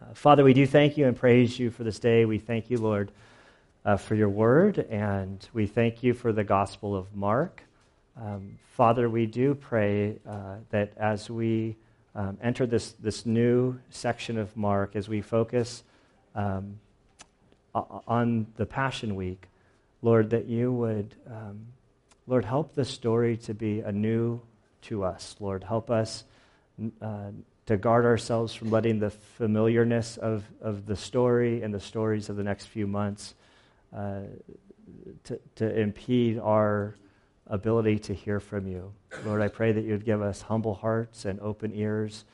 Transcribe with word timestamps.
Uh, 0.00 0.14
Father, 0.14 0.44
we 0.44 0.54
do 0.54 0.64
thank 0.64 0.96
you 0.96 1.08
and 1.08 1.16
praise 1.16 1.58
you 1.58 1.70
for 1.70 1.82
this 1.82 1.98
day. 1.98 2.24
We 2.24 2.38
thank 2.38 2.70
you, 2.70 2.78
Lord, 2.78 3.10
uh, 3.84 3.96
for 3.96 4.14
your 4.14 4.28
word, 4.28 4.78
and 4.78 5.44
we 5.52 5.66
thank 5.66 6.04
you 6.04 6.14
for 6.14 6.32
the 6.32 6.44
Gospel 6.44 6.94
of 6.94 7.16
Mark. 7.16 7.64
Um, 8.16 8.58
Father, 8.76 9.10
we 9.10 9.26
do 9.26 9.56
pray 9.56 10.14
uh, 10.24 10.58
that 10.70 10.92
as 10.96 11.28
we 11.28 11.74
um, 12.14 12.38
enter 12.40 12.64
this, 12.64 12.92
this 13.00 13.26
new 13.26 13.80
section 13.90 14.38
of 14.38 14.56
Mark, 14.56 14.94
as 14.94 15.08
we 15.08 15.20
focus 15.20 15.82
um, 16.36 16.78
on 17.74 18.46
the 18.54 18.66
Passion 18.66 19.16
Week, 19.16 19.48
Lord, 20.00 20.30
that 20.30 20.46
you 20.46 20.72
would, 20.72 21.16
um, 21.26 21.66
Lord, 22.28 22.44
help 22.44 22.76
the 22.76 22.84
story 22.84 23.36
to 23.38 23.52
be 23.52 23.80
anew 23.80 24.40
to 24.82 25.02
us. 25.02 25.34
Lord, 25.40 25.64
help 25.64 25.90
us 25.90 26.22
uh, 27.02 27.30
to 27.68 27.76
guard 27.76 28.06
ourselves 28.06 28.54
from 28.54 28.70
letting 28.70 28.98
the 28.98 29.10
familiarness 29.10 30.16
of, 30.16 30.42
of 30.62 30.86
the 30.86 30.96
story 30.96 31.60
and 31.62 31.74
the 31.74 31.78
stories 31.78 32.30
of 32.30 32.36
the 32.36 32.42
next 32.42 32.64
few 32.64 32.86
months 32.86 33.34
uh, 33.94 34.20
to, 35.24 35.38
to 35.54 35.78
impede 35.78 36.38
our 36.38 36.94
ability 37.46 37.98
to 37.98 38.14
hear 38.14 38.40
from 38.40 38.66
you. 38.66 38.90
Lord, 39.22 39.42
I 39.42 39.48
pray 39.48 39.72
that 39.72 39.84
you 39.84 39.90
would 39.90 40.06
give 40.06 40.22
us 40.22 40.40
humble 40.40 40.72
hearts 40.72 41.26
and 41.26 41.38
open 41.40 41.74
ears, 41.74 42.24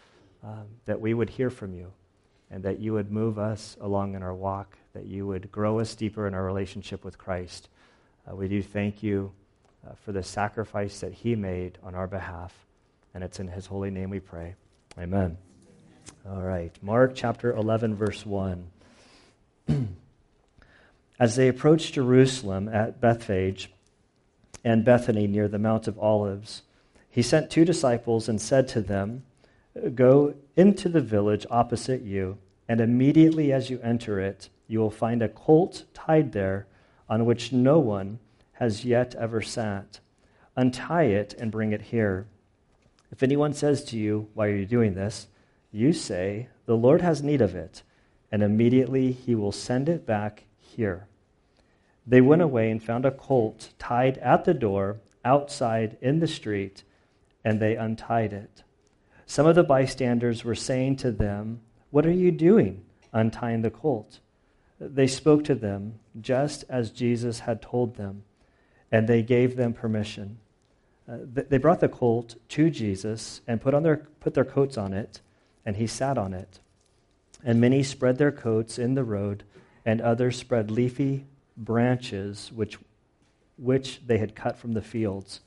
um, 0.44 0.66
that 0.84 1.00
we 1.00 1.14
would 1.14 1.30
hear 1.30 1.50
from 1.50 1.74
you, 1.74 1.90
and 2.48 2.62
that 2.62 2.78
you 2.78 2.92
would 2.92 3.10
move 3.10 3.36
us 3.36 3.76
along 3.80 4.14
in 4.14 4.22
our 4.22 4.34
walk, 4.34 4.78
that 4.92 5.06
you 5.06 5.26
would 5.26 5.50
grow 5.50 5.80
us 5.80 5.96
deeper 5.96 6.28
in 6.28 6.34
our 6.34 6.44
relationship 6.44 7.04
with 7.04 7.18
Christ. 7.18 7.68
Uh, 8.30 8.36
we 8.36 8.46
do 8.46 8.62
thank 8.62 9.02
you 9.02 9.32
uh, 9.84 9.94
for 10.04 10.12
the 10.12 10.22
sacrifice 10.22 11.00
that 11.00 11.12
he 11.12 11.34
made 11.34 11.76
on 11.82 11.96
our 11.96 12.06
behalf, 12.06 12.54
and 13.14 13.24
it's 13.24 13.40
in 13.40 13.48
his 13.48 13.66
holy 13.66 13.90
name 13.90 14.10
we 14.10 14.20
pray. 14.20 14.54
Amen. 14.98 15.36
All 16.24 16.40
right. 16.40 16.72
Mark 16.80 17.14
chapter 17.16 17.52
11, 17.54 17.96
verse 17.96 18.24
1. 18.24 18.70
As 21.18 21.36
they 21.36 21.48
approached 21.48 21.94
Jerusalem 21.94 22.68
at 22.68 23.00
Bethphage 23.00 23.72
and 24.62 24.84
Bethany 24.84 25.26
near 25.26 25.48
the 25.48 25.58
Mount 25.58 25.88
of 25.88 25.98
Olives, 25.98 26.62
he 27.10 27.22
sent 27.22 27.50
two 27.50 27.64
disciples 27.64 28.28
and 28.28 28.40
said 28.40 28.68
to 28.68 28.80
them, 28.80 29.24
Go 29.94 30.34
into 30.56 30.88
the 30.88 31.00
village 31.00 31.44
opposite 31.50 32.02
you, 32.02 32.38
and 32.68 32.80
immediately 32.80 33.52
as 33.52 33.70
you 33.70 33.80
enter 33.82 34.20
it, 34.20 34.48
you 34.68 34.78
will 34.78 34.90
find 34.90 35.22
a 35.22 35.28
colt 35.28 35.84
tied 35.92 36.32
there 36.32 36.66
on 37.08 37.24
which 37.24 37.52
no 37.52 37.80
one 37.80 38.20
has 38.52 38.84
yet 38.84 39.14
ever 39.16 39.42
sat. 39.42 39.98
Untie 40.56 41.04
it 41.04 41.34
and 41.38 41.50
bring 41.50 41.72
it 41.72 41.82
here. 41.82 42.28
If 43.10 43.22
anyone 43.22 43.52
says 43.52 43.84
to 43.84 43.96
you, 43.96 44.28
Why 44.34 44.48
are 44.48 44.56
you 44.56 44.66
doing 44.66 44.94
this? 44.94 45.28
you 45.72 45.92
say, 45.92 46.48
The 46.66 46.76
Lord 46.76 47.00
has 47.00 47.22
need 47.22 47.40
of 47.40 47.54
it, 47.54 47.82
and 48.30 48.42
immediately 48.42 49.12
he 49.12 49.34
will 49.34 49.52
send 49.52 49.88
it 49.88 50.06
back 50.06 50.44
here. 50.58 51.06
They 52.06 52.20
went 52.20 52.42
away 52.42 52.70
and 52.70 52.82
found 52.82 53.04
a 53.04 53.10
colt 53.10 53.70
tied 53.78 54.18
at 54.18 54.44
the 54.44 54.54
door 54.54 54.98
outside 55.24 55.96
in 56.00 56.20
the 56.20 56.26
street, 56.26 56.84
and 57.44 57.60
they 57.60 57.76
untied 57.76 58.32
it. 58.32 58.62
Some 59.26 59.46
of 59.46 59.54
the 59.54 59.64
bystanders 59.64 60.44
were 60.44 60.54
saying 60.54 60.96
to 60.96 61.10
them, 61.10 61.60
What 61.90 62.06
are 62.06 62.12
you 62.12 62.30
doing, 62.30 62.84
untying 63.12 63.62
the 63.62 63.70
colt? 63.70 64.20
They 64.78 65.06
spoke 65.06 65.44
to 65.44 65.54
them 65.54 65.94
just 66.20 66.64
as 66.68 66.90
Jesus 66.90 67.40
had 67.40 67.62
told 67.62 67.96
them, 67.96 68.24
and 68.92 69.08
they 69.08 69.22
gave 69.22 69.56
them 69.56 69.72
permission. 69.72 70.38
Uh, 71.08 71.18
they 71.26 71.58
brought 71.58 71.80
the 71.80 71.88
colt 71.88 72.36
to 72.48 72.70
Jesus 72.70 73.42
and 73.46 73.60
put, 73.60 73.74
on 73.74 73.82
their, 73.82 74.08
put 74.20 74.34
their 74.34 74.44
coats 74.44 74.78
on 74.78 74.92
it, 74.92 75.20
and 75.66 75.76
he 75.76 75.86
sat 75.86 76.16
on 76.16 76.32
it. 76.32 76.60
And 77.44 77.60
many 77.60 77.82
spread 77.82 78.16
their 78.16 78.32
coats 78.32 78.78
in 78.78 78.94
the 78.94 79.04
road, 79.04 79.44
and 79.84 80.00
others 80.00 80.38
spread 80.38 80.70
leafy 80.70 81.26
branches 81.56 82.50
which, 82.54 82.78
which 83.58 84.00
they 84.06 84.18
had 84.18 84.34
cut 84.34 84.56
from 84.56 84.72
the 84.72 84.82
fields. 84.82 85.40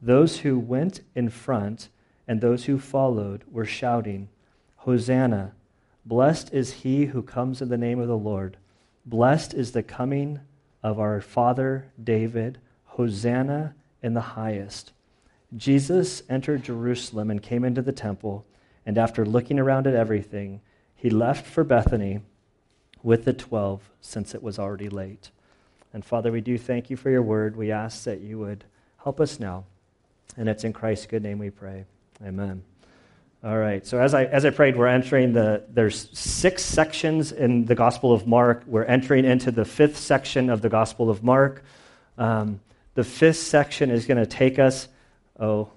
Those 0.00 0.38
who 0.38 0.58
went 0.58 1.00
in 1.14 1.28
front 1.28 1.88
and 2.26 2.40
those 2.40 2.64
who 2.64 2.78
followed 2.78 3.44
were 3.50 3.66
shouting, 3.66 4.28
Hosanna! 4.76 5.52
Blessed 6.06 6.52
is 6.54 6.72
he 6.72 7.06
who 7.06 7.22
comes 7.22 7.60
in 7.60 7.68
the 7.68 7.76
name 7.76 8.00
of 8.00 8.08
the 8.08 8.16
Lord. 8.16 8.56
Blessed 9.04 9.52
is 9.52 9.72
the 9.72 9.82
coming 9.82 10.40
of 10.82 10.98
our 10.98 11.20
father 11.20 11.90
David. 12.02 12.58
Hosanna 12.84 13.74
in 14.02 14.14
the 14.14 14.20
highest. 14.20 14.92
Jesus 15.56 16.22
entered 16.28 16.62
Jerusalem 16.62 17.30
and 17.30 17.42
came 17.42 17.64
into 17.64 17.82
the 17.82 17.92
temple, 17.92 18.44
and 18.84 18.98
after 18.98 19.24
looking 19.24 19.58
around 19.58 19.86
at 19.86 19.94
everything, 19.94 20.60
he 20.94 21.10
left 21.10 21.46
for 21.46 21.64
Bethany 21.64 22.20
with 23.02 23.24
the 23.24 23.32
twelve, 23.32 23.90
since 24.00 24.34
it 24.34 24.42
was 24.42 24.58
already 24.58 24.88
late. 24.88 25.30
And 25.92 26.04
Father, 26.04 26.30
we 26.30 26.40
do 26.40 26.58
thank 26.58 26.90
you 26.90 26.96
for 26.96 27.10
your 27.10 27.22
word. 27.22 27.56
We 27.56 27.72
ask 27.72 28.04
that 28.04 28.20
you 28.20 28.38
would 28.38 28.64
help 29.02 29.20
us 29.20 29.40
now. 29.40 29.64
And 30.36 30.48
it's 30.48 30.64
in 30.64 30.72
Christ's 30.72 31.06
good 31.06 31.22
name 31.22 31.38
we 31.38 31.50
pray. 31.50 31.84
Amen. 32.22 32.62
All 33.42 33.56
right. 33.56 33.86
So 33.86 34.00
as 34.00 34.14
I 34.14 34.24
as 34.24 34.44
I 34.44 34.50
prayed, 34.50 34.76
we're 34.76 34.88
entering 34.88 35.32
the 35.32 35.64
there's 35.72 36.10
six 36.16 36.62
sections 36.64 37.32
in 37.32 37.64
the 37.64 37.74
Gospel 37.74 38.12
of 38.12 38.26
Mark. 38.26 38.64
We're 38.66 38.84
entering 38.84 39.24
into 39.24 39.50
the 39.50 39.64
fifth 39.64 39.96
section 39.96 40.50
of 40.50 40.60
the 40.60 40.68
Gospel 40.68 41.08
of 41.08 41.22
Mark. 41.22 41.64
Um, 42.18 42.60
the 42.98 43.04
fifth 43.04 43.36
section 43.36 43.92
is 43.92 44.06
going 44.06 44.18
to 44.18 44.26
take 44.26 44.58
us, 44.58 44.88
oh, 45.38 45.70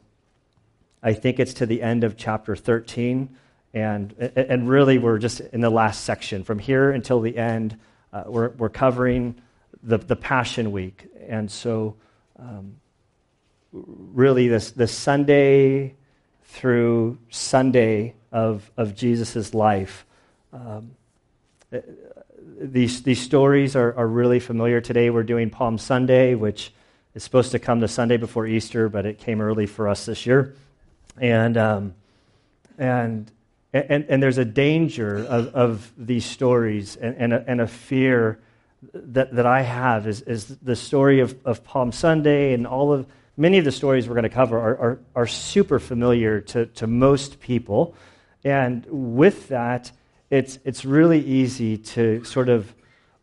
I 1.04 1.14
think 1.14 1.40
it's 1.40 1.54
to 1.54 1.68
the 1.68 1.84
end 1.84 2.04
of 2.04 2.18
chapter 2.18 2.56
13. 2.56 3.30
And, 3.76 4.14
and 4.36 4.68
really, 4.68 4.98
we're 4.98 5.20
just 5.20 5.40
in 5.40 5.62
the 5.62 5.70
last 5.70 6.04
section. 6.04 6.44
From 6.44 6.58
here 6.58 6.90
until 6.90 7.20
the 7.22 7.38
end, 7.38 7.78
uh, 8.12 8.24
we're, 8.26 8.50
we're 8.50 8.70
covering 8.70 9.36
the, 9.84 10.00
the 10.00 10.16
Passion 10.16 10.72
Week. 10.72 11.06
And 11.28 11.52
so, 11.52 11.96
um, 12.40 12.78
really, 13.72 14.48
this, 14.48 14.72
this 14.72 14.92
Sunday 14.92 15.94
through 16.46 17.20
Sunday 17.30 18.16
of, 18.32 18.72
of 18.78 18.96
Jesus' 18.96 19.54
life, 19.54 20.08
um, 20.54 20.96
these, 22.60 23.04
these 23.04 23.22
stories 23.22 23.76
are, 23.76 23.96
are 23.96 24.08
really 24.08 24.40
familiar. 24.40 24.82
Today, 24.82 25.12
we're 25.12 25.22
doing 25.22 25.52
Palm 25.52 25.78
Sunday, 25.78 26.34
which 26.34 26.74
it's 27.14 27.26
supposed 27.26 27.52
to 27.52 27.60
come 27.60 27.80
the 27.80 27.88
Sunday 27.88 28.18
before 28.18 28.48
Easter, 28.48 28.90
but 28.90 29.06
it 29.06 29.20
came 29.20 29.42
early 29.42 29.66
for 29.66 29.88
us 29.88 30.06
this 30.06 30.26
year. 30.26 30.56
And, 31.18 31.58
um, 31.58 31.94
and, 32.78 33.30
and, 33.74 34.06
and 34.08 34.24
there's 34.24 34.38
a 34.38 34.46
danger 34.46 35.18
of, 35.18 35.48
of 35.54 35.92
these 35.98 36.26
stories 36.26 36.96
and, 36.96 37.16
and, 37.18 37.34
a, 37.34 37.44
and 37.48 37.62
a 37.62 37.68
fear 37.68 38.40
that, 38.94 39.36
that 39.36 39.46
I 39.46 39.62
have 39.62 40.08
is, 40.08 40.22
is 40.22 40.46
the 40.46 40.76
story 40.76 41.20
of, 41.20 41.36
of 41.46 41.64
Palm 41.64 41.92
Sunday 41.92 42.54
and 42.54 42.66
all 42.66 42.94
of 42.94 43.06
many 43.38 43.58
of 43.58 43.66
the 43.66 43.72
stories 43.72 44.08
we're 44.08 44.16
going 44.16 44.24
to 44.24 44.30
cover 44.30 44.58
are, 44.60 44.78
are, 44.78 45.00
are 45.16 45.28
super 45.28 45.80
familiar 45.80 46.42
to, 46.42 46.66
to 46.68 46.88
most 46.88 47.40
people. 47.40 47.96
And 48.44 48.86
with 48.90 49.50
that, 49.50 49.92
it's, 50.30 50.60
it's 50.64 50.86
really 50.86 51.20
easy 51.20 51.78
to 51.78 52.24
sort 52.24 52.50
of 52.50 52.74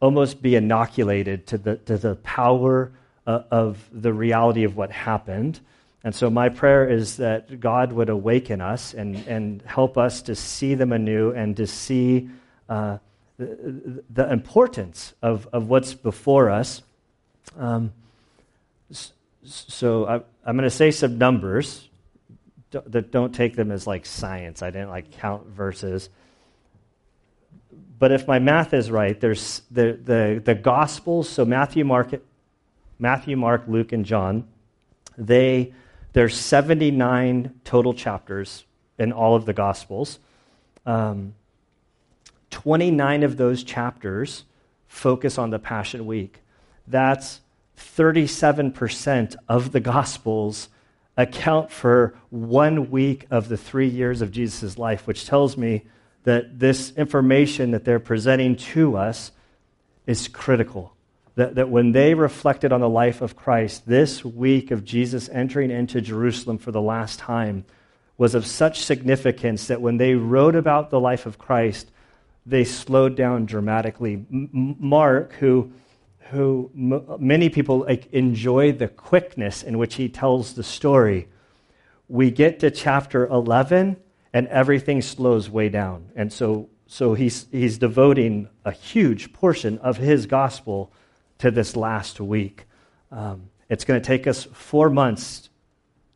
almost 0.00 0.42
be 0.42 0.54
inoculated 0.54 1.46
to 1.48 1.58
the, 1.58 1.76
to 1.76 1.96
the 1.96 2.16
power 2.16 2.92
uh, 3.28 3.42
of 3.50 3.88
the 3.92 4.12
reality 4.12 4.64
of 4.64 4.74
what 4.74 4.90
happened. 4.90 5.60
And 6.02 6.14
so, 6.14 6.30
my 6.30 6.48
prayer 6.48 6.88
is 6.88 7.18
that 7.18 7.60
God 7.60 7.92
would 7.92 8.08
awaken 8.08 8.62
us 8.62 8.94
and, 8.94 9.16
and 9.28 9.62
help 9.62 9.98
us 9.98 10.22
to 10.22 10.34
see 10.34 10.74
them 10.74 10.92
anew 10.92 11.32
and 11.32 11.54
to 11.58 11.66
see 11.66 12.30
uh, 12.70 12.98
the, 13.36 14.02
the, 14.08 14.32
importance 14.32 15.12
of, 15.20 15.46
of 15.52 15.68
what's 15.68 15.92
before 15.92 16.48
us. 16.48 16.82
Um, 17.58 17.92
so, 19.44 20.06
I, 20.06 20.14
I'm 20.44 20.56
going 20.56 20.62
to 20.62 20.70
say 20.70 20.90
some 20.90 21.18
numbers 21.18 21.88
that 22.70 23.10
don't 23.10 23.34
take 23.34 23.56
them 23.56 23.70
as 23.70 23.86
like 23.86 24.06
science. 24.06 24.62
I 24.62 24.70
didn't 24.70 24.90
like 24.90 25.10
count 25.12 25.46
verses. 25.48 26.08
But 27.98 28.12
if 28.12 28.26
my 28.26 28.38
math 28.38 28.72
is 28.72 28.90
right, 28.90 29.18
there's 29.20 29.62
the, 29.70 29.98
the, 30.02 30.40
the 30.42 30.54
Gospels, 30.54 31.28
so 31.28 31.44
Matthew, 31.44 31.84
Mark, 31.84 32.12
Matthew, 32.98 33.36
Mark, 33.36 33.64
Luke, 33.68 33.92
and 33.92 34.04
John, 34.04 34.48
they, 35.16 35.72
there's 36.12 36.36
79 36.36 37.60
total 37.64 37.94
chapters 37.94 38.64
in 38.98 39.12
all 39.12 39.36
of 39.36 39.46
the 39.46 39.52
Gospels. 39.52 40.18
Um, 40.84 41.34
29 42.50 43.22
of 43.22 43.36
those 43.36 43.62
chapters 43.62 44.44
focus 44.86 45.38
on 45.38 45.50
the 45.50 45.58
Passion 45.58 46.06
Week. 46.06 46.40
That's 46.86 47.40
37% 47.76 49.36
of 49.48 49.70
the 49.70 49.80
Gospels 49.80 50.68
account 51.16 51.70
for 51.70 52.14
one 52.30 52.90
week 52.90 53.26
of 53.30 53.48
the 53.48 53.56
three 53.56 53.88
years 53.88 54.22
of 54.22 54.32
Jesus' 54.32 54.78
life, 54.78 55.06
which 55.06 55.26
tells 55.26 55.56
me 55.56 55.84
that 56.24 56.58
this 56.58 56.92
information 56.96 57.72
that 57.72 57.84
they're 57.84 58.00
presenting 58.00 58.56
to 58.56 58.96
us 58.96 59.30
is 60.06 60.26
critical 60.26 60.94
that, 61.38 61.54
that 61.54 61.68
when 61.68 61.92
they 61.92 62.14
reflected 62.14 62.72
on 62.72 62.80
the 62.80 62.88
life 62.88 63.22
of 63.22 63.36
Christ, 63.36 63.86
this 63.86 64.24
week 64.24 64.72
of 64.72 64.84
Jesus 64.84 65.28
entering 65.28 65.70
into 65.70 66.00
Jerusalem 66.00 66.58
for 66.58 66.72
the 66.72 66.82
last 66.82 67.20
time 67.20 67.64
was 68.16 68.34
of 68.34 68.44
such 68.44 68.82
significance 68.82 69.68
that 69.68 69.80
when 69.80 69.98
they 69.98 70.14
wrote 70.14 70.56
about 70.56 70.90
the 70.90 70.98
life 70.98 71.26
of 71.26 71.38
Christ, 71.38 71.92
they 72.44 72.64
slowed 72.64 73.14
down 73.14 73.46
dramatically. 73.46 74.14
M- 74.32 74.74
Mark, 74.80 75.32
who, 75.34 75.70
who 76.30 76.72
m- 76.76 77.04
many 77.20 77.50
people 77.50 77.82
like, 77.82 78.12
enjoy 78.12 78.72
the 78.72 78.88
quickness 78.88 79.62
in 79.62 79.78
which 79.78 79.94
he 79.94 80.08
tells 80.08 80.54
the 80.54 80.64
story, 80.64 81.28
we 82.08 82.32
get 82.32 82.58
to 82.58 82.70
chapter 82.72 83.28
11 83.28 83.96
and 84.32 84.48
everything 84.48 85.00
slows 85.00 85.48
way 85.48 85.68
down. 85.68 86.10
And 86.16 86.32
so, 86.32 86.68
so 86.88 87.14
he's, 87.14 87.46
he's 87.52 87.78
devoting 87.78 88.48
a 88.64 88.72
huge 88.72 89.32
portion 89.32 89.78
of 89.78 89.98
his 89.98 90.26
gospel 90.26 90.90
to 91.38 91.50
this 91.50 91.76
last 91.76 92.20
week. 92.20 92.64
Um, 93.10 93.50
it's 93.68 93.84
going 93.84 94.00
to 94.00 94.06
take 94.06 94.26
us 94.26 94.44
four 94.44 94.90
months 94.90 95.48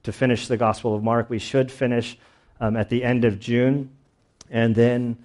to 0.02 0.12
finish 0.12 0.48
the 0.48 0.56
Gospel 0.56 0.94
of 0.94 1.02
Mark. 1.02 1.30
We 1.30 1.38
should 1.38 1.70
finish 1.70 2.18
um, 2.60 2.76
at 2.76 2.88
the 2.88 3.04
end 3.04 3.24
of 3.24 3.38
June. 3.38 3.90
And 4.50 4.74
then 4.74 5.16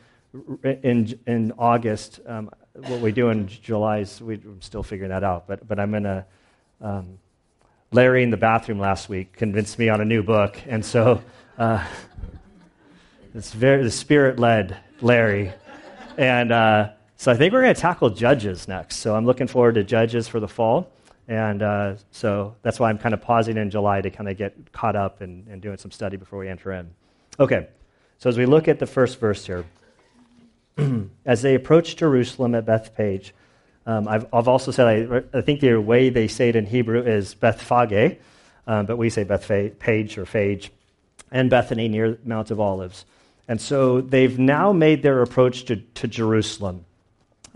in, 0.63 1.19
in 1.25 1.53
August, 1.57 2.19
um, 2.25 2.49
what 2.73 3.01
we 3.01 3.11
do 3.11 3.29
in 3.29 3.47
July 3.47 3.99
is 3.99 4.21
we, 4.21 4.35
are 4.35 4.41
still 4.59 4.83
figuring 4.83 5.09
that 5.09 5.23
out. 5.23 5.47
But, 5.47 5.67
but 5.67 5.79
I'm 5.79 5.91
to. 6.03 6.25
Um, 6.79 7.17
Larry 7.91 8.21
in 8.21 8.31
the 8.31 8.38
bathroom 8.38 8.79
last 8.79 9.07
week 9.07 9.31
convinced 9.33 9.79
me 9.79 9.88
on 9.88 10.01
a 10.01 10.05
new 10.05 10.21
book. 10.21 10.59
And 10.67 10.83
so 10.83 11.23
uh, 11.57 11.85
it's 13.33 13.53
very 13.53 13.81
the 13.81 13.91
spirit 13.91 14.39
led 14.39 14.77
Larry. 14.99 15.53
And 16.17 16.51
uh, 16.51 16.89
so 17.17 17.31
I 17.31 17.35
think 17.35 17.51
we're 17.51 17.63
going 17.63 17.73
to 17.73 17.81
tackle 17.81 18.11
Judges 18.11 18.67
next. 18.67 18.97
So 18.97 19.15
I'm 19.15 19.25
looking 19.25 19.47
forward 19.47 19.75
to 19.75 19.83
Judges 19.83 20.27
for 20.27 20.39
the 20.39 20.47
fall. 20.47 20.91
And 21.27 21.61
uh, 21.61 21.95
so 22.11 22.55
that's 22.61 22.79
why 22.79 22.89
I'm 22.89 22.97
kind 22.97 23.13
of 23.13 23.21
pausing 23.21 23.57
in 23.57 23.69
July 23.69 24.01
to 24.01 24.09
kind 24.09 24.29
of 24.29 24.37
get 24.37 24.71
caught 24.71 24.95
up 24.95 25.21
and, 25.21 25.47
and 25.47 25.61
doing 25.61 25.77
some 25.77 25.91
study 25.91 26.15
before 26.15 26.39
we 26.39 26.47
enter 26.47 26.71
in. 26.71 26.89
Okay, 27.39 27.67
so 28.19 28.29
as 28.29 28.37
we 28.37 28.45
look 28.45 28.67
at 28.67 28.79
the 28.79 28.85
first 28.85 29.19
verse 29.19 29.45
here, 29.45 29.65
as 31.25 31.41
they 31.41 31.55
approached 31.55 31.99
Jerusalem 31.99 32.55
at 32.55 32.65
Bethpage, 32.65 33.31
um, 33.85 34.07
I've, 34.07 34.25
I've, 34.33 34.47
also 34.47 34.71
said 34.71 34.87
I, 35.33 35.37
I, 35.37 35.41
think 35.41 35.61
the 35.61 35.75
way 35.75 36.09
they 36.09 36.27
say 36.27 36.49
it 36.49 36.55
in 36.55 36.65
Hebrew 36.65 37.01
is 37.01 37.35
Bethphage, 37.35 38.17
um, 38.65 38.85
but 38.85 38.97
we 38.97 39.09
say 39.09 39.23
Bethpage 39.23 40.17
or 40.17 40.25
Phage, 40.25 40.69
and 41.31 41.49
Bethany 41.49 41.87
near 41.87 42.17
Mount 42.25 42.51
of 42.51 42.59
Olives. 42.59 43.05
And 43.47 43.61
so 43.61 44.01
they've 44.01 44.37
now 44.37 44.73
made 44.73 45.03
their 45.03 45.21
approach 45.21 45.65
to, 45.65 45.77
to 45.77 46.07
Jerusalem. 46.07 46.85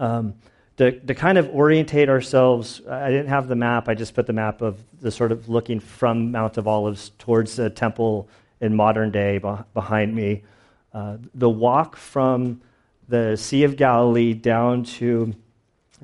Um, 0.02 0.34
to, 0.78 0.92
to 0.92 1.14
kind 1.14 1.38
of 1.38 1.48
orientate 1.50 2.10
ourselves, 2.10 2.82
I 2.90 3.12
didn't 3.12 3.28
have 3.28 3.48
the 3.48 3.56
map, 3.56 3.88
I 3.88 3.94
just 3.94 4.16
put 4.16 4.26
the 4.26 4.34
map 4.34 4.64
of 4.64 4.84
the 5.00 5.12
sort 5.12 5.32
of 5.32 5.48
looking 5.48 5.80
from 5.80 6.32
Mount 6.32 6.58
of 6.58 6.68
Olives 6.68 7.12
towards 7.20 7.56
the 7.56 7.70
temple 7.70 8.28
in 8.62 8.76
modern 8.76 9.12
day 9.12 9.40
behind 9.76 10.16
me. 10.16 10.42
Uh, 10.92 11.18
the 11.36 11.50
walk 11.50 11.96
from 11.96 12.62
the 13.10 13.36
Sea 13.36 13.64
of 13.64 13.76
Galilee 13.76 14.34
down 14.34 14.84
to 14.86 15.36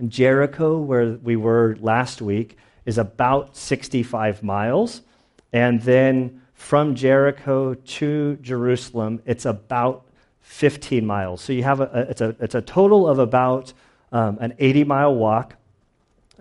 Jericho, 0.07 0.77
where 0.77 1.13
we 1.13 1.35
were 1.35 1.75
last 1.79 2.21
week, 2.21 2.55
is 2.85 2.99
about 2.99 3.57
65 3.57 4.43
miles. 4.43 5.01
And 5.51 5.81
then 5.81 6.43
from 6.53 6.93
Jericho 6.93 7.73
to 7.73 8.35
Jerusalem, 8.43 9.23
it's 9.25 9.45
about 9.45 10.05
15 10.41 11.05
miles. 11.05 11.41
So 11.41 11.51
you 11.51 11.63
have 11.63 11.81
a, 11.81 12.07
it's, 12.09 12.21
a, 12.21 12.35
it's 12.39 12.55
a 12.55 12.61
total 12.61 13.07
of 13.07 13.19
about 13.19 13.73
um, 14.11 14.37
an 14.39 14.53
80 14.59 14.83
mile 14.85 15.15
walk. 15.15 15.55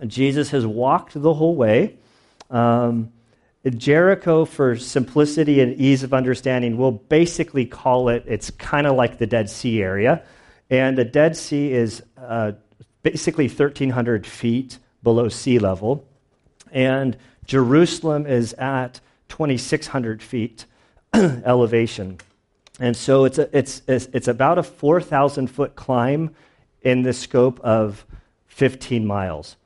Jesus 0.05 0.51
has 0.51 0.65
walked 0.65 1.19
the 1.19 1.33
whole 1.33 1.55
way. 1.55 1.97
Um, 2.49 3.11
Jericho, 3.69 4.45
for 4.45 4.77
simplicity 4.77 5.59
and 5.59 5.73
ease 5.75 6.03
of 6.03 6.13
understanding, 6.13 6.77
we'll 6.77 6.91
basically 6.91 7.65
call 7.65 8.09
it, 8.09 8.23
it's 8.27 8.49
kind 8.51 8.87
of 8.87 8.95
like 8.95 9.17
the 9.17 9.27
Dead 9.27 9.49
Sea 9.49 9.81
area. 9.81 10.23
And 10.69 10.97
the 10.97 11.03
Dead 11.03 11.35
Sea 11.35 11.73
is 11.73 12.03
uh, 12.17 12.53
basically 13.03 13.47
1,300 13.47 14.25
feet 14.25 14.77
below 15.03 15.29
sea 15.29 15.59
level. 15.59 16.05
And 16.71 17.17
Jerusalem 17.45 18.25
is 18.25 18.53
at 18.53 18.99
2,600 19.29 20.21
feet 20.21 20.65
elevation. 21.13 22.19
And 22.79 22.95
so 22.95 23.25
it's, 23.25 23.37
a, 23.37 23.57
it's, 23.57 23.81
it's, 23.87 24.07
it's 24.13 24.27
about 24.27 24.57
a 24.57 24.63
4,000 24.63 25.47
foot 25.47 25.75
climb 25.75 26.35
in 26.87 27.01
the 27.01 27.11
scope 27.11 27.59
of 27.59 28.05
15 28.47 29.05
miles. 29.05 29.57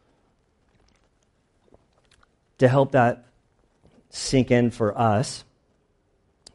To 2.57 2.67
help 2.67 2.93
that 2.93 3.25
sink 4.09 4.49
in 4.49 4.71
for 4.71 4.97
us, 4.97 5.43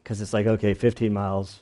because 0.02 0.20
it's 0.20 0.32
like, 0.32 0.48
okay, 0.48 0.74
15 0.74 1.12
miles, 1.12 1.60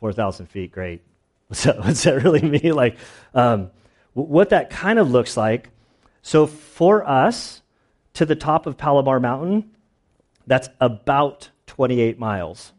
4,000 0.00 0.44
feet, 0.44 0.72
great. 0.72 1.00
What's 1.48 1.64
that, 1.64 1.78
what's 1.78 2.02
that 2.04 2.22
really 2.22 2.42
mean? 2.60 2.74
Like, 2.74 2.98
um, 3.34 3.70
what 4.12 4.50
that 4.50 4.68
kind 4.68 4.98
of 4.98 5.10
looks 5.10 5.36
like. 5.36 5.70
So 6.20 6.46
for 6.46 7.06
us, 7.06 7.62
to 8.14 8.26
the 8.26 8.36
top 8.36 8.66
of 8.66 8.76
Palomar 8.76 9.20
Mountain, 9.20 9.70
that's 10.46 10.68
about 10.80 11.48
28 11.66 12.18
miles. 12.18 12.72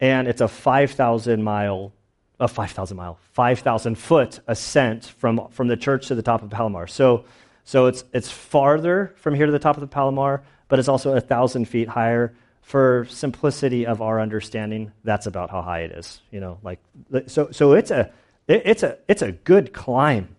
And 0.00 0.28
it's 0.28 0.40
a 0.40 0.48
5,000 0.48 1.42
mile 1.42 1.92
a 2.38 2.48
5,000 2.48 2.96
mile, 2.96 3.18
5,000 3.32 3.94
foot 3.96 4.40
ascent 4.46 5.04
from, 5.04 5.48
from 5.50 5.68
the 5.68 5.76
church 5.76 6.08
to 6.08 6.14
the 6.14 6.22
top 6.22 6.42
of 6.42 6.50
Palomar. 6.50 6.86
So, 6.86 7.24
so 7.64 7.86
it's, 7.86 8.04
it's 8.12 8.30
farther 8.30 9.14
from 9.16 9.34
here 9.34 9.46
to 9.46 9.52
the 9.52 9.58
top 9.58 9.76
of 9.76 9.80
the 9.80 9.86
Palomar, 9.86 10.42
but 10.68 10.78
it's 10.78 10.88
also 10.88 11.10
a 11.10 11.14
1,000 11.14 11.66
feet 11.66 11.88
higher. 11.88 12.34
For 12.62 13.06
simplicity 13.08 13.86
of 13.86 14.02
our 14.02 14.20
understanding, 14.20 14.90
that's 15.04 15.26
about 15.26 15.50
how 15.50 15.62
high 15.62 15.82
it 15.82 15.92
is. 15.92 16.20
You 16.32 16.40
know, 16.40 16.58
like, 16.64 16.80
so, 17.28 17.52
so 17.52 17.74
it's, 17.74 17.92
a, 17.92 18.10
it, 18.48 18.62
it's, 18.64 18.82
a, 18.82 18.98
it's 19.06 19.22
a 19.22 19.30
good 19.30 19.72
climb. 19.72 20.34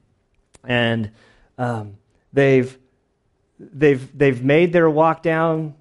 And 0.66 1.12
um, 1.58 1.96
they've, 2.34 2.78
they've, 3.58 4.18
they've 4.18 4.44
made 4.44 4.74
their 4.74 4.90
walk 4.90 5.24
down. 5.24 5.76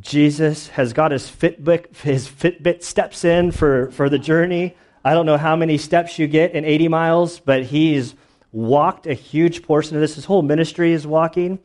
Jesus 0.00 0.68
has 0.68 0.94
got 0.94 1.12
his 1.12 1.30
Fitbit, 1.30 1.94
his 1.98 2.26
Fitbit 2.26 2.82
steps 2.82 3.22
in 3.22 3.52
for, 3.52 3.90
for 3.90 4.08
the 4.08 4.18
journey. 4.18 4.74
I 5.04 5.14
don't 5.14 5.26
know 5.26 5.36
how 5.36 5.56
many 5.56 5.78
steps 5.78 6.18
you 6.18 6.26
get 6.26 6.52
in 6.52 6.64
80 6.64 6.88
miles, 6.88 7.40
but 7.40 7.64
he's 7.64 8.14
walked 8.52 9.06
a 9.06 9.14
huge 9.14 9.62
portion 9.62 9.96
of 9.96 10.00
this. 10.00 10.14
His 10.14 10.24
whole 10.24 10.42
ministry 10.42 10.92
is 10.92 11.06
walking. 11.06 11.58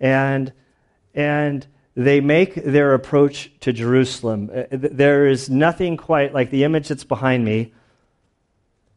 And, 0.00 0.52
and 1.14 1.66
they 1.94 2.20
make 2.20 2.54
their 2.54 2.94
approach 2.94 3.50
to 3.60 3.72
Jerusalem. 3.72 4.50
Uh, 4.54 4.64
there 4.70 5.26
is 5.26 5.50
nothing 5.50 5.96
quite 5.96 6.32
like 6.32 6.50
the 6.50 6.64
image 6.64 6.88
that's 6.88 7.04
behind 7.04 7.44
me. 7.44 7.72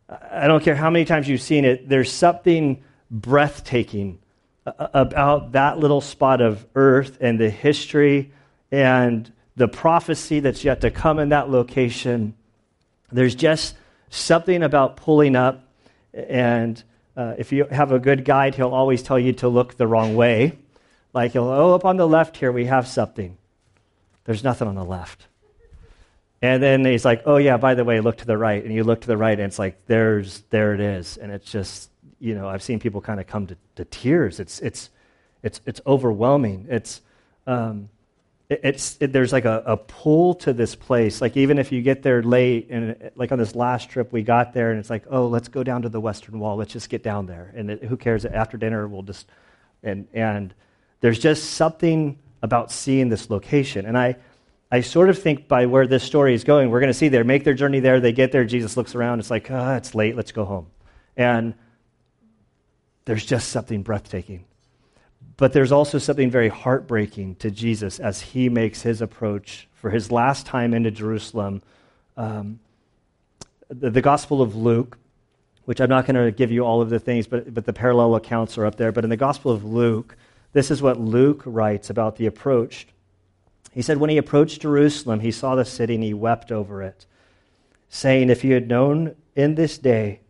I 0.09 0.47
don't 0.47 0.63
care 0.63 0.75
how 0.75 0.89
many 0.89 1.05
times 1.05 1.27
you've 1.27 1.41
seen 1.41 1.65
it, 1.65 1.89
there's 1.89 2.11
something 2.11 2.83
breathtaking 3.09 4.19
about 4.65 5.51
that 5.53 5.77
little 5.77 6.01
spot 6.01 6.41
of 6.41 6.65
earth 6.75 7.17
and 7.21 7.39
the 7.39 7.49
history 7.49 8.31
and 8.71 9.31
the 9.55 9.67
prophecy 9.67 10.39
that's 10.39 10.63
yet 10.63 10.81
to 10.81 10.91
come 10.91 11.19
in 11.19 11.29
that 11.29 11.49
location. 11.49 12.35
There's 13.11 13.35
just 13.35 13.75
something 14.09 14.63
about 14.63 14.97
pulling 14.97 15.35
up, 15.35 15.67
and 16.13 16.81
uh, 17.17 17.35
if 17.37 17.51
you 17.51 17.65
have 17.65 17.91
a 17.91 17.99
good 17.99 18.25
guide, 18.25 18.55
he'll 18.55 18.73
always 18.73 19.03
tell 19.03 19.19
you 19.19 19.33
to 19.33 19.47
look 19.47 19.77
the 19.77 19.87
wrong 19.87 20.15
way. 20.15 20.57
Like, 21.13 21.31
he'll, 21.31 21.47
oh, 21.47 21.73
up 21.73 21.85
on 21.85 21.97
the 21.97 22.07
left 22.07 22.37
here, 22.37 22.51
we 22.51 22.65
have 22.65 22.87
something. 22.87 23.37
There's 24.25 24.43
nothing 24.43 24.67
on 24.67 24.75
the 24.75 24.83
left. 24.83 25.27
And 26.41 26.61
then 26.61 26.83
he's 26.83 27.05
like, 27.05 27.23
oh, 27.25 27.37
yeah, 27.37 27.57
by 27.57 27.73
the 27.73 27.83
way, 27.83 28.01
look 28.01 28.17
to 28.17 28.25
the 28.25 28.37
right. 28.37 28.63
And 28.63 28.73
you 28.73 28.83
look 28.83 29.01
to 29.01 29.07
the 29.07 29.17
right, 29.17 29.39
and 29.39 29.47
it's 29.47 29.57
like, 29.57 29.85
there's, 29.87 30.43
there 30.49 30.73
it 30.73 30.81
is. 30.81 31.17
And 31.17 31.31
it's 31.31 31.49
just, 31.49 31.89
you 32.19 32.35
know, 32.35 32.49
I've 32.49 32.61
seen 32.61 32.79
people 32.79 33.01
kind 33.01 33.19
of 33.19 33.27
come 33.27 33.47
to, 33.47 33.57
to 33.77 33.85
tears. 33.85 34.39
It's, 34.39 34.59
it's, 34.59 34.89
it's, 35.41 35.61
it's 35.65 35.81
overwhelming. 35.87 36.67
It's, 36.69 37.01
um, 37.47 37.89
it's 38.49 38.97
it, 38.99 39.11
there's 39.11 39.33
like 39.33 39.45
a, 39.45 39.63
a, 39.65 39.77
pull 39.77 40.35
to 40.35 40.53
this 40.53 40.75
place. 40.75 41.19
Like 41.19 41.35
even 41.35 41.57
if 41.57 41.71
you 41.71 41.81
get 41.81 42.03
there 42.03 42.21
late 42.21 42.67
and 42.69 43.11
like 43.15 43.31
on 43.31 43.39
this 43.39 43.55
last 43.55 43.89
trip 43.89 44.11
we 44.13 44.21
got 44.21 44.53
there 44.53 44.69
and 44.69 44.79
it's 44.79 44.89
like 44.89 45.05
oh 45.09 45.27
let's 45.27 45.47
go 45.47 45.63
down 45.63 45.81
to 45.81 45.89
the 45.89 45.99
western 45.99 46.39
wall. 46.39 46.55
Let's 46.55 46.73
just 46.73 46.89
get 46.89 47.01
down 47.01 47.25
there. 47.25 47.51
And 47.55 47.71
it, 47.71 47.83
who 47.83 47.97
cares? 47.97 48.23
After 48.23 48.57
dinner 48.57 48.87
we'll 48.87 49.01
just 49.01 49.27
and 49.81 50.07
and 50.13 50.53
there's 51.01 51.17
just 51.17 51.53
something 51.53 52.19
about 52.43 52.71
seeing 52.71 53.09
this 53.09 53.29
location. 53.29 53.85
And 53.85 53.97
i 53.97 54.15
i 54.71 54.81
sort 54.81 55.09
of 55.09 55.17
think 55.17 55.47
by 55.47 55.65
where 55.65 55.87
this 55.87 56.03
story 56.03 56.33
is 56.33 56.43
going 56.43 56.69
we're 56.69 56.79
going 56.79 56.91
to 56.91 56.93
see 56.93 57.07
they 57.07 57.23
make 57.23 57.43
their 57.43 57.55
journey 57.55 57.79
there. 57.79 57.99
They 57.99 58.13
get 58.13 58.31
there. 58.31 58.45
Jesus 58.45 58.77
looks 58.77 58.93
around. 58.93 59.19
It's 59.19 59.31
like 59.31 59.49
oh, 59.49 59.73
it's 59.73 59.95
late. 59.95 60.15
Let's 60.15 60.31
go 60.31 60.45
home. 60.45 60.67
And 61.17 61.55
there's 63.05 63.25
just 63.25 63.49
something 63.49 63.81
breathtaking 63.81 64.45
but 65.37 65.53
there's 65.53 65.71
also 65.71 65.97
something 65.97 66.29
very 66.29 66.49
heartbreaking 66.49 67.35
to 67.35 67.51
Jesus 67.51 67.99
as 67.99 68.21
he 68.21 68.49
makes 68.49 68.81
his 68.81 69.01
approach 69.01 69.67
for 69.73 69.89
his 69.89 70.11
last 70.11 70.45
time 70.45 70.73
into 70.73 70.91
Jerusalem. 70.91 71.61
Um, 72.15 72.59
the, 73.69 73.89
the, 73.89 74.01
Gospel 74.01 74.41
of 74.41 74.55
Luke, 74.55 74.97
which 75.65 75.81
I'm 75.81 75.89
not 75.89 76.05
going 76.05 76.23
to 76.23 76.31
give 76.31 76.51
you 76.51 76.65
all 76.65 76.81
of 76.81 76.89
the 76.89 76.99
things, 76.99 77.27
but, 77.27 77.53
but 77.53 77.65
the 77.65 77.73
parallel 77.73 78.15
accounts 78.15 78.57
are 78.57 78.65
up 78.65 78.75
there. 78.75 78.91
But 78.91 79.03
in 79.03 79.09
the 79.09 79.17
Gospel 79.17 79.51
of 79.51 79.65
Luke, 79.65 80.15
this 80.53 80.71
is 80.71 80.81
what 80.81 80.99
Luke 80.99 81.43
writes 81.45 81.89
about 81.89 82.15
the 82.15 82.27
approach. 82.27 82.87
He 83.73 83.81
said, 83.81 83.97
When 83.97 84.09
he 84.09 84.17
approached 84.17 84.61
Jerusalem, 84.61 85.19
he 85.19 85.31
saw 85.31 85.55
the 85.55 85.65
city 85.65 85.95
and 85.95 86.03
he 86.03 86.13
wept 86.13 86.51
over 86.51 86.81
it, 86.81 87.05
saying, 87.89 88.29
If 88.29 88.45
you 88.45 88.53
had 88.53 88.69
known 88.69 89.15
in 89.35 89.55
this 89.55 89.77
day, 89.77 90.21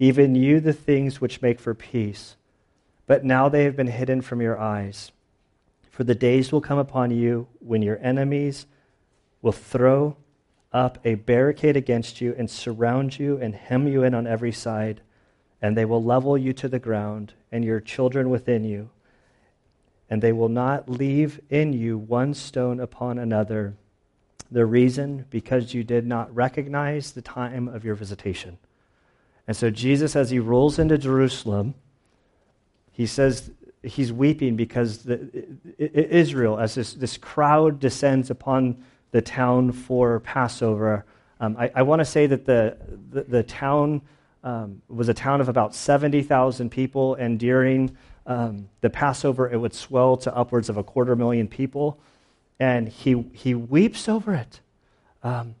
even 0.00 0.34
you 0.34 0.58
the 0.58 0.72
things 0.72 1.20
which 1.20 1.40
make 1.40 1.60
for 1.60 1.74
peace. 1.74 2.34
But 3.10 3.24
now 3.24 3.48
they 3.48 3.64
have 3.64 3.74
been 3.74 3.88
hidden 3.88 4.20
from 4.20 4.40
your 4.40 4.56
eyes. 4.56 5.10
For 5.90 6.04
the 6.04 6.14
days 6.14 6.52
will 6.52 6.60
come 6.60 6.78
upon 6.78 7.10
you 7.10 7.48
when 7.58 7.82
your 7.82 7.98
enemies 8.00 8.66
will 9.42 9.50
throw 9.50 10.16
up 10.72 10.98
a 11.04 11.16
barricade 11.16 11.76
against 11.76 12.20
you 12.20 12.36
and 12.38 12.48
surround 12.48 13.18
you 13.18 13.36
and 13.36 13.52
hem 13.52 13.88
you 13.88 14.04
in 14.04 14.14
on 14.14 14.28
every 14.28 14.52
side, 14.52 15.00
and 15.60 15.76
they 15.76 15.84
will 15.84 16.04
level 16.04 16.38
you 16.38 16.52
to 16.52 16.68
the 16.68 16.78
ground 16.78 17.34
and 17.50 17.64
your 17.64 17.80
children 17.80 18.30
within 18.30 18.62
you, 18.62 18.90
and 20.08 20.22
they 20.22 20.32
will 20.32 20.48
not 20.48 20.88
leave 20.88 21.40
in 21.50 21.72
you 21.72 21.98
one 21.98 22.32
stone 22.32 22.78
upon 22.78 23.18
another. 23.18 23.74
The 24.52 24.66
reason, 24.66 25.26
because 25.30 25.74
you 25.74 25.82
did 25.82 26.06
not 26.06 26.32
recognize 26.32 27.10
the 27.10 27.22
time 27.22 27.66
of 27.66 27.84
your 27.84 27.96
visitation. 27.96 28.58
And 29.48 29.56
so, 29.56 29.68
Jesus, 29.68 30.14
as 30.14 30.30
he 30.30 30.38
rolls 30.38 30.78
into 30.78 30.96
Jerusalem, 30.96 31.74
he 32.92 33.06
says 33.06 33.50
he's 33.82 34.12
weeping 34.12 34.56
because 34.56 35.04
the, 35.04 35.46
Israel, 35.78 36.58
as 36.58 36.74
this, 36.74 36.94
this 36.94 37.16
crowd 37.16 37.80
descends 37.80 38.30
upon 38.30 38.84
the 39.10 39.22
town 39.22 39.72
for 39.72 40.20
Passover, 40.20 41.04
um, 41.40 41.56
I, 41.58 41.70
I 41.74 41.82
want 41.82 42.00
to 42.00 42.04
say 42.04 42.26
that 42.26 42.44
the, 42.44 42.76
the, 43.10 43.22
the 43.22 43.42
town 43.42 44.02
um, 44.44 44.82
was 44.88 45.08
a 45.08 45.14
town 45.14 45.40
of 45.40 45.48
about 45.48 45.74
70,000 45.74 46.70
people, 46.70 47.14
and 47.14 47.38
during 47.38 47.96
um, 48.26 48.68
the 48.80 48.90
Passover, 48.90 49.50
it 49.50 49.56
would 49.56 49.74
swell 49.74 50.16
to 50.18 50.34
upwards 50.36 50.68
of 50.68 50.76
a 50.76 50.84
quarter 50.84 51.16
million 51.16 51.48
people. 51.48 51.98
And 52.58 52.88
he, 52.88 53.24
he 53.32 53.54
weeps 53.54 54.08
over 54.08 54.34
it. 54.34 54.60
Um, 55.22 55.54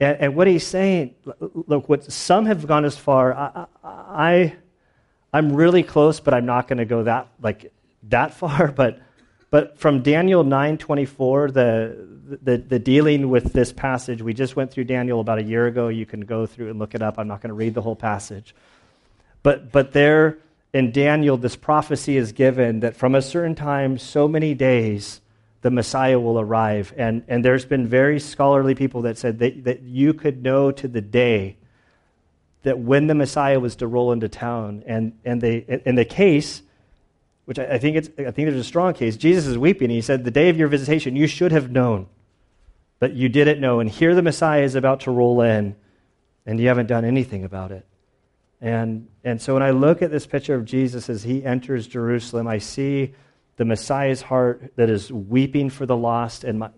and, 0.00 0.18
and, 0.18 0.34
what 0.34 0.46
he's 0.46 0.66
saying, 0.66 1.14
look, 1.40 1.88
what 1.88 2.10
some 2.10 2.46
have 2.46 2.66
gone 2.66 2.84
as 2.84 2.96
far, 2.96 3.34
I, 3.34 3.66
I, 3.84 4.56
I'm 5.32 5.52
really 5.52 5.82
close, 5.82 6.20
but 6.20 6.34
I'm 6.34 6.46
not 6.46 6.68
going 6.68 6.78
to 6.78 6.84
go 6.84 7.04
that, 7.04 7.28
like, 7.40 7.72
that 8.04 8.34
far. 8.34 8.72
But, 8.72 9.00
but 9.50 9.78
from 9.78 10.02
Daniel 10.02 10.44
9.24, 10.44 11.52
the, 11.52 12.38
the, 12.42 12.56
the 12.58 12.78
dealing 12.78 13.28
with 13.28 13.52
this 13.52 13.72
passage, 13.72 14.22
we 14.22 14.34
just 14.34 14.56
went 14.56 14.70
through 14.70 14.84
Daniel 14.84 15.20
about 15.20 15.38
a 15.38 15.42
year 15.42 15.66
ago. 15.66 15.88
You 15.88 16.06
can 16.06 16.20
go 16.20 16.46
through 16.46 16.70
and 16.70 16.78
look 16.78 16.94
it 16.94 17.02
up. 17.02 17.18
I'm 17.18 17.28
not 17.28 17.40
going 17.40 17.50
to 17.50 17.54
read 17.54 17.74
the 17.74 17.82
whole 17.82 17.96
passage. 17.96 18.54
But, 19.42 19.70
but 19.72 19.92
there 19.92 20.38
in 20.72 20.92
Daniel, 20.92 21.36
this 21.36 21.56
prophecy 21.56 22.16
is 22.16 22.32
given 22.32 22.80
that 22.80 22.96
from 22.96 23.14
a 23.14 23.22
certain 23.22 23.54
time, 23.54 23.98
so 23.98 24.28
many 24.28 24.54
days, 24.54 25.20
the 25.62 25.70
Messiah 25.70 26.20
will 26.20 26.38
arrive. 26.38 26.92
And, 26.96 27.24
and 27.28 27.44
there's 27.44 27.64
been 27.64 27.86
very 27.86 28.20
scholarly 28.20 28.74
people 28.74 29.02
that 29.02 29.18
said 29.18 29.38
that, 29.38 29.64
that 29.64 29.82
you 29.82 30.14
could 30.14 30.42
know 30.42 30.70
to 30.72 30.86
the 30.86 31.00
day 31.00 31.56
that 32.62 32.78
when 32.78 33.06
the 33.06 33.14
Messiah 33.14 33.60
was 33.60 33.76
to 33.76 33.86
roll 33.86 34.12
into 34.12 34.28
town. 34.28 34.82
And, 34.86 35.18
and 35.24 35.40
they, 35.40 35.82
in 35.84 35.94
the 35.94 36.04
case, 36.04 36.62
which 37.44 37.58
I, 37.58 37.74
I 37.74 37.78
think, 37.78 37.96
it's, 37.96 38.08
I 38.18 38.30
think 38.30 38.48
there's 38.48 38.54
a 38.54 38.64
strong 38.64 38.94
case, 38.94 39.16
Jesus 39.16 39.46
is 39.46 39.56
weeping. 39.56 39.90
He 39.90 40.00
said, 40.00 40.24
The 40.24 40.30
day 40.30 40.48
of 40.48 40.58
your 40.58 40.68
visitation, 40.68 41.16
you 41.16 41.26
should 41.26 41.52
have 41.52 41.70
known, 41.70 42.06
but 42.98 43.14
you 43.14 43.28
didn't 43.28 43.60
know. 43.60 43.80
And 43.80 43.88
here 43.88 44.14
the 44.14 44.22
Messiah 44.22 44.62
is 44.62 44.74
about 44.74 45.00
to 45.00 45.10
roll 45.10 45.40
in, 45.40 45.76
and 46.44 46.60
you 46.60 46.68
haven't 46.68 46.86
done 46.86 47.04
anything 47.04 47.44
about 47.44 47.72
it. 47.72 47.86
And, 48.60 49.08
and 49.22 49.40
so 49.40 49.54
when 49.54 49.62
I 49.62 49.70
look 49.70 50.02
at 50.02 50.10
this 50.10 50.26
picture 50.26 50.54
of 50.54 50.64
Jesus 50.64 51.08
as 51.08 51.22
he 51.22 51.44
enters 51.44 51.86
Jerusalem, 51.86 52.48
I 52.48 52.58
see 52.58 53.14
the 53.56 53.64
Messiah's 53.64 54.22
heart 54.22 54.72
that 54.76 54.90
is 54.90 55.12
weeping 55.12 55.70
for 55.70 55.86
the 55.86 55.96
lost. 55.96 56.44
And 56.44 56.58
my, 56.58 56.70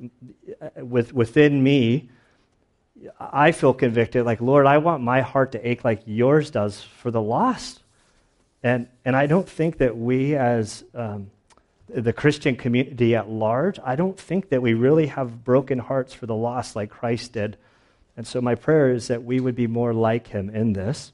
with, 0.76 1.14
within 1.14 1.62
me, 1.62 2.10
I 3.18 3.52
feel 3.52 3.72
convicted 3.72 4.24
like, 4.24 4.40
Lord, 4.40 4.66
I 4.66 4.78
want 4.78 5.02
my 5.02 5.20
heart 5.20 5.52
to 5.52 5.68
ache 5.68 5.84
like 5.84 6.02
yours 6.06 6.50
does 6.50 6.82
for 6.82 7.10
the 7.10 7.20
lost. 7.20 7.82
And, 8.62 8.88
and 9.04 9.16
I 9.16 9.26
don't 9.26 9.48
think 9.48 9.78
that 9.78 9.96
we, 9.96 10.36
as 10.36 10.84
um, 10.94 11.30
the 11.88 12.12
Christian 12.12 12.56
community 12.56 13.14
at 13.16 13.28
large, 13.28 13.78
I 13.84 13.96
don't 13.96 14.18
think 14.18 14.50
that 14.50 14.60
we 14.60 14.74
really 14.74 15.06
have 15.06 15.44
broken 15.44 15.78
hearts 15.78 16.12
for 16.12 16.26
the 16.26 16.34
lost 16.34 16.76
like 16.76 16.90
Christ 16.90 17.32
did. 17.32 17.56
And 18.16 18.26
so 18.26 18.40
my 18.40 18.54
prayer 18.54 18.92
is 18.92 19.08
that 19.08 19.24
we 19.24 19.40
would 19.40 19.54
be 19.54 19.66
more 19.66 19.94
like 19.94 20.26
him 20.26 20.50
in 20.50 20.74
this. 20.74 21.12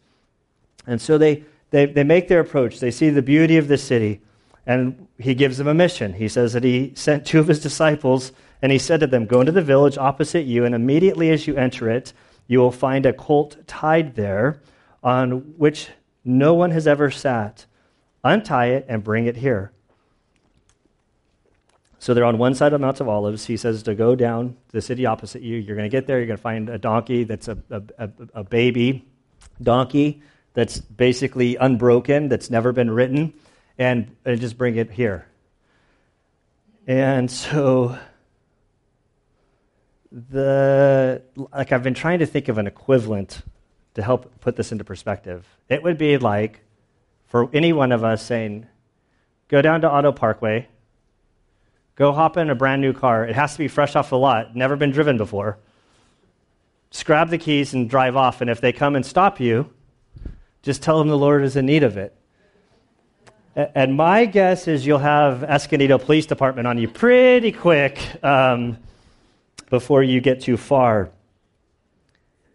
And 0.87 1.01
so 1.01 1.19
they, 1.19 1.45
they, 1.71 1.87
they 1.87 2.05
make 2.05 2.29
their 2.29 2.41
approach. 2.41 2.81
They 2.81 2.91
see 2.91 3.11
the 3.11 3.23
beauty 3.23 3.59
of 3.59 3.69
the 3.69 3.79
city, 3.79 4.21
and 4.67 5.07
he 5.19 5.35
gives 5.35 5.59
them 5.59 5.69
a 5.69 5.75
mission. 5.75 6.15
He 6.15 6.29
says 6.29 6.53
that 6.53 6.65
he 6.65 6.93
sent 6.95 7.27
two 7.27 7.39
of 7.39 7.49
his 7.49 7.61
disciples, 7.61 8.33
and 8.63 8.73
he 8.73 8.79
said 8.79 9.01
to 9.01 9.07
them, 9.07 9.27
Go 9.27 9.41
into 9.41 9.53
the 9.53 9.63
village 9.63 9.99
opposite 9.99 10.47
you, 10.47 10.65
and 10.65 10.75
immediately 10.75 11.31
as 11.31 11.47
you 11.47 11.57
enter 11.57 11.91
it, 11.91 12.13
you 12.47 12.59
will 12.59 12.73
find 12.73 13.07
a 13.07 13.13
colt 13.13 13.57
tied 13.67 14.15
there 14.15 14.61
on 15.03 15.31
which 15.57 15.89
no 16.25 16.55
one 16.55 16.71
has 16.71 16.87
ever 16.87 17.11
sat. 17.11 17.67
Untie 18.25 18.67
it 18.67 18.87
and 18.89 19.05
bring 19.05 19.27
it 19.27 19.37
here. 19.37 19.73
So 21.99 22.15
they're 22.15 22.25
on 22.25 22.39
one 22.39 22.55
side 22.55 22.73
of 22.73 22.81
Mount 22.81 23.01
of 23.01 23.09
Olives. 23.09 23.47
He 23.47 23.57
says 23.57 23.83
to 23.85 23.95
go 23.95 24.15
down 24.15 24.57
the 24.71 24.81
city 24.81 25.07
opposite 25.07 25.43
you. 25.43 25.57
You're 25.57 25.77
going 25.77 25.91
to 25.91 25.97
get 25.97 26.07
there. 26.07 26.19
You're 26.19 26.27
going 26.27 26.37
to 26.37 26.43
find 26.43 26.69
a 26.69 26.79
donkey 26.79 27.25
that's 27.25 27.49
a, 27.49 27.59
a, 27.71 27.83
a, 27.99 28.11
a 28.35 28.45
baby 28.45 29.07
donkey 29.63 30.23
that's 30.55 30.79
basically 30.79 31.57
unbroken, 31.57 32.29
that's 32.29 32.51
never 32.51 32.73
been 32.73 32.91
written, 32.91 33.35
and, 33.79 34.15
and 34.25 34.41
just 34.41 34.57
bring 34.57 34.77
it 34.77 34.91
here. 34.91 35.27
And 36.87 37.31
so 37.31 37.99
the 40.31 41.23
like 41.53 41.73
I've 41.73 41.83
been 41.83 41.95
trying 41.95 42.21
to 42.21 42.27
think 42.27 42.49
of 42.49 42.57
an 42.57 42.67
equivalent 42.67 43.43
to 43.95 44.03
help 44.03 44.41
put 44.41 44.57
this 44.57 44.73
into 44.73 44.83
perspective. 44.83 45.47
It 45.69 45.83
would 45.83 45.99
be 45.99 46.17
like 46.17 46.61
for 47.27 47.51
any 47.53 47.73
one 47.73 47.93
of 47.93 48.03
us 48.03 48.23
saying, 48.23 48.67
go 49.49 49.61
down 49.61 49.83
to 49.83 49.91
Auto 49.91 50.13
Parkway, 50.13 50.69
go 51.97 52.13
hop 52.13 52.39
in 52.39 52.49
a 52.49 52.55
brand 52.55 52.81
new 52.81 52.95
car. 52.95 53.27
It 53.27 53.35
has 53.35 53.53
to 53.53 53.59
be 53.59 53.69
fresh 53.69 53.95
off 53.95 54.09
the 54.11 54.19
lot, 54.19 54.57
never 54.57 54.75
been 54.77 54.91
driven 54.91 55.19
before. 55.19 55.59
Just 56.91 57.05
grab 57.05 57.29
the 57.29 57.39
keys 57.39 57.75
and 57.75 57.91
drive 57.91 58.17
off. 58.17 58.41
And 58.41 58.49
if 58.49 58.61
they 58.61 58.73
come 58.73 58.97
and 58.97 59.05
stop 59.05 59.39
you, 59.39 59.69
just 60.63 60.83
tell 60.83 60.99
them 60.99 61.09
the 61.09 61.19
Lord 61.19 61.45
is 61.45 61.57
in 61.57 61.67
need 61.67 61.83
of 61.83 61.99
it. 61.99 62.17
And 63.55 63.97
my 63.97 64.25
guess 64.25 64.69
is 64.69 64.87
you'll 64.87 64.99
have 64.99 65.43
Escondido 65.43 65.99
Police 65.99 66.27
Department 66.27 66.67
on 66.67 66.79
you 66.79 66.89
pretty 66.89 67.53
quick 67.53 67.99
um, 68.23 68.79
before 69.71 70.03
you 70.03 70.21
get 70.21 70.41
too 70.41 70.57
far. 70.57 71.11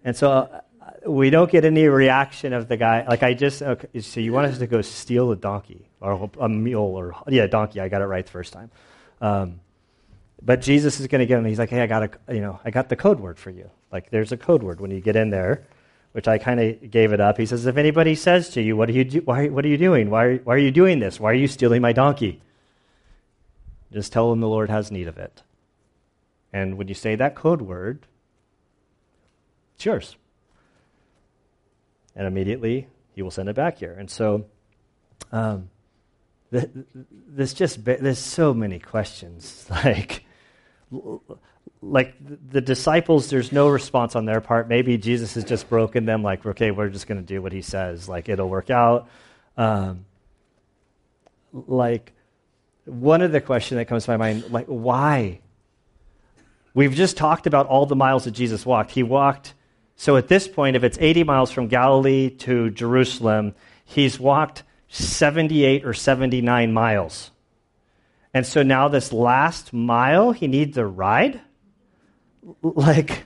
And 0.03 0.15
so 0.15 0.32
uh, 0.32 0.62
we 1.06 1.30
don't 1.30 1.51
get 1.51 1.65
any 1.65 1.88
reaction 1.88 2.53
of 2.53 2.68
the 2.68 2.77
guy. 2.77 3.06
Like 3.08 3.24
I 3.24 3.34
just, 3.34 3.62
okay, 3.62 4.00
so 4.01 4.20
you 4.20 4.34
want 4.34 4.48
us 4.48 4.58
to 4.60 4.68
go 4.68 4.82
steal 4.82 5.32
a 5.32 5.36
donkey 5.36 5.88
or 6.00 6.30
a 6.39 6.50
mule 6.50 6.96
or, 6.96 7.15
yeah, 7.27 7.48
donkey. 7.48 7.80
I 7.80 7.89
got 7.89 8.01
it 8.01 8.06
right 8.06 8.25
the 8.25 8.32
first 8.32 8.53
time. 8.53 8.72
Um, 9.20 9.60
but 10.41 10.62
Jesus 10.62 11.00
is 11.00 11.08
going 11.08 11.20
to 11.20 11.25
get 11.25 11.38
him. 11.38 11.46
He's 11.46 11.60
like, 11.60 11.70
hey, 11.70 11.82
I 11.82 11.88
got 11.88 12.03
a, 12.03 12.34
you 12.34 12.41
know, 12.41 12.60
I 12.65 12.72
got 12.72 12.89
the 12.89 12.96
code 12.96 13.20
word 13.20 13.38
for 13.38 13.51
you. 13.51 13.70
Like 13.91 14.10
there's 14.10 14.32
a 14.32 14.38
code 14.38 14.63
word 14.63 14.82
when 14.82 14.91
you 14.91 15.01
get 15.01 15.15
in 15.15 15.30
there 15.30 15.63
which 16.12 16.27
I 16.27 16.38
kind 16.38 16.60
of 16.60 16.91
gave 16.91 17.13
it 17.13 17.22
up. 17.22 17.38
He 17.38 17.46
says, 17.46 17.65
If 17.65 17.77
anybody 17.77 18.15
says 18.15 18.50
to 18.50 18.62
you, 18.62 18.75
What 18.75 18.89
are 18.89 18.94
you, 18.94 19.03
do- 19.03 19.22
why, 19.22 19.48
what 19.48 19.63
are 19.65 19.70
you 19.70 19.77
doing? 19.77 20.10
Why 20.10 20.38
why 20.38 20.56
are 20.56 20.60
you 20.60 20.72
doing 20.72 21.00
this? 21.00 21.20
Why 21.20 21.32
are 21.32 21.36
you 21.36 21.48
stealing 21.48 21.82
my 21.82 21.94
donkey? 21.94 22.41
Just 23.91 24.13
tell 24.13 24.30
them 24.30 24.39
the 24.39 24.48
Lord 24.48 24.70
has 24.70 24.91
need 24.91 25.08
of 25.08 25.18
it. 25.18 25.41
And 26.53 26.77
when 26.77 26.88
you 26.88 26.93
say 26.93 27.15
that 27.15 27.36
code 27.36 27.62
word, 27.62 28.08
it's 29.75 29.86
yours. 29.86 30.15
And 32.15 32.27
immediately 32.27 32.88
he 33.15 33.22
will 33.22 33.31
send 33.31 33.50
it 33.50 33.55
back 33.55 33.77
here. 33.77 33.93
And 33.98 34.10
so, 34.10 34.46
um, 35.31 35.70
there's 36.51 37.53
just 37.53 37.84
there's 37.86 38.20
so 38.20 38.53
many 38.53 38.79
questions. 38.79 39.67
Like, 39.84 40.25
like 41.81 42.15
the 42.51 42.60
disciples, 42.60 43.29
there's 43.29 43.53
no 43.53 43.70
response 43.70 44.15
on 44.15 44.25
their 44.25 44.41
part. 44.41 44.67
Maybe 44.67 44.98
Jesus 44.98 45.36
has 45.36 45.46
just 45.46 45.70
broken 45.70 46.05
them, 46.05 46.22
like, 46.22 46.46
okay, 46.46 46.72
we're 46.72 46.89
just 46.89 47.08
going 47.08 47.20
to 47.20 47.25
do 47.25 47.41
what 47.41 47.53
he 47.53 47.62
says. 47.62 48.10
Like, 48.10 48.27
it'll 48.27 48.50
work 48.50 48.70
out. 48.70 49.08
Um, 49.55 50.05
like, 51.53 52.12
one 52.86 53.22
of 53.22 53.31
the 53.31 53.39
questions 53.39 53.77
that 53.77 53.86
comes 53.86 54.03
to 54.05 54.12
my 54.12 54.17
mind, 54.17 54.51
like, 54.51 54.65
why? 54.65 55.39
We've 56.73 56.93
just 56.93 57.17
talked 57.17 57.47
about 57.47 57.67
all 57.67 57.85
the 57.85 57.95
miles 57.95 58.25
that 58.25 58.31
Jesus 58.31 58.65
walked. 58.65 58.91
He 58.91 59.03
walked, 59.03 59.53
so 59.95 60.15
at 60.17 60.27
this 60.27 60.47
point, 60.47 60.75
if 60.75 60.83
it's 60.83 60.97
80 60.99 61.23
miles 61.25 61.51
from 61.51 61.67
Galilee 61.67 62.29
to 62.29 62.69
Jerusalem, 62.69 63.53
he's 63.85 64.19
walked 64.19 64.63
78 64.87 65.85
or 65.85 65.93
79 65.93 66.73
miles. 66.73 67.31
And 68.33 68.45
so 68.45 68.63
now, 68.63 68.87
this 68.87 69.11
last 69.11 69.73
mile, 69.73 70.31
he 70.31 70.47
needs 70.47 70.77
a 70.77 70.85
ride? 70.85 71.41
like 72.63 73.23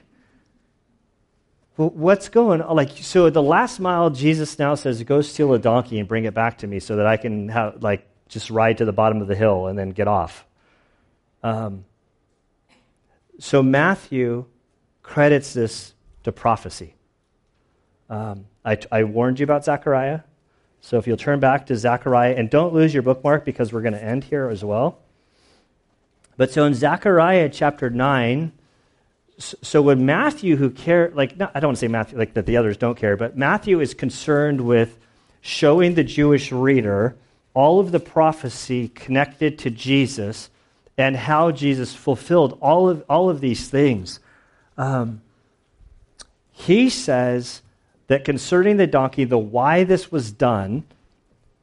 what's 1.78 2.30
going 2.30 2.62
on 2.62 2.76
like 2.76 2.90
so 2.98 3.30
the 3.30 3.44
last 3.44 3.80
mile 3.80 4.10
jesus 4.10 4.58
now 4.58 4.76
says 4.76 5.04
go 5.04 5.22
steal 5.22 5.54
a 5.54 5.60
donkey 5.60 6.00
and 6.00 6.08
bring 6.08 6.24
it 6.24 6.34
back 6.34 6.60
to 6.60 6.68
me 6.68 6.80
so 6.80 6.96
that 6.96 7.06
i 7.06 7.18
can 7.18 7.50
have 7.50 7.82
like 7.84 8.08
just 8.30 8.50
ride 8.50 8.78
to 8.78 8.86
the 8.86 8.94
bottom 8.94 9.22
of 9.22 9.28
the 9.28 9.36
hill 9.36 9.68
and 9.68 9.78
then 9.78 9.90
get 9.90 10.08
off 10.08 10.46
um, 11.44 11.86
so 13.40 13.62
matthew 13.64 14.46
credits 15.04 15.54
this 15.54 15.94
to 16.24 16.32
prophecy 16.32 16.96
Um, 18.10 18.46
I, 18.66 18.78
I 18.92 19.04
warned 19.04 19.40
you 19.40 19.44
about 19.44 19.64
Zechariah. 19.64 20.22
So 20.82 20.98
if 20.98 21.08
you'll 21.08 21.18
turn 21.18 21.40
back 21.40 21.68
to 21.68 21.76
Zechariah, 21.76 22.36
and 22.36 22.50
don't 22.50 22.74
lose 22.74 22.94
your 22.94 23.04
bookmark 23.04 23.46
because 23.46 23.74
we're 23.74 23.82
going 23.82 23.94
to 23.94 24.04
end 24.04 24.26
here 24.26 24.50
as 24.50 24.64
well. 24.64 25.00
But 26.38 26.52
so 26.52 26.66
in 26.66 26.74
Zechariah 26.74 27.50
chapter 27.50 27.90
9, 27.90 28.52
so 29.38 29.82
when 29.82 30.06
Matthew, 30.06 30.56
who 30.58 30.70
care, 30.70 31.12
like, 31.14 31.34
I 31.34 31.60
don't 31.60 31.70
want 31.70 31.78
to 31.78 31.80
say 31.80 31.88
Matthew, 31.88 32.18
like 32.18 32.34
that 32.36 32.46
the 32.46 32.58
others 32.58 32.78
don't 32.78 32.98
care, 32.98 33.18
but 33.18 33.38
Matthew 33.38 33.80
is 33.80 33.94
concerned 33.94 34.62
with 34.62 34.98
showing 35.42 35.96
the 35.96 36.04
Jewish 36.04 36.52
reader 36.52 37.16
all 37.54 37.80
of 37.80 37.92
the 37.92 38.00
prophecy 38.00 38.90
connected 38.90 39.58
to 39.60 39.70
Jesus 39.70 40.50
and 40.98 41.16
how 41.16 41.52
Jesus 41.52 41.94
fulfilled 41.94 42.58
all 42.62 42.90
of, 42.90 43.04
all 43.10 43.30
of 43.30 43.42
these 43.42 43.70
things. 43.70 44.20
Um, 44.78 45.22
he 46.52 46.90
says 46.90 47.62
that 48.08 48.24
concerning 48.24 48.78
the 48.78 48.88
donkey, 48.88 49.24
the 49.24 49.38
why 49.38 49.84
this 49.84 50.12
was 50.12 50.32
done, 50.32 50.86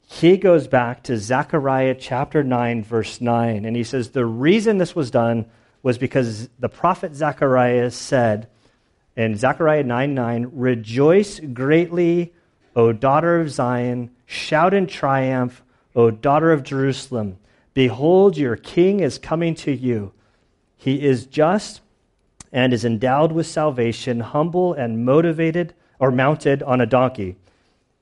he 0.07 0.37
goes 0.37 0.67
back 0.67 1.03
to 1.03 1.17
Zechariah 1.17 1.95
chapter 1.95 2.43
9, 2.43 2.83
verse 2.83 3.19
9, 3.19 3.65
and 3.65 3.75
he 3.75 3.83
says, 3.83 4.09
The 4.09 4.25
reason 4.25 4.77
this 4.77 4.95
was 4.95 5.09
done 5.09 5.45
was 5.81 5.97
because 5.97 6.49
the 6.59 6.69
prophet 6.69 7.15
Zechariah 7.15 7.89
said 7.91 8.47
in 9.15 9.35
Zechariah 9.35 9.83
9 9.83 10.13
9, 10.13 10.49
Rejoice 10.53 11.39
greatly, 11.39 12.33
O 12.75 12.91
daughter 12.91 13.39
of 13.39 13.49
Zion, 13.49 14.11
shout 14.25 14.73
in 14.73 14.87
triumph, 14.87 15.63
O 15.95 16.11
daughter 16.11 16.51
of 16.51 16.63
Jerusalem. 16.63 17.37
Behold, 17.73 18.37
your 18.37 18.55
king 18.55 18.99
is 18.99 19.17
coming 19.17 19.55
to 19.55 19.71
you. 19.71 20.13
He 20.77 21.03
is 21.03 21.25
just 21.25 21.81
and 22.51 22.73
is 22.73 22.85
endowed 22.85 23.31
with 23.31 23.47
salvation, 23.47 24.19
humble 24.19 24.73
and 24.73 25.05
motivated 25.05 25.73
or 25.97 26.11
mounted 26.11 26.61
on 26.61 26.81
a 26.81 26.85
donkey, 26.85 27.37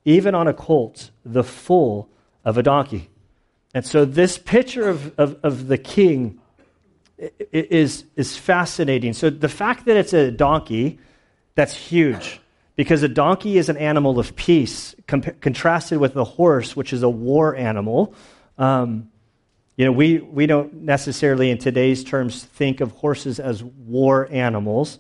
even 0.03 0.35
on 0.35 0.47
a 0.47 0.53
colt, 0.53 1.11
the 1.23 1.43
foal 1.43 2.09
of 2.43 2.57
a 2.57 2.63
donkey. 2.63 3.09
And 3.73 3.85
so, 3.85 4.03
this 4.03 4.37
picture 4.37 4.89
of, 4.89 5.17
of, 5.17 5.37
of 5.43 5.67
the 5.67 5.77
king 5.77 6.39
is, 7.51 8.03
is 8.15 8.35
fascinating. 8.35 9.13
So, 9.13 9.29
the 9.29 9.47
fact 9.47 9.85
that 9.85 9.95
it's 9.95 10.11
a 10.11 10.31
donkey, 10.31 10.99
that's 11.55 11.73
huge 11.73 12.41
because 12.75 13.03
a 13.03 13.07
donkey 13.07 13.57
is 13.57 13.69
an 13.69 13.77
animal 13.77 14.19
of 14.19 14.35
peace, 14.35 14.95
comp- 15.07 15.39
contrasted 15.39 15.99
with 15.99 16.15
a 16.15 16.23
horse, 16.23 16.75
which 16.75 16.91
is 16.91 17.03
a 17.03 17.09
war 17.09 17.55
animal. 17.55 18.13
Um, 18.57 19.10
you 19.77 19.85
know, 19.85 19.91
we, 19.91 20.19
we 20.19 20.45
don't 20.45 20.73
necessarily, 20.73 21.49
in 21.49 21.57
today's 21.57 22.03
terms, 22.03 22.43
think 22.43 22.81
of 22.81 22.91
horses 22.91 23.39
as 23.39 23.63
war 23.63 24.27
animals. 24.31 24.99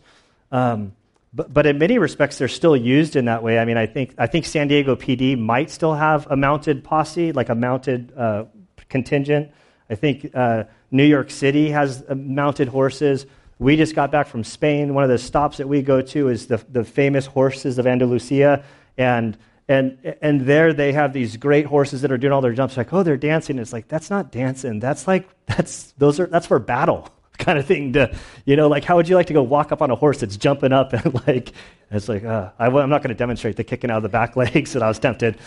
Um, 0.51 0.93
but, 1.33 1.53
but 1.53 1.65
in 1.65 1.77
many 1.77 1.97
respects, 1.97 2.37
they're 2.37 2.47
still 2.47 2.75
used 2.75 3.15
in 3.15 3.25
that 3.25 3.43
way. 3.43 3.59
I 3.59 3.65
mean, 3.65 3.77
I 3.77 3.85
think, 3.85 4.15
I 4.17 4.27
think 4.27 4.45
San 4.45 4.67
Diego 4.67 4.95
PD 4.95 5.37
might 5.37 5.69
still 5.69 5.93
have 5.93 6.27
a 6.29 6.35
mounted 6.35 6.83
posse, 6.83 7.31
like 7.31 7.49
a 7.49 7.55
mounted 7.55 8.11
uh, 8.17 8.45
contingent. 8.89 9.51
I 9.89 9.95
think 9.95 10.31
uh, 10.33 10.63
New 10.89 11.05
York 11.05 11.31
City 11.31 11.69
has 11.69 12.03
uh, 12.07 12.15
mounted 12.15 12.67
horses. 12.67 13.25
We 13.59 13.75
just 13.75 13.93
got 13.93 14.11
back 14.11 14.27
from 14.27 14.43
Spain. 14.43 14.93
One 14.93 15.03
of 15.03 15.09
the 15.09 15.17
stops 15.17 15.57
that 15.57 15.67
we 15.67 15.81
go 15.81 16.01
to 16.01 16.29
is 16.29 16.47
the, 16.47 16.57
the 16.69 16.83
famous 16.83 17.25
horses 17.25 17.77
of 17.77 17.87
Andalusia. 17.87 18.63
And, 18.97 19.37
and, 19.71 20.17
and 20.21 20.41
there 20.41 20.73
they 20.73 20.91
have 20.91 21.13
these 21.13 21.37
great 21.37 21.65
horses 21.65 22.01
that 22.01 22.11
are 22.11 22.17
doing 22.17 22.33
all 22.33 22.41
their 22.41 22.51
jumps. 22.51 22.75
Like, 22.75 22.91
oh, 22.91 23.03
they're 23.03 23.15
dancing. 23.15 23.57
It's 23.57 23.71
like, 23.71 23.87
that's 23.87 24.09
not 24.09 24.29
dancing. 24.29 24.81
That's 24.81 25.07
like, 25.07 25.29
that's, 25.45 25.93
those 25.93 26.19
are, 26.19 26.27
that's 26.27 26.45
for 26.45 26.59
battle 26.59 27.07
kind 27.37 27.57
of 27.57 27.65
thing 27.65 27.93
to, 27.93 28.13
you 28.43 28.57
know, 28.57 28.67
like 28.67 28.83
how 28.83 28.97
would 28.97 29.07
you 29.07 29.15
like 29.15 29.27
to 29.27 29.33
go 29.33 29.41
walk 29.41 29.71
up 29.71 29.81
on 29.81 29.89
a 29.89 29.95
horse 29.95 30.19
that's 30.19 30.35
jumping 30.35 30.73
up 30.73 30.91
and 31.05 31.25
like, 31.25 31.53
it's 31.89 32.09
like, 32.09 32.25
uh, 32.25 32.51
I, 32.59 32.67
am 32.67 32.89
not 32.89 33.01
going 33.01 33.09
to 33.09 33.15
demonstrate 33.15 33.55
the 33.55 33.63
kicking 33.63 33.89
out 33.89 33.95
of 33.97 34.03
the 34.03 34.09
back 34.09 34.35
legs 34.35 34.73
that 34.73 34.83
I 34.83 34.89
was 34.89 34.99
tempted. 34.99 35.37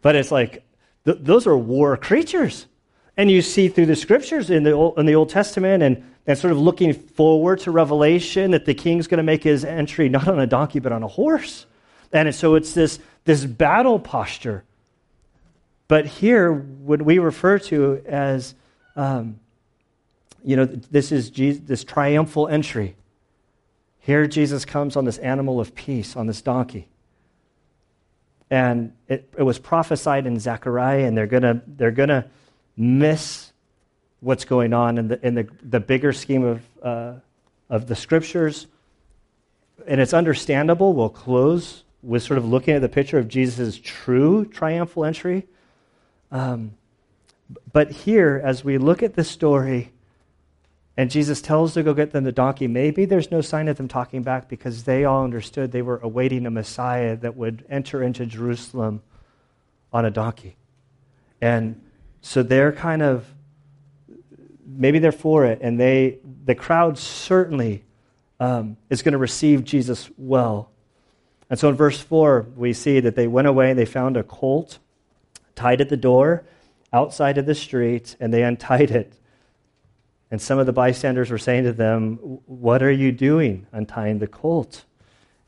But 0.00 0.14
it's 0.14 0.30
like, 0.30 0.64
th- 1.04 1.18
those 1.20 1.48
are 1.48 1.58
war 1.58 1.96
creatures. 1.96 2.66
And 3.16 3.32
you 3.32 3.42
see 3.42 3.66
through 3.66 3.86
the 3.86 3.96
scriptures 3.96 4.48
in 4.48 4.62
the 4.62 4.70
Old, 4.70 4.96
in 4.96 5.06
the 5.06 5.16
Old 5.16 5.28
Testament 5.28 5.82
and, 5.82 6.04
and 6.28 6.38
sort 6.38 6.52
of 6.52 6.58
looking 6.58 6.92
forward 6.92 7.58
to 7.60 7.72
Revelation 7.72 8.52
that 8.52 8.64
the 8.64 8.74
king's 8.74 9.08
going 9.08 9.18
to 9.18 9.24
make 9.24 9.42
his 9.42 9.64
entry 9.64 10.08
not 10.08 10.28
on 10.28 10.38
a 10.38 10.46
donkey, 10.46 10.78
but 10.78 10.92
on 10.92 11.02
a 11.02 11.08
horse. 11.08 11.66
And 12.12 12.32
so 12.34 12.54
it's 12.54 12.74
this, 12.74 12.98
this 13.24 13.44
battle 13.44 13.98
posture. 13.98 14.64
But 15.88 16.06
here, 16.06 16.52
what 16.52 17.02
we 17.02 17.18
refer 17.18 17.58
to 17.58 18.02
as 18.06 18.54
um, 18.96 19.38
you 20.44 20.56
know, 20.56 20.64
this 20.64 21.12
is 21.12 21.30
Jesus, 21.30 21.62
this 21.64 21.84
triumphal 21.84 22.48
entry. 22.48 22.96
Here, 24.00 24.26
Jesus 24.26 24.64
comes 24.64 24.96
on 24.96 25.04
this 25.04 25.18
animal 25.18 25.60
of 25.60 25.74
peace, 25.74 26.16
on 26.16 26.26
this 26.26 26.42
donkey. 26.42 26.88
And 28.50 28.92
it, 29.08 29.32
it 29.38 29.42
was 29.42 29.58
prophesied 29.58 30.26
in 30.26 30.38
Zechariah, 30.38 31.06
and 31.06 31.16
they're 31.16 31.26
going 31.26 31.42
to 31.42 31.62
they're 31.66 31.90
gonna 31.90 32.26
miss 32.76 33.52
what's 34.20 34.44
going 34.44 34.72
on 34.72 34.98
in 34.98 35.08
the, 35.08 35.26
in 35.26 35.34
the, 35.34 35.48
the 35.62 35.80
bigger 35.80 36.12
scheme 36.12 36.44
of, 36.44 36.62
uh, 36.82 37.14
of 37.70 37.86
the 37.86 37.96
scriptures. 37.96 38.66
And 39.86 40.00
it's 40.00 40.12
understandable. 40.12 40.92
We'll 40.92 41.08
close 41.08 41.82
with 42.02 42.22
sort 42.22 42.38
of 42.38 42.44
looking 42.44 42.74
at 42.74 42.80
the 42.80 42.88
picture 42.88 43.18
of 43.18 43.28
Jesus' 43.28 43.78
true 43.82 44.44
triumphal 44.44 45.04
entry. 45.04 45.46
Um, 46.30 46.72
but 47.72 47.90
here, 47.90 48.40
as 48.42 48.64
we 48.64 48.78
look 48.78 49.02
at 49.02 49.14
the 49.14 49.24
story, 49.24 49.92
and 50.96 51.10
Jesus 51.10 51.40
tells 51.40 51.74
to 51.74 51.82
go 51.82 51.94
get 51.94 52.12
them 52.12 52.24
the 52.24 52.32
donkey. 52.32 52.66
Maybe 52.66 53.06
there's 53.06 53.30
no 53.30 53.40
sign 53.40 53.68
of 53.68 53.76
them 53.78 53.88
talking 53.88 54.22
back 54.22 54.48
because 54.48 54.84
they 54.84 55.04
all 55.04 55.24
understood 55.24 55.72
they 55.72 55.82
were 55.82 55.98
awaiting 55.98 56.44
a 56.44 56.50
Messiah 56.50 57.16
that 57.16 57.34
would 57.34 57.64
enter 57.70 58.02
into 58.02 58.26
Jerusalem 58.26 59.02
on 59.92 60.04
a 60.04 60.10
donkey. 60.10 60.56
And 61.40 61.80
so 62.20 62.42
they're 62.42 62.72
kind 62.72 63.02
of 63.02 63.26
maybe 64.66 64.98
they're 64.98 65.12
for 65.12 65.44
it, 65.46 65.60
and 65.62 65.78
they 65.78 66.18
the 66.44 66.54
crowd 66.54 66.98
certainly 66.98 67.84
um, 68.38 68.76
is 68.90 69.02
going 69.02 69.12
to 69.12 69.18
receive 69.18 69.64
Jesus 69.64 70.10
well. 70.16 70.70
And 71.52 71.60
so 71.60 71.68
in 71.68 71.76
verse 71.76 72.00
four, 72.00 72.46
we 72.56 72.72
see 72.72 72.98
that 73.00 73.14
they 73.14 73.28
went 73.28 73.46
away 73.46 73.68
and 73.68 73.78
they 73.78 73.84
found 73.84 74.16
a 74.16 74.22
colt 74.22 74.78
tied 75.54 75.82
at 75.82 75.90
the 75.90 75.96
door 75.96 76.44
outside 76.92 77.36
of 77.36 77.46
the 77.46 77.54
street, 77.54 78.16
and 78.18 78.32
they 78.32 78.42
untied 78.52 78.90
it 78.90 79.12
and 80.32 80.40
some 80.40 80.58
of 80.58 80.64
the 80.64 80.72
bystanders 80.72 81.30
were 81.30 81.36
saying 81.36 81.64
to 81.64 81.74
them, 81.74 82.16
What 82.46 82.82
are 82.82 82.90
you 82.90 83.12
doing 83.12 83.66
untying 83.70 84.18
the 84.18 84.26
colt? 84.26 84.86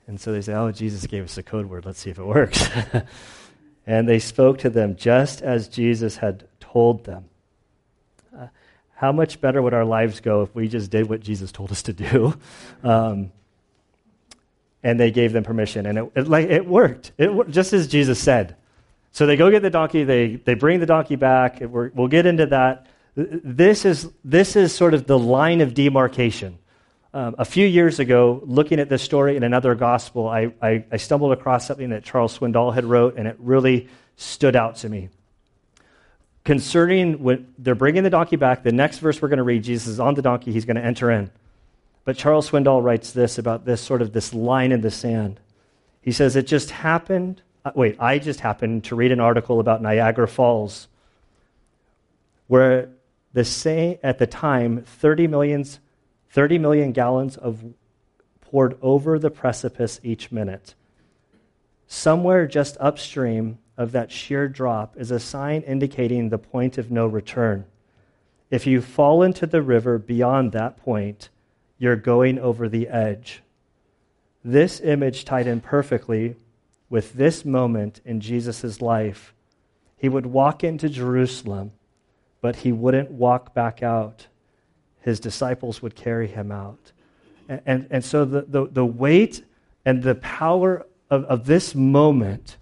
And 0.07 0.21
so 0.21 0.31
they 0.31 0.43
say, 0.43 0.53
Oh, 0.53 0.71
Jesus 0.71 1.07
gave 1.07 1.25
us 1.25 1.39
a 1.39 1.43
code 1.43 1.67
word. 1.67 1.87
Let's 1.87 2.01
see 2.01 2.11
if 2.11 2.19
it 2.19 2.25
works. 2.25 2.69
and 3.87 4.07
they 4.07 4.19
spoke 4.19 4.59
to 4.59 4.69
them 4.69 4.95
just 4.95 5.41
as 5.41 5.69
Jesus 5.69 6.19
had 6.19 6.47
told 6.61 7.05
them. 7.05 7.25
Uh, 8.39 8.49
how 8.97 9.11
much 9.11 9.41
better 9.41 9.63
would 9.63 9.73
our 9.73 9.87
lives 9.87 10.21
go 10.21 10.43
if 10.43 10.55
we 10.55 10.69
just 10.69 10.91
did 10.91 11.09
what 11.09 11.21
Jesus 11.21 11.51
told 11.51 11.73
us 11.73 11.83
to 11.85 11.95
do? 11.95 12.39
Um, 12.85 13.33
and 14.85 15.01
they 15.01 15.11
gave 15.11 15.33
them 15.33 15.43
permission. 15.43 15.87
And 15.87 15.99
it, 15.99 16.13
it, 16.15 16.29
like, 16.29 16.49
it 16.49 16.67
worked, 16.67 17.13
it, 17.19 17.51
just 17.51 17.73
as 17.73 17.89
Jesus 17.89 18.21
said. 18.21 18.55
So 19.11 19.27
they 19.27 19.37
go 19.37 19.51
get 19.51 19.63
the 19.63 19.71
donkey, 19.71 20.05
they, 20.05 20.37
they 20.37 20.55
bring 20.55 20.79
the 20.79 20.87
donkey 20.87 21.17
back. 21.17 21.59
we'll 21.61 22.09
get 22.09 22.27
into 22.27 22.47
that. 22.47 22.87
This 23.17 23.85
is, 23.85 24.11
this 24.25 24.57
is 24.57 24.75
sort 24.75 24.93
of 24.93 25.07
the 25.07 25.19
line 25.19 25.61
of 25.63 25.73
demarcation. 25.73 26.59
Um, 27.15 27.37
a 27.39 27.45
few 27.45 27.67
years 27.67 28.01
ago, 28.01 28.43
looking 28.45 28.81
at 28.81 28.89
this 28.89 29.01
story 29.03 29.37
in 29.37 29.45
another 29.45 29.75
gospel, 29.77 30.29
I, 30.29 30.53
I, 30.61 30.85
I 30.91 30.97
stumbled 30.97 31.33
across 31.33 31.67
something 31.67 31.91
that 31.91 32.03
Charles 32.03 32.37
Swindoll 32.37 32.75
had 32.75 32.85
wrote, 32.85 33.17
and 33.17 33.29
it 33.29 33.37
really 33.39 33.89
stood 34.17 34.57
out 34.57 34.77
to 34.77 34.89
me. 34.89 35.11
Concerning 36.43 37.23
when 37.23 37.55
they're 37.57 37.77
bringing 37.77 38.03
the 38.03 38.11
donkey 38.11 38.37
back, 38.37 38.65
the 38.65 38.73
next 38.73 38.99
verse 38.99 39.23
we're 39.23 39.29
going 39.29 39.39
to 39.39 39.45
read, 39.45 39.63
Jesus 39.63 39.87
is 39.87 40.01
on 40.01 40.15
the 40.15 40.23
donkey, 40.23 40.53
he's 40.53 40.65
going 40.65 40.77
to 40.77 40.85
enter 40.85 41.11
in. 41.11 41.31
But 42.05 42.17
Charles 42.17 42.51
Swindoll 42.51 42.83
writes 42.83 43.13
this 43.13 43.39
about 43.39 43.65
this 43.65 43.81
sort 43.81 44.03
of 44.03 44.13
this 44.13 44.35
line 44.35 44.73
in 44.73 44.83
the 44.83 44.91
sand. 44.91 45.41
He 46.03 46.13
says, 46.13 46.37
It 46.37 46.47
just 46.47 46.71
happened. 46.71 47.43
Uh, 47.65 47.73
wait, 47.75 47.97
I 47.99 48.19
just 48.19 48.41
happened 48.41 48.85
to 48.85 48.95
read 48.95 49.11
an 49.11 49.21
article 49.21 49.59
about 49.59 49.81
Niagara 49.81 50.29
Falls 50.29 50.89
where 52.47 52.91
the 53.33 53.45
same, 53.45 53.99
at 54.03 54.19
the 54.19 54.27
time, 54.27 54.83
30, 54.83 55.27
millions, 55.27 55.81
30 56.31 56.59
million 56.59 56.93
gallons 56.93 57.37
of 57.37 57.65
poured 58.41 58.77
over 58.83 59.19
the 59.19 59.31
precipice 59.31 59.99
each 60.03 60.31
minute. 60.31 60.75
Somewhere 61.87 62.47
just 62.47 62.77
upstream 62.79 63.59
of 63.77 63.93
that 63.93 64.13
sheer 64.13 64.47
drop 64.47 64.97
is 64.97 65.11
a 65.11 65.19
sign 65.19 65.63
indicating 65.63 66.29
the 66.29 66.39
point 66.39 66.79
of 66.79 66.91
no 66.91 67.07
return. 67.07 67.65
If 68.51 68.67
you 68.67 68.81
fall 68.81 69.23
into 69.23 69.47
the 69.47 69.63
river 69.63 69.99
beyond 69.99 70.53
that 70.53 70.77
point, 70.77 71.29
you're 71.79 71.97
going 71.97 72.39
over 72.39 72.69
the 72.69 72.89
edge. 72.89 73.43
This 74.45 74.81
image 74.81 75.25
tied 75.25 75.47
in 75.47 75.61
perfectly 75.61 76.37
with 76.89 77.15
this 77.15 77.45
moment 77.45 78.01
in 78.05 78.21
Jesus' 78.21 78.81
life. 78.81 79.35
He 79.97 80.09
would 80.09 80.27
walk 80.27 80.63
into 80.63 80.89
Jerusalem 80.89 81.73
but 82.45 82.57
he 82.57 82.73
wouldn't 82.73 83.11
walk 83.11 83.55
back 83.55 83.83
out. 83.83 84.27
His 85.01 85.19
disciples 85.19 85.81
would 85.81 85.95
carry 85.95 86.27
him 86.27 86.53
out. 86.53 86.93
And, 87.49 87.63
and, 87.65 87.87
and 87.91 88.05
so 88.05 88.27
the, 88.27 88.43
the, 88.43 88.67
the 88.67 88.85
weight 88.85 89.43
and 89.87 90.03
the 90.03 90.17
power 90.17 90.85
of, 91.09 91.25
of 91.25 91.47
this 91.47 91.75
moment 91.75 92.59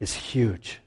is 0.00 0.14
huge. 0.14 0.80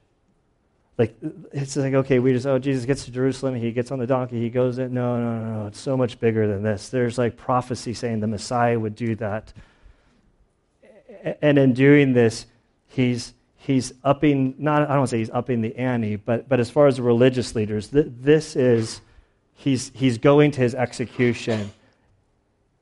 Like, 0.98 1.16
it's 1.52 1.76
like, 1.76 1.94
okay, 1.94 2.18
we 2.18 2.32
just, 2.32 2.44
oh, 2.44 2.58
Jesus 2.58 2.84
gets 2.84 3.04
to 3.04 3.12
Jerusalem, 3.12 3.54
he 3.54 3.70
gets 3.70 3.92
on 3.92 4.00
the 4.00 4.06
donkey, 4.06 4.40
he 4.40 4.50
goes 4.50 4.78
in. 4.78 4.92
No, 4.92 5.16
no, 5.16 5.38
no, 5.38 5.60
no. 5.60 5.66
It's 5.68 5.78
so 5.78 5.96
much 5.96 6.18
bigger 6.18 6.48
than 6.48 6.64
this. 6.64 6.88
There's 6.88 7.16
like 7.16 7.36
prophecy 7.36 7.94
saying 7.94 8.18
the 8.18 8.26
Messiah 8.26 8.78
would 8.78 8.96
do 8.96 9.14
that. 9.16 9.52
And 11.40 11.56
in 11.56 11.72
doing 11.72 12.14
this, 12.14 12.46
he's, 12.88 13.32
he's 13.56 13.92
upping, 14.02 14.56
not, 14.58 14.82
I 14.82 14.86
don't 14.86 14.98
want 14.98 15.10
to 15.10 15.14
say 15.14 15.18
he's 15.18 15.30
upping 15.30 15.60
the 15.60 15.76
ante, 15.76 16.16
but, 16.16 16.48
but 16.48 16.58
as 16.58 16.68
far 16.68 16.88
as 16.88 16.96
the 16.96 17.02
religious 17.02 17.54
leaders, 17.54 17.88
th- 17.88 18.06
this 18.20 18.56
is, 18.56 19.00
he's, 19.54 19.92
he's 19.94 20.18
going 20.18 20.50
to 20.52 20.60
his 20.60 20.74
execution. 20.74 21.70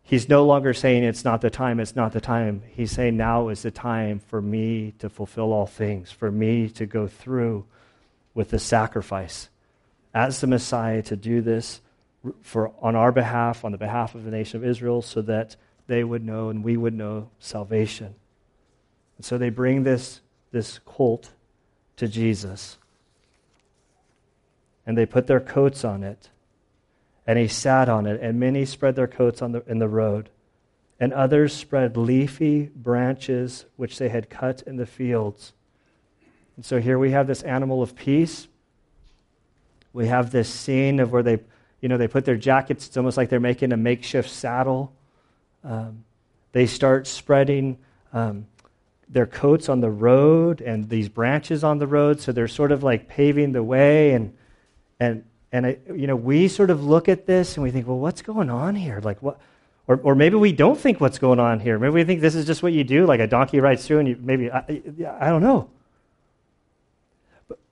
He's 0.02 0.26
no 0.26 0.46
longer 0.46 0.72
saying 0.72 1.05
it's 1.05 1.24
not 1.24 1.42
the 1.42 1.50
time, 1.50 1.81
it's 1.81 1.96
not 1.96 2.12
the 2.12 2.20
time. 2.20 2.62
He's 2.66 2.92
saying 2.92 3.18
now 3.18 3.48
is 3.48 3.61
the 3.61 3.70
time 3.70 4.20
for 4.20 4.40
me 4.40 4.94
to 5.00 5.11
fulfill 5.11 5.52
all 5.52 5.66
things, 5.66 6.11
for 6.11 6.31
me 6.31 6.70
to 6.70 6.87
go 6.87 7.07
through 7.07 7.66
with 8.37 8.51
the 8.51 8.59
sacrifice 8.59 9.49
as 10.14 10.40
the 10.40 10.46
Messiah 10.46 11.03
to 11.03 11.16
do 11.16 11.40
this 11.40 11.81
for, 12.42 12.72
on 12.81 12.94
our 12.94 13.11
behalf, 13.11 13.64
on 13.64 13.72
the 13.72 13.79
behalf 13.79 14.14
of 14.14 14.25
the 14.25 14.31
nation 14.31 14.59
of 14.59 14.64
Israel, 14.64 15.03
so 15.03 15.22
that 15.22 15.57
they 15.87 16.05
would 16.05 16.25
know 16.25 16.51
and 16.51 16.62
we 16.62 16.77
would 16.77 16.94
know 16.94 17.31
salvation. 17.38 18.14
And 19.16 19.25
so 19.25 19.38
they 19.38 19.51
bring 19.51 19.83
this, 19.83 20.20
this 20.53 20.79
colt 20.85 21.31
to 21.96 22.09
Jesus. 22.09 22.79
And 24.87 24.96
they 24.96 25.07
put 25.07 25.27
their 25.27 25.40
coats 25.40 25.85
on 25.85 26.03
it. 26.03 26.29
And 27.27 27.38
he 27.38 27.49
sat 27.49 27.88
on 27.88 28.07
it. 28.07 28.20
And 28.20 28.38
many 28.38 28.64
spread 28.64 28.96
their 28.96 29.07
coats 29.07 29.40
on 29.40 29.53
the, 29.53 29.62
in 29.66 29.79
the 29.79 29.88
road. 29.88 30.29
And 31.01 31.12
others 31.12 31.55
spread 31.55 31.96
leafy 31.96 32.70
branches 32.75 33.64
which 33.77 33.99
they 33.99 34.09
had 34.09 34.31
cut 34.31 34.62
in 34.62 34.77
the 34.77 34.87
fields. 34.87 35.53
And 36.57 36.64
so 36.64 36.81
here 36.81 36.99
we 36.99 37.11
have 37.11 37.27
this 37.27 37.42
animal 37.42 37.83
of 37.83 37.95
peace. 37.95 38.49
We 39.92 40.09
have 40.09 40.31
this 40.31 40.49
scene 40.49 41.01
of 41.01 41.12
where 41.12 41.23
they, 41.23 41.38
you 41.81 41.88
know, 41.88 41.97
they 41.97 42.09
put 42.09 42.25
their 42.25 42.37
jackets, 42.37 42.87
it's 42.87 42.97
almost 42.97 43.16
like 43.16 43.29
they're 43.29 43.40
making 43.40 43.73
a 43.73 43.77
makeshift 43.77 44.31
saddle. 44.31 44.92
Um, 45.64 46.05
they 46.53 46.66
start 46.66 47.07
spreading 47.07 47.79
um, 48.12 48.47
their 49.09 49.27
coats 49.27 49.69
on 49.69 49.81
the 49.81 49.90
road 49.90 50.61
and 50.61 50.88
these 50.88 51.09
branches 51.09 51.62
on 51.62 51.79
the 51.79 51.87
road, 51.87 52.21
so 52.21 52.33
they're 52.33 52.49
sort 52.49 52.73
of 52.73 52.83
like 52.83 53.09
paving 53.09 53.53
the 53.53 53.62
way. 53.62 54.12
And, 54.12 54.35
and, 54.99 55.25
and 55.53 55.66
I, 55.66 55.79
you 55.95 56.07
know, 56.07 56.16
we 56.16 56.49
sort 56.49 56.71
of 56.71 56.85
look 56.85 57.09
at 57.09 57.27
this 57.27 57.57
and 57.57 57.64
we 57.64 57.71
think, 57.71 57.87
well, 57.87 57.99
what's 57.99 58.23
going 58.23 58.51
on 58.51 58.75
here? 58.75 59.01
Like, 59.03 59.23
what? 59.23 59.38
Or, 59.88 60.01
or 60.03 60.14
maybe 60.16 60.35
we 60.35 60.51
don't 60.51 60.79
think 60.79 61.01
what's 61.01 61.19
going 61.19 61.38
on 61.38 61.61
here. 61.61 61.79
Maybe 61.79 61.95
we 61.95 62.05
think 62.05 62.21
this 62.21 62.35
is 62.35 62.45
just 62.45 62.62
what 62.62 62.73
you 62.73 62.83
do, 62.83 63.07
like 63.07 63.21
a 63.21 63.27
donkey 63.27 63.61
rides 63.61 63.87
through, 63.87 64.01
and 64.01 64.09
you 64.09 64.19
maybe, 64.21 64.51
I, 64.51 64.83
I 65.21 65.29
don't 65.29 65.42
know. 65.42 65.71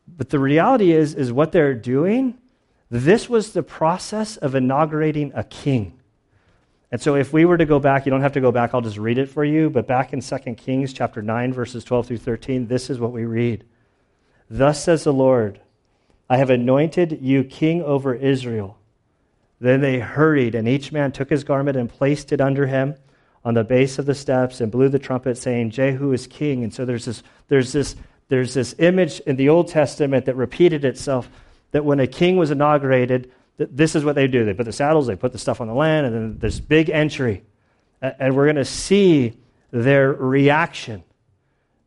But 0.07 0.31
the 0.31 0.39
reality 0.39 0.93
is, 0.93 1.15
is 1.15 1.33
what 1.33 1.53
they're 1.53 1.75
doing, 1.75 2.39
this 2.91 3.29
was 3.29 3.53
the 3.53 3.63
process 3.63 4.37
of 4.37 4.55
inaugurating 4.55 5.33
a 5.35 5.45
king. 5.45 5.99
And 6.93 7.01
so 7.01 7.17
if 7.17 7.33
we 7.33 7.45
were 7.45 7.59
to 7.59 7.67
go 7.67 7.81
back, 7.81 8.07
you 8.07 8.11
don't 8.11 8.21
have 8.21 8.35
to 8.35 8.41
go 8.41 8.53
back, 8.53 8.73
I'll 8.73 8.81
just 8.81 8.99
read 8.99 9.19
it 9.19 9.29
for 9.29 9.45
you, 9.45 9.69
but 9.69 9.89
back 9.89 10.13
in 10.13 10.21
2 10.21 10.39
Kings 10.55 10.93
chapter 10.93 11.23
9, 11.23 11.53
verses 11.53 11.83
12 11.83 12.07
through 12.07 12.19
13, 12.19 12.69
this 12.69 12.89
is 12.89 13.01
what 13.01 13.11
we 13.11 13.25
read. 13.25 13.65
Thus 14.49 14.85
says 14.85 15.05
the 15.05 15.13
Lord, 15.13 15.61
I 16.29 16.37
have 16.37 16.51
anointed 16.51 17.19
you 17.21 17.43
king 17.43 17.83
over 17.83 18.15
Israel. 18.15 18.79
Then 19.61 19.81
they 19.81 19.99
hurried, 19.99 20.55
and 20.55 20.69
each 20.69 20.93
man 20.93 21.11
took 21.11 21.31
his 21.31 21.43
garment 21.43 21.77
and 21.77 21.89
placed 21.89 22.33
it 22.33 22.41
under 22.41 22.67
him 22.67 22.95
on 23.45 23.55
the 23.55 23.65
base 23.65 23.99
of 23.99 24.07
the 24.07 24.15
steps 24.15 24.61
and 24.61 24.71
blew 24.71 24.89
the 24.89 24.99
trumpet, 24.99 25.37
saying, 25.37 25.71
Jehu 25.71 26.13
is 26.13 26.27
king. 26.27 26.63
And 26.63 26.73
so 26.73 26.85
there's 26.85 27.07
this, 27.07 27.23
there's 27.49 27.73
this 27.73 27.97
there's 28.29 28.55
this 28.55 28.75
image 28.79 29.21
in 29.21 29.37
the 29.37 29.49
Old 29.49 29.69
Testament 29.69 30.27
that 30.27 30.37
repeated 30.37 30.85
itself 30.85 31.29
that 31.73 31.85
when 31.85 32.01
a 32.01 32.07
king 32.07 32.37
was 32.37 32.51
inaugurated, 32.51 33.31
that 33.57 33.77
this 33.77 33.95
is 33.95 34.05
what 34.05 34.15
they 34.15 34.27
do. 34.27 34.45
They 34.45 34.55
put 34.55 34.67
the 34.67 34.73
saddles, 34.73 35.07
they 35.07 35.17
put 35.17 35.33
the 35.33 35.39
stuff 35.39 35.61
on 35.61 35.69
the 35.69 35.75
land, 35.75 36.07
and 36.07 36.15
then 36.15 36.39
this 36.39 36.61
big 36.61 36.91
entry. 36.91 37.43
And 38.01 38.35
we're 38.35 38.47
going 38.47 38.57
to 38.57 38.65
see 38.65 39.39
their 39.71 40.13
reaction 40.13 41.03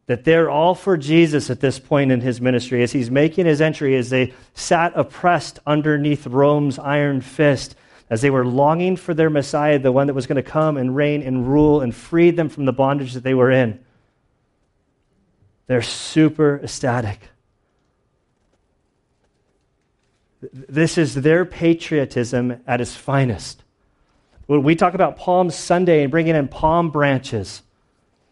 that 0.07 0.23
they're 0.23 0.49
all 0.49 0.73
for 0.73 0.95
Jesus 0.97 1.49
at 1.49 1.59
this 1.59 1.79
point 1.79 2.11
in 2.11 2.21
his 2.21 2.39
ministry. 2.39 2.81
As 2.81 2.93
he's 2.93 3.11
making 3.11 3.45
his 3.45 3.59
entry, 3.59 3.95
as 3.95 4.09
they 4.09 4.33
sat 4.53 4.93
oppressed 4.95 5.59
underneath 5.67 6.25
Rome's 6.25 6.79
iron 6.79 7.19
fist, 7.19 7.75
as 8.09 8.21
they 8.21 8.29
were 8.29 8.45
longing 8.45 8.95
for 8.95 9.13
their 9.13 9.29
Messiah, 9.29 9.79
the 9.79 9.91
one 9.91 10.07
that 10.07 10.13
was 10.13 10.25
going 10.25 10.37
to 10.37 10.49
come 10.49 10.77
and 10.77 10.95
reign 10.95 11.21
and 11.21 11.47
rule 11.47 11.81
and 11.81 11.93
free 11.93 12.31
them 12.31 12.47
from 12.47 12.63
the 12.63 12.71
bondage 12.71 13.13
that 13.13 13.23
they 13.23 13.33
were 13.33 13.51
in. 13.51 13.83
They're 15.67 15.81
super 15.81 16.61
ecstatic. 16.63 17.19
This 20.41 20.97
is 20.97 21.15
their 21.15 21.45
patriotism 21.45 22.61
at 22.65 22.79
its 22.79 22.95
finest. 22.95 23.63
When 24.45 24.63
we 24.63 24.75
talk 24.75 24.93
about 24.93 25.17
Palm 25.17 25.49
Sunday 25.51 26.03
and 26.03 26.11
bringing 26.11 26.35
in 26.35 26.47
palm 26.47 26.89
branches, 26.89 27.63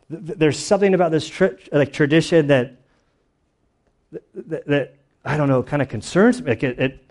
there's 0.09 0.57
something 0.57 0.93
about 0.93 1.11
this 1.11 1.27
tra- 1.27 1.57
like 1.71 1.91
tradition 1.91 2.47
that, 2.47 2.77
that, 4.33 4.65
that, 4.67 4.95
I 5.25 5.35
don't 5.35 5.49
know, 5.49 5.61
kind 5.63 5.81
of 5.81 5.89
concerns 5.89 6.41
me. 6.41 6.53
It, 6.53 6.63
it, 6.63 7.05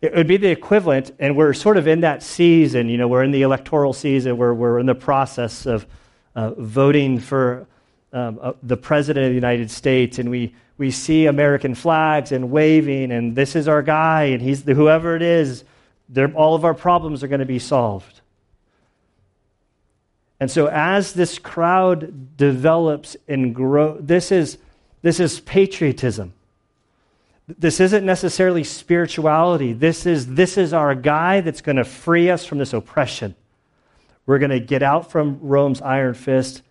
it 0.00 0.14
would 0.14 0.26
be 0.26 0.36
the 0.36 0.48
equivalent, 0.48 1.12
and 1.18 1.36
we're 1.36 1.52
sort 1.52 1.76
of 1.76 1.86
in 1.86 2.00
that 2.00 2.22
season, 2.22 2.88
you 2.88 2.96
know, 2.96 3.08
we're 3.08 3.24
in 3.24 3.30
the 3.30 3.42
electoral 3.42 3.92
season 3.92 4.36
where 4.36 4.54
we're 4.54 4.78
in 4.78 4.86
the 4.86 4.94
process 4.94 5.66
of 5.66 5.86
uh, 6.34 6.52
voting 6.56 7.18
for 7.18 7.66
um, 8.12 8.38
uh, 8.42 8.52
the 8.62 8.76
President 8.76 9.24
of 9.26 9.30
the 9.30 9.34
United 9.34 9.70
States 9.70 10.18
and 10.18 10.30
we, 10.30 10.54
we 10.78 10.90
see 10.90 11.26
American 11.26 11.74
flags 11.74 12.32
and 12.32 12.50
waving, 12.50 13.12
and 13.12 13.36
this 13.36 13.54
is 13.56 13.68
our 13.68 13.82
guy, 13.82 14.24
and 14.24 14.42
he's 14.42 14.64
the, 14.64 14.74
whoever 14.74 15.16
it 15.16 15.22
is, 15.22 15.64
all 16.34 16.54
of 16.54 16.64
our 16.64 16.74
problems 16.74 17.22
are 17.22 17.28
going 17.28 17.40
to 17.40 17.46
be 17.46 17.58
solved. 17.58 18.20
And 20.40 20.50
so, 20.50 20.66
as 20.66 21.12
this 21.12 21.38
crowd 21.38 22.36
develops 22.36 23.16
and 23.28 23.54
grows, 23.54 24.00
this 24.02 24.32
is, 24.32 24.58
this 25.00 25.20
is 25.20 25.38
patriotism. 25.38 26.32
This 27.46 27.78
isn't 27.78 28.04
necessarily 28.04 28.64
spirituality. 28.64 29.72
This 29.72 30.04
is, 30.04 30.34
this 30.34 30.58
is 30.58 30.72
our 30.72 30.94
guy 30.96 31.42
that's 31.42 31.60
going 31.60 31.76
to 31.76 31.84
free 31.84 32.28
us 32.28 32.44
from 32.44 32.58
this 32.58 32.72
oppression. 32.72 33.36
We're 34.26 34.38
going 34.38 34.50
to 34.50 34.60
get 34.60 34.82
out 34.82 35.10
from 35.10 35.38
Rome's 35.40 35.80
iron 35.80 36.14
fist 36.14 36.62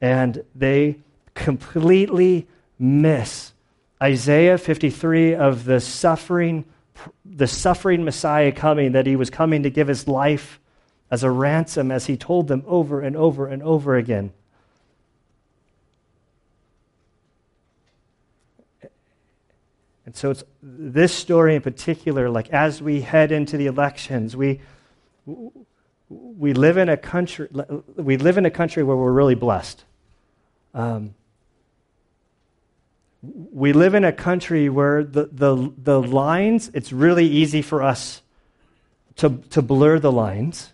and 0.00 0.44
they 0.54 0.98
completely 1.34 2.46
miss 2.78 3.52
Isaiah 4.02 4.58
53 4.58 5.34
of 5.34 5.64
the 5.64 5.80
suffering 5.80 6.64
the 7.24 7.46
suffering 7.46 8.04
Messiah 8.04 8.50
coming 8.50 8.92
that 8.92 9.06
he 9.06 9.14
was 9.14 9.30
coming 9.30 9.62
to 9.62 9.70
give 9.70 9.86
his 9.86 10.08
life 10.08 10.58
as 11.10 11.22
a 11.22 11.30
ransom 11.30 11.90
as 11.90 12.06
he 12.06 12.16
told 12.16 12.48
them 12.48 12.64
over 12.66 13.00
and 13.00 13.16
over 13.16 13.46
and 13.46 13.62
over 13.62 13.96
again. 13.96 14.32
And 20.04 20.16
so 20.16 20.30
it's 20.30 20.42
this 20.62 21.14
story 21.14 21.54
in 21.54 21.62
particular 21.62 22.30
like 22.30 22.48
as 22.48 22.80
we 22.80 23.02
head 23.02 23.30
into 23.30 23.58
the 23.58 23.66
elections 23.66 24.34
we 24.34 24.60
we 26.08 26.54
live 26.54 26.78
in 26.78 26.88
a 26.88 26.96
country 26.96 27.46
we 27.94 28.16
live 28.16 28.38
in 28.38 28.46
a 28.46 28.50
country 28.50 28.82
where 28.82 28.96
we're 28.96 29.12
really 29.12 29.34
blessed 29.34 29.84
um, 30.74 31.14
we 33.22 33.72
live 33.72 33.94
in 33.94 34.04
a 34.04 34.12
country 34.12 34.68
where 34.68 35.02
the, 35.02 35.28
the, 35.32 35.72
the 35.76 36.00
lines, 36.00 36.70
it's 36.72 36.92
really 36.92 37.26
easy 37.26 37.62
for 37.62 37.82
us 37.82 38.22
to, 39.16 39.42
to 39.50 39.60
blur 39.60 39.98
the 39.98 40.12
lines. 40.12 40.72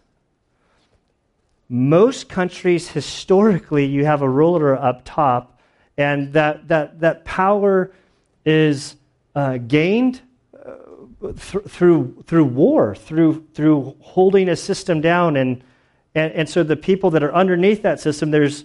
Most 1.69 2.29
countries, 2.29 2.89
historically, 2.89 3.87
you 3.87 4.05
have 4.05 4.21
a 4.21 4.29
ruler 4.29 4.77
up 4.77 5.03
top, 5.05 5.59
and 5.97 6.35
that, 6.35 6.69
that, 6.69 7.01
that 7.01 7.25
power 7.25 7.91
is 8.45 8.97
uh, 9.35 9.57
gained 9.57 10.21
uh, 10.55 11.33
th- 11.33 11.65
through, 11.67 12.23
through 12.27 12.45
war, 12.45 12.95
through, 12.95 13.47
through 13.55 13.97
holding 14.01 14.51
a 14.51 14.57
system 14.57 15.01
down. 15.01 15.37
And, 15.37 15.65
and, 16.15 16.33
and 16.33 16.49
so 16.49 16.63
the 16.63 16.77
people 16.77 17.11
that 17.11 17.23
are 17.23 17.35
underneath 17.35 17.81
that 17.83 18.01
system, 18.01 18.31
there's, 18.31 18.65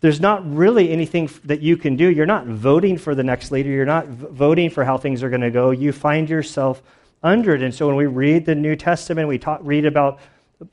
there's 0.00 0.20
not 0.20 0.48
really 0.54 0.90
anything 0.90 1.28
that 1.44 1.60
you 1.60 1.76
can 1.76 1.96
do. 1.96 2.08
You're 2.08 2.26
not 2.26 2.46
voting 2.46 2.96
for 2.96 3.14
the 3.14 3.22
next 3.22 3.50
leader. 3.50 3.68
You're 3.68 3.84
not 3.84 4.06
voting 4.06 4.70
for 4.70 4.84
how 4.84 4.96
things 4.96 5.22
are 5.22 5.28
going 5.28 5.42
to 5.42 5.50
go. 5.50 5.70
You 5.70 5.92
find 5.92 6.28
yourself 6.28 6.82
under 7.22 7.54
it. 7.54 7.62
And 7.62 7.74
so 7.74 7.86
when 7.86 7.96
we 7.96 8.06
read 8.06 8.46
the 8.46 8.54
New 8.54 8.76
Testament, 8.76 9.28
we 9.28 9.38
talk, 9.38 9.60
read 9.62 9.84
about, 9.84 10.18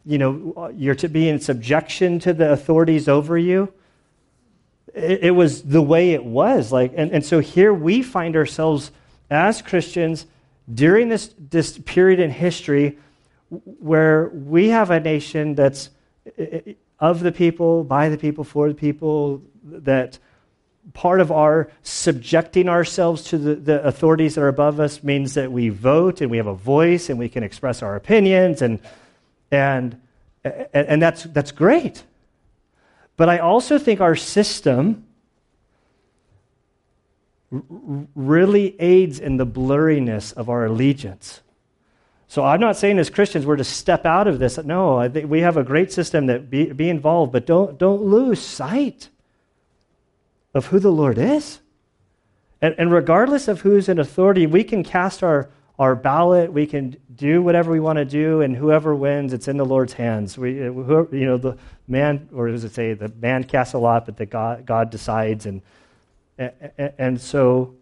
you 0.06 0.18
know, 0.18 0.72
you're 0.74 0.96
to 0.96 1.10
be 1.10 1.28
in 1.28 1.40
subjection 1.40 2.20
to 2.20 2.34
the 2.34 2.52
authorities 2.52 3.10
over 3.10 3.38
you. 3.38 3.72
It, 4.94 5.26
it 5.26 5.32
was 5.32 5.62
the 5.64 5.82
way 5.82 6.12
it 6.12 6.24
was. 6.24 6.72
Like, 6.72 6.94
and, 6.96 7.12
and 7.12 7.26
so 7.26 7.40
here 7.40 7.74
we 7.74 8.02
find 8.02 8.36
ourselves 8.38 8.92
as 9.30 9.62
Christians 9.62 10.26
during 10.74 11.10
this, 11.10 11.34
this 11.38 11.78
period 11.80 12.22
in 12.22 12.32
history 12.32 12.98
where 13.50 14.30
we 14.30 14.70
have 14.70 14.90
a 14.90 15.02
nation 15.02 15.56
that's 15.56 15.90
of 17.00 17.20
the 17.22 17.32
people, 17.32 17.84
by 17.84 18.10
the 18.10 18.18
people, 18.18 18.44
for 18.44 18.68
the 18.68 18.76
people, 18.76 19.42
that 19.64 20.20
part 20.94 21.20
of 21.20 21.32
our 21.32 21.70
subjecting 21.84 22.70
ourselves 22.70 23.24
to 23.24 23.38
the, 23.38 23.56
the, 23.56 23.84
authorities 23.84 24.36
that 24.36 24.42
are 24.42 24.48
above 24.48 24.80
us 24.80 25.04
means 25.04 25.34
that 25.34 25.52
we 25.52 25.70
vote 25.70 26.22
and 26.22 26.32
we 26.32 26.38
have 26.38 26.48
a 26.48 26.54
voice 26.54 27.10
and 27.10 27.20
we 27.20 27.30
can 27.30 27.44
express 27.44 27.84
our 27.84 27.96
opinions 27.96 28.62
and 28.62 28.80
and 29.52 30.00
and 30.74 31.02
that's 31.02 31.24
that's 31.24 31.52
great. 31.52 32.04
But 33.18 33.30
i 33.30 33.40
also 33.40 33.78
think 33.78 34.00
our 34.00 34.16
system 34.16 35.06
really 37.52 38.80
aids 38.80 39.20
in 39.20 39.38
the 39.38 39.46
blurriness 39.46 40.34
of 40.34 40.50
our 40.50 40.66
allegiance 40.66 41.42
so 42.28 42.44
i'm 42.44 42.60
not 42.60 42.76
saying 42.76 43.00
as 43.00 43.10
christians 43.10 43.46
we're 43.46 43.56
to 43.56 43.64
step 43.64 44.06
out 44.06 44.28
of 44.28 44.40
this 44.40 44.58
no 44.60 45.08
we 45.08 45.42
have 45.42 45.58
a 45.58 45.64
great 45.64 45.92
system 45.92 46.26
that 46.28 46.50
be, 46.50 46.72
be 46.72 46.90
involved 46.90 47.32
but 47.32 47.46
don't 47.46 47.78
don't 47.78 48.02
lose 48.02 48.42
sight 48.42 49.10
of 50.58 50.68
who 50.68 50.80
the 50.80 50.92
Lord 50.92 51.18
is. 51.18 51.60
And, 52.62 52.76
and 52.78 52.92
regardless 52.92 53.48
of 53.48 53.62
who's 53.62 53.88
in 53.88 54.00
authority, 54.00 54.48
we 54.48 54.64
can 54.64 54.84
cast 54.84 55.24
our, 55.24 55.50
our 55.78 55.96
ballot, 55.96 56.52
we 56.52 56.66
can 56.66 56.98
do 57.16 57.42
whatever 57.42 57.72
we 57.72 57.80
want 57.80 57.98
to 57.98 58.06
do, 58.06 58.42
and 58.42 58.56
whoever 58.56 58.96
wins, 58.96 59.32
it's 59.32 59.48
in 59.48 59.58
the 59.58 59.66
Lord's 59.66 59.94
hands. 59.94 60.38
We, 60.38 60.68
uh, 60.68 60.72
whoever, 60.72 61.16
you 61.16 61.26
know, 61.26 61.38
the 61.38 61.58
man, 61.88 62.28
or 62.34 62.50
does 62.50 62.64
it 62.64 62.74
say, 62.74 62.94
the 62.94 63.10
man 63.10 63.44
casts 63.44 63.76
a 63.76 63.78
lot, 63.78 64.06
but 64.06 64.18
the 64.18 64.26
God, 64.26 64.66
God 64.66 64.90
decides. 64.90 65.46
And, 65.46 65.62
and, 66.40 66.52
and 66.98 67.22
so, 67.22 67.76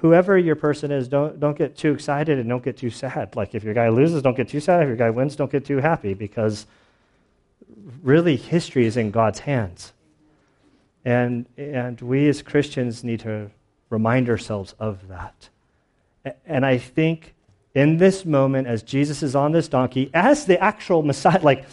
whoever 0.00 0.38
your 0.38 0.56
person 0.56 0.90
is, 0.90 1.08
don't, 1.08 1.38
don't 1.38 1.56
get 1.56 1.76
too 1.76 1.92
excited 1.92 2.38
and 2.38 2.48
don't 2.48 2.64
get 2.64 2.78
too 2.78 2.90
sad. 2.90 3.36
Like 3.36 3.54
if 3.54 3.62
your 3.62 3.74
guy 3.74 3.88
loses, 3.88 4.22
don't 4.22 4.36
get 4.36 4.48
too 4.48 4.60
sad. 4.60 4.82
If 4.82 4.88
your 4.88 4.96
guy 4.96 5.10
wins, 5.10 5.36
don't 5.36 5.50
get 5.50 5.66
too 5.66 5.78
happy 5.78 6.14
because 6.14 6.66
really 8.02 8.36
history 8.36 8.86
is 8.86 8.96
in 8.96 9.10
God's 9.10 9.40
hands. 9.40 9.92
And, 11.04 11.46
and 11.56 12.00
we 12.00 12.28
as 12.28 12.42
Christians 12.42 13.04
need 13.04 13.20
to 13.20 13.50
remind 13.90 14.28
ourselves 14.28 14.74
of 14.78 15.08
that. 15.08 15.48
And 16.46 16.64
I 16.64 16.78
think 16.78 17.34
in 17.74 17.98
this 17.98 18.24
moment, 18.24 18.66
as 18.66 18.82
Jesus 18.82 19.22
is 19.22 19.36
on 19.36 19.52
this 19.52 19.68
donkey, 19.68 20.10
as 20.14 20.46
the 20.46 20.58
actual 20.58 21.02
Messiah, 21.02 21.40
like, 21.42 21.66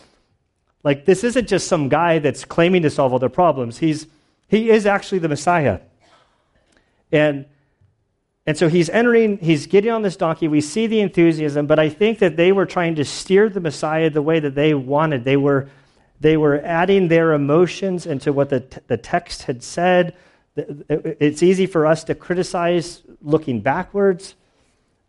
like 0.84 1.06
this 1.06 1.24
isn't 1.24 1.48
just 1.48 1.68
some 1.68 1.88
guy 1.88 2.20
that's 2.20 2.44
claiming 2.44 2.82
to 2.82 2.90
solve 2.90 3.14
all 3.14 3.20
their 3.20 3.30
problems. 3.30 3.78
He's, 3.78 4.08
he 4.50 4.70
is 4.70 4.86
actually 4.86 5.20
the 5.20 5.30
Messiah. 5.30 5.80
And, 7.12 7.46
and 8.46 8.58
so 8.58 8.68
he's 8.68 8.90
entering, 8.90 9.38
he's 9.38 9.68
getting 9.68 9.92
on 9.92 10.02
this 10.02 10.18
donkey. 10.18 10.48
We 10.48 10.62
see 10.62 10.88
the 10.88 11.00
enthusiasm, 11.00 11.66
but 11.66 11.80
I 11.80 11.90
think 11.90 12.20
that 12.20 12.36
they 12.36 12.52
were 12.52 12.66
trying 12.66 12.96
to 12.96 13.06
steer 13.06 13.48
the 13.50 13.62
Messiah 13.62 14.10
the 14.10 14.22
way 14.22 14.40
that 14.40 14.56
they 14.56 14.74
wanted. 14.74 15.24
They 15.24 15.38
were 15.38 15.70
they 16.24 16.38
were 16.38 16.62
adding 16.64 17.10
their 17.10 17.34
emotions 17.34 18.06
into 18.06 18.32
what 18.32 18.50
the, 18.50 18.62
t- 18.62 18.78
the 18.88 18.96
text 18.96 19.44
had 19.44 19.62
said. 19.62 20.16
It's 20.56 21.44
easy 21.44 21.66
for 21.66 21.86
us 21.86 22.06
to 22.06 22.16
criticize 22.16 23.02
looking 23.22 23.60
backwards. 23.60 24.36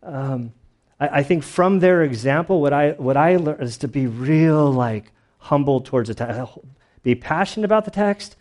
Um, 0.03 0.51
I, 0.99 1.19
I, 1.19 1.23
think 1.23 1.43
from 1.43 1.79
their 1.79 2.03
example, 2.03 2.59
what 2.59 2.73
I, 2.73 2.91
what 2.91 3.15
I 3.15 3.37
learned 3.37 3.63
is 3.63 3.77
to 3.77 3.87
be 3.87 4.07
real, 4.07 4.69
like, 4.69 5.13
humble 5.37 5.79
towards 5.79 6.09
the 6.09 6.15
text, 6.15 6.57
be 7.01 7.15
passionate 7.15 7.63
about 7.63 7.85
the 7.85 7.91
text. 7.91 8.35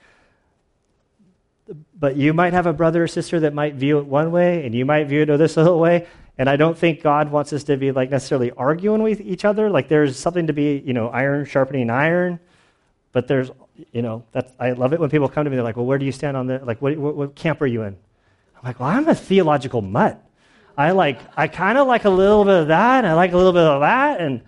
But 1.99 2.17
you 2.17 2.35
might 2.35 2.53
have 2.53 2.67
a 2.67 2.73
brother 2.73 3.05
or 3.05 3.07
sister 3.07 3.41
that 3.41 3.55
might 3.55 3.75
view 3.75 3.99
it 3.99 4.07
one 4.07 4.31
way, 4.33 4.67
and 4.67 4.75
you 4.75 4.85
might 4.85 5.05
view 5.05 5.23
it 5.23 5.37
this 5.39 5.57
other 5.59 5.75
way. 5.75 6.07
And 6.37 6.49
I 6.51 6.57
don't 6.57 6.77
think 6.77 7.03
God 7.03 7.31
wants 7.31 7.53
us 7.53 7.65
to 7.65 7.77
be 7.77 7.93
like 7.93 8.11
necessarily 8.11 8.51
arguing 8.53 9.03
with 9.03 9.21
each 9.21 9.45
other. 9.45 9.71
Like 9.71 9.89
there's 9.89 10.19
something 10.19 10.49
to 10.49 10.53
be, 10.53 10.83
you 10.85 10.93
know, 10.93 11.09
iron 11.09 11.45
sharpening 11.45 11.91
iron. 11.91 12.41
But 13.13 13.29
there's, 13.29 13.51
you 13.93 14.03
know, 14.03 14.25
that's, 14.33 14.53
I 14.59 14.73
love 14.73 14.93
it 14.93 14.99
when 14.99 15.09
people 15.09 15.29
come 15.29 15.45
to 15.45 15.51
me, 15.51 15.55
they're 15.55 15.65
like, 15.65 15.77
well, 15.77 15.87
where 15.87 15.99
do 15.99 16.05
you 16.05 16.11
stand 16.11 16.37
on 16.37 16.49
the, 16.49 16.59
like, 16.65 16.83
what, 16.83 16.97
what, 16.97 17.15
what 17.15 17.35
camp 17.37 17.63
are 17.63 17.67
you 17.67 17.83
in? 17.83 17.97
I'm 18.57 18.65
like, 18.65 18.81
well, 18.81 18.89
I'm 18.89 19.07
a 19.09 19.15
theological 19.15 19.81
mutt. 19.81 20.21
I 20.77 20.91
like, 20.91 21.21
I 21.37 21.47
kind 21.47 21.79
of 21.79 21.87
like 21.87 22.05
a 22.05 22.11
little 22.11 22.45
bit 22.45 22.63
of 22.63 22.69
that, 22.69 23.05
and 23.05 23.07
I 23.07 23.15
like 23.15 23.33
a 23.33 23.37
little 23.37 23.53
bit 23.53 23.63
of 23.63 23.81
that, 23.83 24.21
and, 24.21 24.43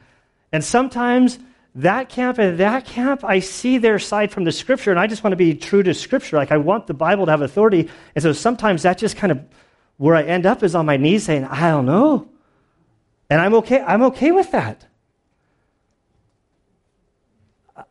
and 0.51 0.65
sometimes 0.65 1.39
that 1.77 2.09
camp 2.09 2.39
and 2.39 2.59
that 2.59 2.87
camp, 2.87 3.23
I 3.23 3.41
see 3.41 3.79
their 3.79 3.99
side 3.99 4.33
from 4.33 4.45
the 4.45 4.53
scripture, 4.53 4.91
and 4.91 4.99
I 4.99 5.07
just 5.07 5.23
want 5.23 5.33
to 5.33 5.37
be 5.37 5.55
true 5.55 5.83
to 5.83 5.93
scripture. 5.93 6.37
Like, 6.37 6.51
I 6.51 6.57
want 6.57 6.87
the 6.87 6.95
Bible 6.95 7.27
to 7.27 7.31
have 7.31 7.43
authority, 7.43 7.91
and 8.15 8.23
so 8.23 8.33
sometimes 8.33 8.83
that 8.83 8.99
just 8.99 9.17
kind 9.17 9.31
of, 9.31 9.41
where 9.99 10.17
I 10.17 10.23
end 10.23 10.47
up 10.47 10.63
is 10.63 10.75
on 10.75 10.87
my 10.87 10.97
knees 10.97 11.25
saying, 11.25 11.45
I 11.45 11.71
don't 11.71 11.87
know. 11.87 12.29
And 13.29 13.41
I'm 13.41 13.55
okay, 13.55 13.81
I'm 13.81 14.03
okay 14.05 14.33
with 14.33 14.53
that. 14.53 14.87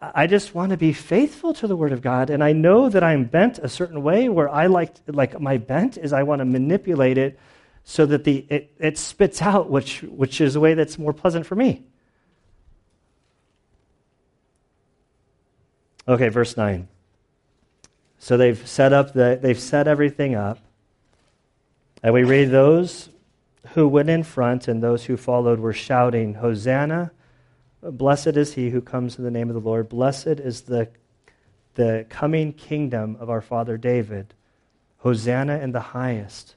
I 0.02 0.26
just 0.26 0.56
want 0.56 0.72
to 0.72 0.78
be 0.78 0.94
faithful 0.94 1.54
to 1.56 1.68
the 1.68 1.76
Word 1.76 1.92
of 1.92 2.02
God. 2.02 2.30
And 2.32 2.44
I 2.44 2.54
know 2.54 2.90
that 2.90 3.04
I'm 3.04 3.26
bent 3.26 3.60
a 3.60 3.70
certain 3.70 4.02
way 4.02 4.30
where 4.30 4.50
I 4.50 4.66
like, 4.66 4.96
like 5.08 5.40
my 5.40 5.58
bent 5.58 5.98
is 5.98 6.12
I 6.12 6.24
want 6.24 6.40
to 6.40 6.46
manipulate 6.46 7.18
it 7.18 7.40
so 7.84 8.06
that 8.08 8.24
the, 8.24 8.48
it, 8.50 8.72
it 8.80 8.98
spits 8.98 9.44
out, 9.44 9.70
which, 9.70 10.02
which 10.04 10.42
is 10.42 10.56
a 10.56 10.60
way 10.60 10.74
that's 10.74 10.98
more 10.98 11.14
pleasant 11.14 11.46
for 11.46 11.56
me. 11.56 11.86
Okay, 16.08 16.30
verse 16.30 16.56
9. 16.56 16.88
So 18.20 18.38
they've 18.38 18.68
set 18.68 18.94
up 18.94 19.14
the, 19.14 19.40
they've 19.42 19.60
set 19.60 19.88
everything 19.88 20.36
up. 20.36 20.60
And 22.04 22.14
we 22.14 22.24
read 22.24 22.52
those 22.52 23.10
who 23.74 23.88
went 23.88 24.10
in 24.10 24.24
front 24.24 24.68
and 24.68 24.82
those 24.82 25.06
who 25.06 25.18
followed 25.18 25.60
were 25.60 25.74
shouting, 25.74 26.36
Hosanna! 26.36 27.12
Blessed 27.82 28.38
is 28.38 28.54
he 28.54 28.70
who 28.70 28.82
comes 28.82 29.18
in 29.18 29.24
the 29.24 29.32
name 29.32 29.50
of 29.50 29.56
the 29.56 29.62
Lord. 29.62 29.90
Blessed 29.90 30.40
is 30.40 30.62
the, 30.62 30.90
the 31.76 32.06
coming 32.10 32.54
kingdom 32.54 33.18
of 33.20 33.30
our 33.30 33.42
father 33.42 33.78
David. 33.78 34.34
Hosanna 34.98 35.60
in 35.60 35.72
the 35.72 35.80
highest. 35.80 36.56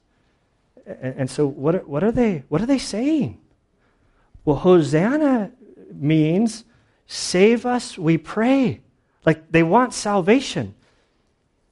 And, 0.87 1.21
and 1.21 1.31
so, 1.31 1.47
what 1.47 1.75
are, 1.75 1.81
what, 1.81 2.03
are 2.03 2.13
they, 2.13 2.45
what 2.49 2.63
are 2.63 2.67
they 2.67 2.79
saying? 2.79 3.39
Well, 4.45 4.57
Hosanna 4.57 5.53
means 5.93 6.65
save 7.07 7.67
us, 7.67 7.99
we 7.99 8.17
pray. 8.17 8.81
Like 9.25 9.51
they 9.51 9.63
want 9.63 9.95
salvation. 9.95 10.75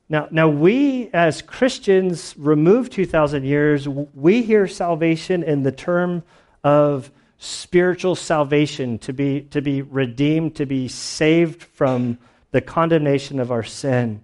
Now, 0.08 0.28
now 0.30 0.48
we 0.48 1.10
as 1.12 1.42
Christians 1.42 2.34
removed 2.36 2.92
2,000 2.92 3.44
years, 3.44 3.88
we 3.88 4.42
hear 4.42 4.68
salvation 4.68 5.42
in 5.42 5.62
the 5.62 5.72
term 5.72 6.22
of 6.62 7.10
spiritual 7.38 8.14
salvation, 8.14 8.98
to 8.98 9.12
be, 9.12 9.42
to 9.42 9.60
be 9.60 9.82
redeemed, 9.82 10.56
to 10.56 10.66
be 10.66 10.88
saved 10.88 11.62
from 11.62 12.18
the 12.50 12.60
condemnation 12.60 13.40
of 13.40 13.50
our 13.50 13.62
sin. 13.62 14.22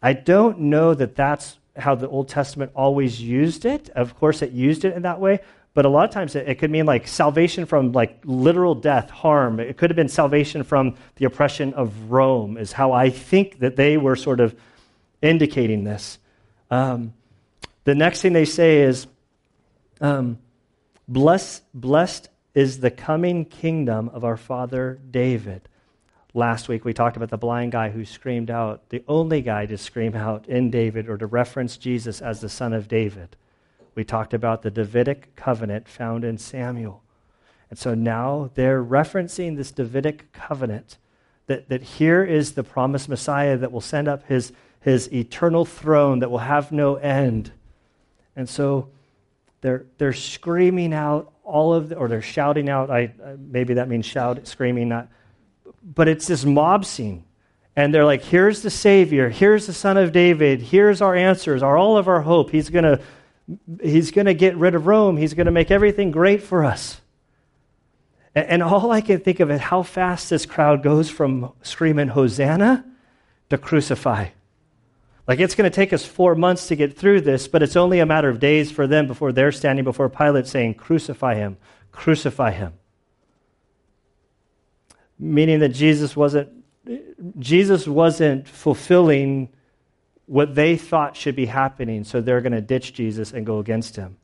I 0.00 0.12
don't 0.12 0.60
know 0.60 0.94
that 0.94 1.16
that's 1.16 1.58
how 1.76 1.94
the 1.94 2.08
Old 2.08 2.28
Testament 2.28 2.72
always 2.74 3.20
used 3.20 3.64
it. 3.64 3.88
Of 3.90 4.16
course, 4.16 4.42
it 4.42 4.52
used 4.52 4.84
it 4.84 4.94
in 4.94 5.02
that 5.02 5.20
way, 5.20 5.40
but 5.74 5.84
a 5.84 5.88
lot 5.88 6.04
of 6.04 6.10
times 6.10 6.34
it, 6.34 6.48
it, 6.48 6.54
could 6.56 6.70
mean 6.70 6.86
like 6.86 7.06
salvation 7.06 7.66
from 7.66 7.92
like 7.92 8.20
literal 8.24 8.74
death, 8.74 9.10
harm. 9.10 9.60
It 9.60 9.76
could 9.76 9.90
have 9.90 9.96
been 9.96 10.08
salvation 10.08 10.64
from 10.64 10.96
the 11.16 11.24
oppression 11.24 11.74
of 11.74 12.10
Rome, 12.10 12.56
is 12.56 12.72
how 12.72 12.92
I 12.92 13.10
think 13.10 13.60
that 13.60 13.76
they 13.76 13.96
were 13.96 14.16
sort 14.16 14.40
of 14.40 14.54
indicating 15.22 15.84
this. 15.84 16.18
Um, 16.70 17.14
the 17.84 17.94
next 17.94 18.22
thing 18.22 18.32
they 18.32 18.44
say 18.44 18.82
is, 18.82 19.06
um, 20.00 20.38
bless, 21.06 21.62
blessed 21.72 22.28
is 22.54 22.80
the 22.80 22.90
coming 22.90 23.44
kingdom 23.44 24.08
of 24.10 24.24
our 24.24 24.36
father 24.36 24.98
David. 25.10 25.68
Last 26.34 26.68
week 26.68 26.84
we 26.84 26.92
talked 26.92 27.16
about 27.16 27.30
the 27.30 27.38
blind 27.38 27.72
guy 27.72 27.90
who 27.90 28.04
screamed 28.04 28.50
out, 28.50 28.88
the 28.90 29.02
only 29.08 29.42
guy 29.42 29.66
to 29.66 29.78
scream 29.78 30.14
out 30.14 30.48
in 30.48 30.70
David 30.70 31.08
or 31.08 31.16
to 31.16 31.26
reference 31.26 31.76
Jesus 31.76 32.20
as 32.20 32.40
the 32.40 32.48
son 32.48 32.72
of 32.72 32.88
David. 32.88 33.36
We 33.98 34.04
talked 34.04 34.32
about 34.32 34.62
the 34.62 34.70
Davidic 34.70 35.34
covenant 35.34 35.88
found 35.88 36.22
in 36.22 36.38
Samuel. 36.38 37.02
And 37.68 37.76
so 37.76 37.94
now 37.96 38.48
they're 38.54 38.80
referencing 38.80 39.56
this 39.56 39.72
Davidic 39.72 40.30
covenant 40.30 40.98
that, 41.48 41.68
that 41.68 41.82
here 41.82 42.22
is 42.22 42.52
the 42.52 42.62
promised 42.62 43.08
Messiah 43.08 43.56
that 43.56 43.72
will 43.72 43.80
send 43.80 44.06
up 44.06 44.24
his, 44.28 44.52
his 44.78 45.12
eternal 45.12 45.64
throne 45.64 46.20
that 46.20 46.30
will 46.30 46.38
have 46.38 46.70
no 46.70 46.94
end. 46.94 47.50
And 48.36 48.48
so 48.48 48.88
they're, 49.62 49.84
they're 49.98 50.12
screaming 50.12 50.94
out 50.94 51.32
all 51.42 51.74
of, 51.74 51.88
the, 51.88 51.96
or 51.96 52.06
they're 52.06 52.22
shouting 52.22 52.68
out. 52.68 52.92
I, 52.92 53.12
maybe 53.36 53.74
that 53.74 53.88
means 53.88 54.06
shout, 54.06 54.46
screaming, 54.46 54.90
not. 54.90 55.08
But 55.82 56.06
it's 56.06 56.28
this 56.28 56.44
mob 56.44 56.84
scene. 56.84 57.24
And 57.74 57.92
they're 57.92 58.04
like, 58.04 58.22
here's 58.22 58.62
the 58.62 58.70
Savior. 58.70 59.28
Here's 59.28 59.66
the 59.66 59.72
Son 59.72 59.96
of 59.96 60.12
David. 60.12 60.62
Here's 60.62 61.02
our 61.02 61.16
answers, 61.16 61.64
our, 61.64 61.76
all 61.76 61.96
of 61.96 62.06
our 62.06 62.20
hope. 62.20 62.50
He's 62.50 62.70
going 62.70 62.84
to 62.84 63.00
he's 63.82 64.10
going 64.10 64.26
to 64.26 64.34
get 64.34 64.56
rid 64.56 64.74
of 64.74 64.86
Rome. 64.86 65.16
He's 65.16 65.34
going 65.34 65.46
to 65.46 65.52
make 65.52 65.70
everything 65.70 66.10
great 66.10 66.42
for 66.42 66.64
us. 66.64 67.00
And, 68.34 68.62
all 68.62 68.92
I 68.92 69.00
can 69.00 69.20
think 69.20 69.40
of 69.40 69.50
is 69.50 69.60
how 69.60 69.82
fast 69.82 70.30
this 70.30 70.46
crowd 70.46 70.82
goes 70.82 71.10
from 71.10 71.52
screaming 71.62 72.08
Hosanna 72.08 72.84
to 73.50 73.58
crucify. 73.58 74.28
Like 75.26 75.40
it's 75.40 75.54
going 75.54 75.70
to 75.70 75.74
take 75.74 75.92
us 75.92 76.04
four 76.06 76.34
months 76.34 76.68
to 76.68 76.76
get 76.76 76.96
through 76.96 77.22
this, 77.22 77.48
but 77.48 77.62
it's 77.62 77.76
only 77.76 77.98
a 77.98 78.06
matter 78.06 78.28
of 78.28 78.38
days 78.38 78.70
for 78.70 78.86
them 78.86 79.06
before 79.06 79.32
they're 79.32 79.52
standing 79.52 79.84
before 79.84 80.08
Pilate 80.08 80.46
saying, 80.46 80.74
Crucify 80.74 81.34
him, 81.34 81.56
crucify 81.90 82.52
him. 82.52 82.74
meaning 85.18 85.58
that 85.60 85.70
Jesus 85.70 86.16
wasn't 86.16 86.48
Jesus 87.38 87.86
wasn't 87.86 88.48
fulfilling 88.48 89.50
what 90.28 90.54
they 90.54 90.76
thought 90.76 91.16
should 91.16 91.34
be 91.34 91.46
happening, 91.46 92.04
so 92.04 92.20
they're 92.20 92.42
going 92.42 92.52
to 92.52 92.60
ditch 92.60 92.92
Jesus 92.92 93.32
and 93.32 93.46
go 93.46 93.58
against 93.60 93.96
him. 93.96 94.18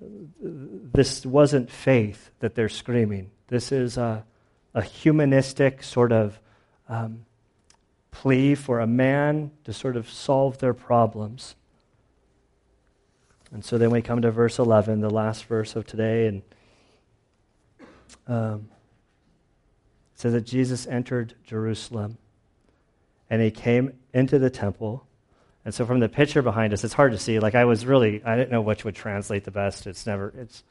This 0.00 1.26
wasn't 1.26 1.70
faith 1.70 2.30
that 2.38 2.54
they're 2.54 2.68
screaming. 2.68 3.32
This 3.48 3.72
is 3.72 3.96
a, 3.96 4.24
a 4.74 4.82
humanistic 4.82 5.82
sort 5.82 6.12
of 6.12 6.38
um, 6.88 7.26
plea 8.12 8.54
for 8.54 8.78
a 8.78 8.86
man 8.86 9.50
to 9.64 9.72
sort 9.72 9.96
of 9.96 10.08
solve 10.08 10.58
their 10.58 10.74
problems. 10.74 11.56
And 13.50 13.64
so 13.64 13.76
then 13.76 13.90
we 13.90 14.02
come 14.02 14.22
to 14.22 14.30
verse 14.30 14.60
11, 14.60 15.00
the 15.00 15.10
last 15.10 15.46
verse 15.46 15.74
of 15.74 15.84
today, 15.84 16.28
and 16.28 16.42
um, 18.28 18.68
it 20.14 20.20
says 20.20 20.32
that 20.32 20.42
Jesus 20.42 20.86
entered 20.86 21.34
Jerusalem 21.44 22.18
and 23.30 23.42
he 23.42 23.50
came 23.50 23.92
into 24.12 24.38
the 24.38 24.50
temple. 24.50 25.06
And 25.64 25.74
so 25.74 25.84
from 25.84 26.00
the 26.00 26.08
picture 26.08 26.42
behind 26.42 26.72
us, 26.72 26.84
it's 26.84 26.94
hard 26.94 27.12
to 27.12 27.18
see. 27.18 27.38
Like 27.40 27.54
I 27.54 27.64
was 27.64 27.84
really, 27.84 28.22
I 28.24 28.36
didn't 28.36 28.52
know 28.52 28.62
which 28.62 28.84
would 28.84 28.94
translate 28.94 29.44
the 29.44 29.50
best. 29.50 29.86
It's 29.86 30.06
never, 30.06 30.32
it's, 30.38 30.62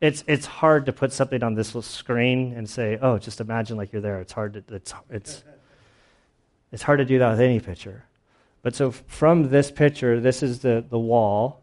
it's, 0.00 0.24
it's 0.26 0.44
hard 0.44 0.86
to 0.86 0.92
put 0.92 1.12
something 1.12 1.42
on 1.42 1.54
this 1.54 1.70
screen 1.86 2.52
and 2.52 2.68
say, 2.68 2.98
oh, 3.00 3.18
just 3.18 3.40
imagine 3.40 3.76
like 3.78 3.92
you're 3.92 4.02
there. 4.02 4.20
It's 4.20 4.32
hard 4.32 4.52
to, 4.54 4.74
it's, 4.74 4.92
it's, 5.10 5.44
it's 6.70 6.82
hard 6.82 6.98
to 6.98 7.04
do 7.04 7.18
that 7.18 7.30
with 7.30 7.40
any 7.40 7.60
picture. 7.60 8.04
But 8.62 8.74
so 8.74 8.90
from 8.90 9.48
this 9.48 9.70
picture, 9.70 10.20
this 10.20 10.42
is 10.42 10.58
the, 10.58 10.84
the 10.88 10.98
wall. 10.98 11.62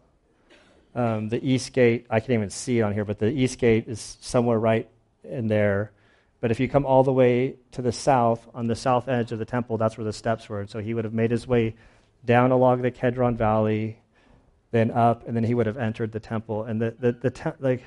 Um, 0.96 1.30
the 1.30 1.44
east 1.44 1.74
gate, 1.74 2.06
I 2.10 2.20
can't 2.20 2.32
even 2.32 2.50
see 2.50 2.80
it 2.80 2.82
on 2.82 2.94
here, 2.94 3.04
but 3.04 3.20
the 3.20 3.30
east 3.30 3.60
gate 3.60 3.88
is 3.88 4.18
somewhere 4.22 4.60
right 4.60 4.88
in 5.24 5.48
there. 5.48 5.92
But 6.44 6.52
if 6.52 6.60
you 6.60 6.68
come 6.68 6.86
all 6.86 7.04
the 7.04 7.14
way 7.14 7.56
to 7.72 7.82
the 7.82 7.94
south, 7.94 8.46
on 8.54 8.68
the 8.68 8.76
south 8.76 9.08
edge 9.08 9.32
of 9.32 9.40
the 9.40 9.46
temple, 9.46 9.78
that's 9.78 9.98
where 9.98 10.04
the 10.04 10.12
steps 10.12 10.50
were. 10.50 10.60
And 10.60 10.70
so 10.70 10.80
he 10.80 10.94
would 10.94 11.06
have 11.06 11.14
made 11.14 11.32
his 11.32 11.48
way 11.48 11.74
down 12.26 12.52
along 12.52 12.82
the 12.82 12.92
Kedron 12.92 13.38
Valley, 13.38 14.02
then 14.72 14.92
up, 14.92 15.26
and 15.26 15.38
then 15.38 15.46
he 15.46 15.54
would 15.54 15.68
have 15.68 15.78
entered 15.78 16.12
the 16.12 16.20
temple. 16.20 16.66
And 16.66 16.82
the, 16.82 16.96
the, 17.00 17.12
the 17.14 17.30
te- 17.30 17.52
like, 17.62 17.82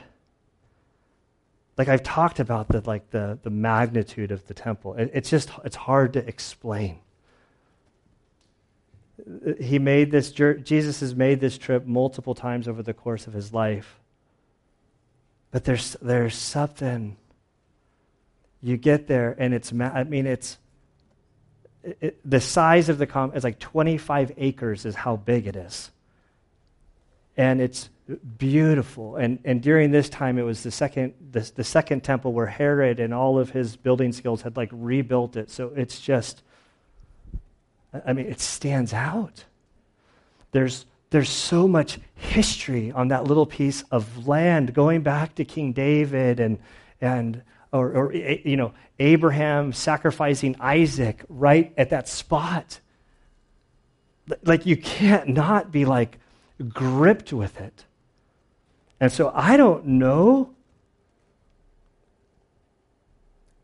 like 1.76 1.88
I've 1.88 2.02
talked 2.02 2.40
about 2.40 2.68
the, 2.68 2.80
like 2.86 3.10
the, 3.10 3.38
the 3.42 3.50
magnitude 3.50 4.30
of 4.32 4.46
the 4.46 4.54
temple. 4.54 4.94
It, 4.94 5.10
it's 5.12 5.28
just, 5.28 5.50
it's 5.62 5.76
hard 5.76 6.14
to 6.14 6.26
explain. 6.26 7.00
He 9.60 9.78
made 9.78 10.10
this, 10.10 10.30
Jesus 10.30 11.00
has 11.00 11.14
made 11.14 11.40
this 11.40 11.58
trip 11.58 11.84
multiple 11.84 12.34
times 12.34 12.68
over 12.68 12.82
the 12.82 12.94
course 12.94 13.26
of 13.26 13.34
his 13.34 13.52
life. 13.52 14.00
But 15.50 15.64
there's, 15.64 15.94
there's 16.00 16.34
something 16.34 17.18
you 18.66 18.76
get 18.76 19.06
there 19.06 19.34
and 19.38 19.54
it's 19.54 19.72
i 19.72 20.04
mean 20.04 20.26
it's 20.26 20.58
it, 22.00 22.18
the 22.28 22.40
size 22.40 22.88
of 22.88 22.98
the 22.98 23.06
com 23.06 23.32
is 23.34 23.44
like 23.44 23.58
25 23.58 24.32
acres 24.36 24.84
is 24.84 24.94
how 24.94 25.16
big 25.16 25.46
it 25.46 25.56
is. 25.56 25.90
And 27.36 27.60
it's 27.60 27.90
beautiful. 28.38 29.16
And, 29.16 29.38
and 29.44 29.62
during 29.62 29.90
this 29.90 30.08
time 30.08 30.38
it 30.38 30.42
was 30.42 30.62
the 30.62 30.70
second 30.70 31.14
the, 31.30 31.50
the 31.54 31.64
second 31.64 32.02
temple 32.02 32.32
where 32.32 32.46
herod 32.46 32.98
and 32.98 33.12
all 33.14 33.38
of 33.38 33.50
his 33.50 33.76
building 33.76 34.12
skills 34.12 34.42
had 34.42 34.56
like 34.56 34.70
rebuilt 34.72 35.36
it. 35.36 35.50
So 35.50 35.72
it's 35.76 36.00
just 36.00 36.42
i 38.04 38.12
mean 38.12 38.26
it 38.26 38.40
stands 38.40 38.92
out. 38.92 39.44
There's 40.52 40.86
there's 41.10 41.30
so 41.30 41.68
much 41.68 42.00
history 42.14 42.90
on 42.90 43.08
that 43.08 43.24
little 43.24 43.46
piece 43.46 43.82
of 43.92 44.26
land 44.26 44.74
going 44.74 45.02
back 45.02 45.36
to 45.36 45.44
king 45.44 45.72
david 45.72 46.40
and 46.40 46.58
and 47.00 47.42
or, 47.78 47.92
or 47.92 48.12
you 48.14 48.56
know, 48.56 48.72
Abraham 48.98 49.72
sacrificing 49.72 50.56
Isaac 50.60 51.24
right 51.28 51.72
at 51.76 51.90
that 51.90 52.08
spot. 52.08 52.80
Like 54.44 54.66
you 54.66 54.76
can't 54.76 55.28
not 55.28 55.70
be 55.70 55.84
like 55.84 56.18
gripped 56.68 57.32
with 57.32 57.60
it. 57.60 57.84
And 59.00 59.12
so 59.12 59.30
I 59.34 59.56
don't 59.56 59.86
know. 59.86 60.50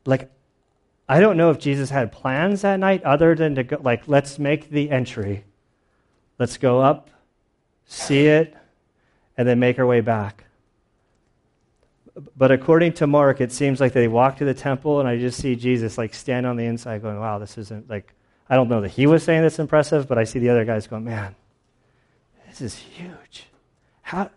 Like, 0.05 0.31
I 1.09 1.21
don't 1.21 1.37
know 1.37 1.51
if 1.51 1.59
Jesus 1.59 1.91
had 1.91 2.13
plans 2.13 2.63
that 2.63 2.79
night 2.79 3.03
other 3.05 3.35
than 3.35 3.55
to 3.55 3.65
go, 3.65 3.79
like, 3.83 4.09
let's 4.09 4.39
make 4.39 4.71
the 4.71 4.91
entry. 4.91 5.45
Let's 6.39 6.57
go 6.57 6.81
up, 6.81 7.11
see 7.87 8.27
it, 8.27 8.57
and 9.37 9.47
then 9.47 9.59
make 9.59 9.79
our 9.79 9.87
way 9.87 10.01
back. 10.01 10.45
But 12.37 12.51
according 12.51 12.93
to 12.95 13.07
Mark, 13.07 13.41
it 13.41 13.53
seems 13.53 13.81
like 13.81 13.95
they 13.95 14.07
walk 14.07 14.37
to 14.39 14.45
the 14.45 14.55
temple, 14.55 15.01
and 15.01 15.09
I 15.09 15.19
just 15.19 15.41
see 15.41 15.57
Jesus 15.57 15.97
like 15.97 16.15
stand 16.15 16.47
on 16.47 16.57
the 16.57 16.65
inside 16.65 17.01
going, 17.01 17.19
wow, 17.19 17.39
this 17.39 17.57
isn't 17.57 17.89
like, 17.89 18.13
I 18.51 18.57
don't 18.57 18.69
know 18.69 18.83
that 18.83 18.91
he 18.91 19.07
was 19.07 19.23
saying 19.23 19.43
this 19.43 19.59
impressive, 19.59 20.09
but 20.09 20.19
I 20.19 20.25
see 20.25 20.39
the 20.39 20.51
other 20.51 20.65
guys 20.65 20.87
going, 20.87 21.05
man, 21.05 21.35
this 22.49 22.61
is 22.61 22.75
huge. 22.75 23.47
How? 24.03 24.31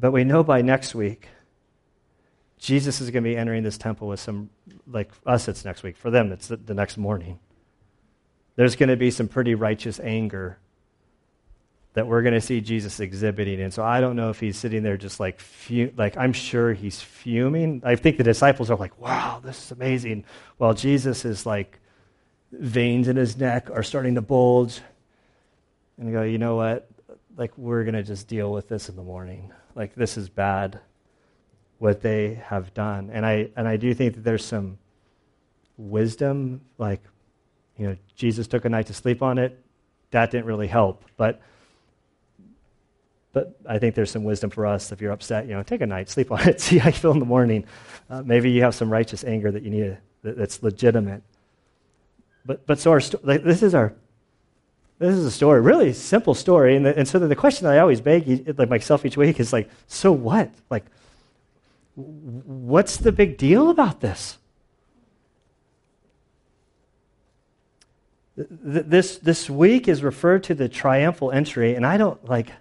But 0.00 0.10
we 0.10 0.24
know 0.24 0.42
by 0.42 0.62
next 0.62 0.94
week, 0.94 1.28
Jesus 2.58 3.00
is 3.00 3.10
going 3.10 3.22
to 3.22 3.30
be 3.30 3.36
entering 3.36 3.62
this 3.62 3.78
temple 3.78 4.08
with 4.08 4.18
some, 4.18 4.50
like 4.88 5.12
us, 5.24 5.46
it's 5.46 5.64
next 5.64 5.84
week. 5.84 5.96
For 5.96 6.10
them, 6.10 6.32
it's 6.32 6.48
the, 6.48 6.56
the 6.56 6.74
next 6.74 6.96
morning. 6.96 7.38
There's 8.56 8.74
going 8.74 8.88
to 8.88 8.96
be 8.96 9.12
some 9.12 9.28
pretty 9.28 9.54
righteous 9.54 10.00
anger 10.00 10.58
that 11.94 12.06
we're 12.06 12.22
going 12.22 12.34
to 12.34 12.40
see 12.40 12.60
Jesus 12.60 13.00
exhibiting. 13.00 13.60
And 13.60 13.72
so 13.72 13.82
I 13.82 14.00
don't 14.00 14.14
know 14.14 14.30
if 14.30 14.38
he's 14.38 14.56
sitting 14.56 14.82
there 14.82 14.96
just 14.96 15.18
like, 15.18 15.40
like 15.96 16.16
I'm 16.16 16.32
sure 16.32 16.72
he's 16.72 17.00
fuming. 17.00 17.82
I 17.84 17.96
think 17.96 18.18
the 18.18 18.24
disciples 18.24 18.70
are 18.70 18.76
like, 18.76 18.98
wow, 19.00 19.40
this 19.42 19.64
is 19.64 19.70
amazing. 19.72 20.24
While 20.58 20.74
Jesus 20.74 21.24
is 21.24 21.44
like, 21.46 21.78
veins 22.52 23.08
in 23.08 23.16
his 23.16 23.36
neck 23.36 23.70
are 23.70 23.82
starting 23.82 24.14
to 24.14 24.22
bulge. 24.22 24.80
And 25.98 26.12
go, 26.12 26.22
you 26.22 26.38
know 26.38 26.56
what? 26.56 26.88
Like, 27.36 27.56
we're 27.56 27.84
going 27.84 27.94
to 27.94 28.02
just 28.02 28.28
deal 28.28 28.52
with 28.52 28.68
this 28.68 28.88
in 28.88 28.96
the 28.96 29.02
morning. 29.02 29.52
Like, 29.74 29.94
this 29.94 30.16
is 30.16 30.28
bad 30.28 30.78
what 31.78 32.00
they 32.00 32.34
have 32.34 32.72
done. 32.74 33.10
And 33.12 33.24
I, 33.24 33.50
and 33.56 33.66
I 33.66 33.76
do 33.76 33.94
think 33.94 34.14
that 34.14 34.24
there's 34.24 34.44
some 34.44 34.78
wisdom. 35.76 36.60
Like, 36.78 37.00
you 37.76 37.86
know, 37.88 37.96
Jesus 38.16 38.46
took 38.46 38.64
a 38.64 38.68
night 38.68 38.86
to 38.86 38.94
sleep 38.94 39.22
on 39.22 39.38
it. 39.38 39.58
That 40.10 40.30
didn't 40.30 40.46
really 40.46 40.66
help. 40.66 41.04
But 41.16 41.40
but 43.32 43.58
I 43.66 43.78
think 43.78 43.94
there's 43.94 44.10
some 44.10 44.24
wisdom 44.24 44.50
for 44.50 44.66
us. 44.66 44.90
If 44.90 45.00
you're 45.00 45.12
upset, 45.12 45.46
you 45.46 45.52
know, 45.52 45.62
take 45.62 45.80
a 45.80 45.86
night, 45.86 46.08
sleep 46.08 46.32
on 46.36 46.46
it, 46.48 46.60
see 46.60 46.78
how 46.78 46.88
you 46.88 46.94
feel 46.94 47.12
in 47.12 47.18
the 47.18 47.26
morning. 47.26 47.64
Uh, 48.10 48.22
maybe 48.22 48.50
you 48.50 48.62
have 48.62 48.74
some 48.74 48.90
righteous 48.90 49.24
anger 49.24 49.50
that 49.50 49.62
you 49.62 49.70
need 49.70 49.98
to, 50.22 50.32
that's 50.32 50.62
legitimate. 50.62 51.22
But 52.44 52.66
but 52.66 52.78
so 52.78 52.92
our 52.92 53.00
sto- 53.00 53.20
like, 53.22 53.44
this 53.44 53.62
is 53.62 53.74
our 53.74 53.94
this 54.98 55.14
is 55.14 55.24
a 55.24 55.30
story, 55.30 55.60
really 55.60 55.92
simple 55.92 56.34
story. 56.34 56.74
And, 56.74 56.84
the, 56.84 56.98
and 56.98 57.06
so 57.06 57.20
the, 57.20 57.28
the 57.28 57.36
question 57.36 57.66
that 57.66 57.74
I 57.74 57.78
always 57.78 58.00
beg 58.00 58.58
like 58.58 58.68
myself 58.68 59.06
each 59.06 59.16
week 59.16 59.38
is 59.38 59.52
like, 59.52 59.70
so 59.86 60.10
what? 60.10 60.50
Like, 60.70 60.86
what's 61.94 62.96
the 62.96 63.12
big 63.12 63.36
deal 63.38 63.70
about 63.70 64.00
this? 64.00 64.38
This 68.36 69.18
this 69.18 69.50
week 69.50 69.88
is 69.88 70.02
referred 70.02 70.44
to 70.44 70.54
the 70.54 70.68
triumphal 70.68 71.32
entry, 71.32 71.74
and 71.74 71.84
I 71.84 71.96
don't 71.96 72.24
like. 72.28 72.52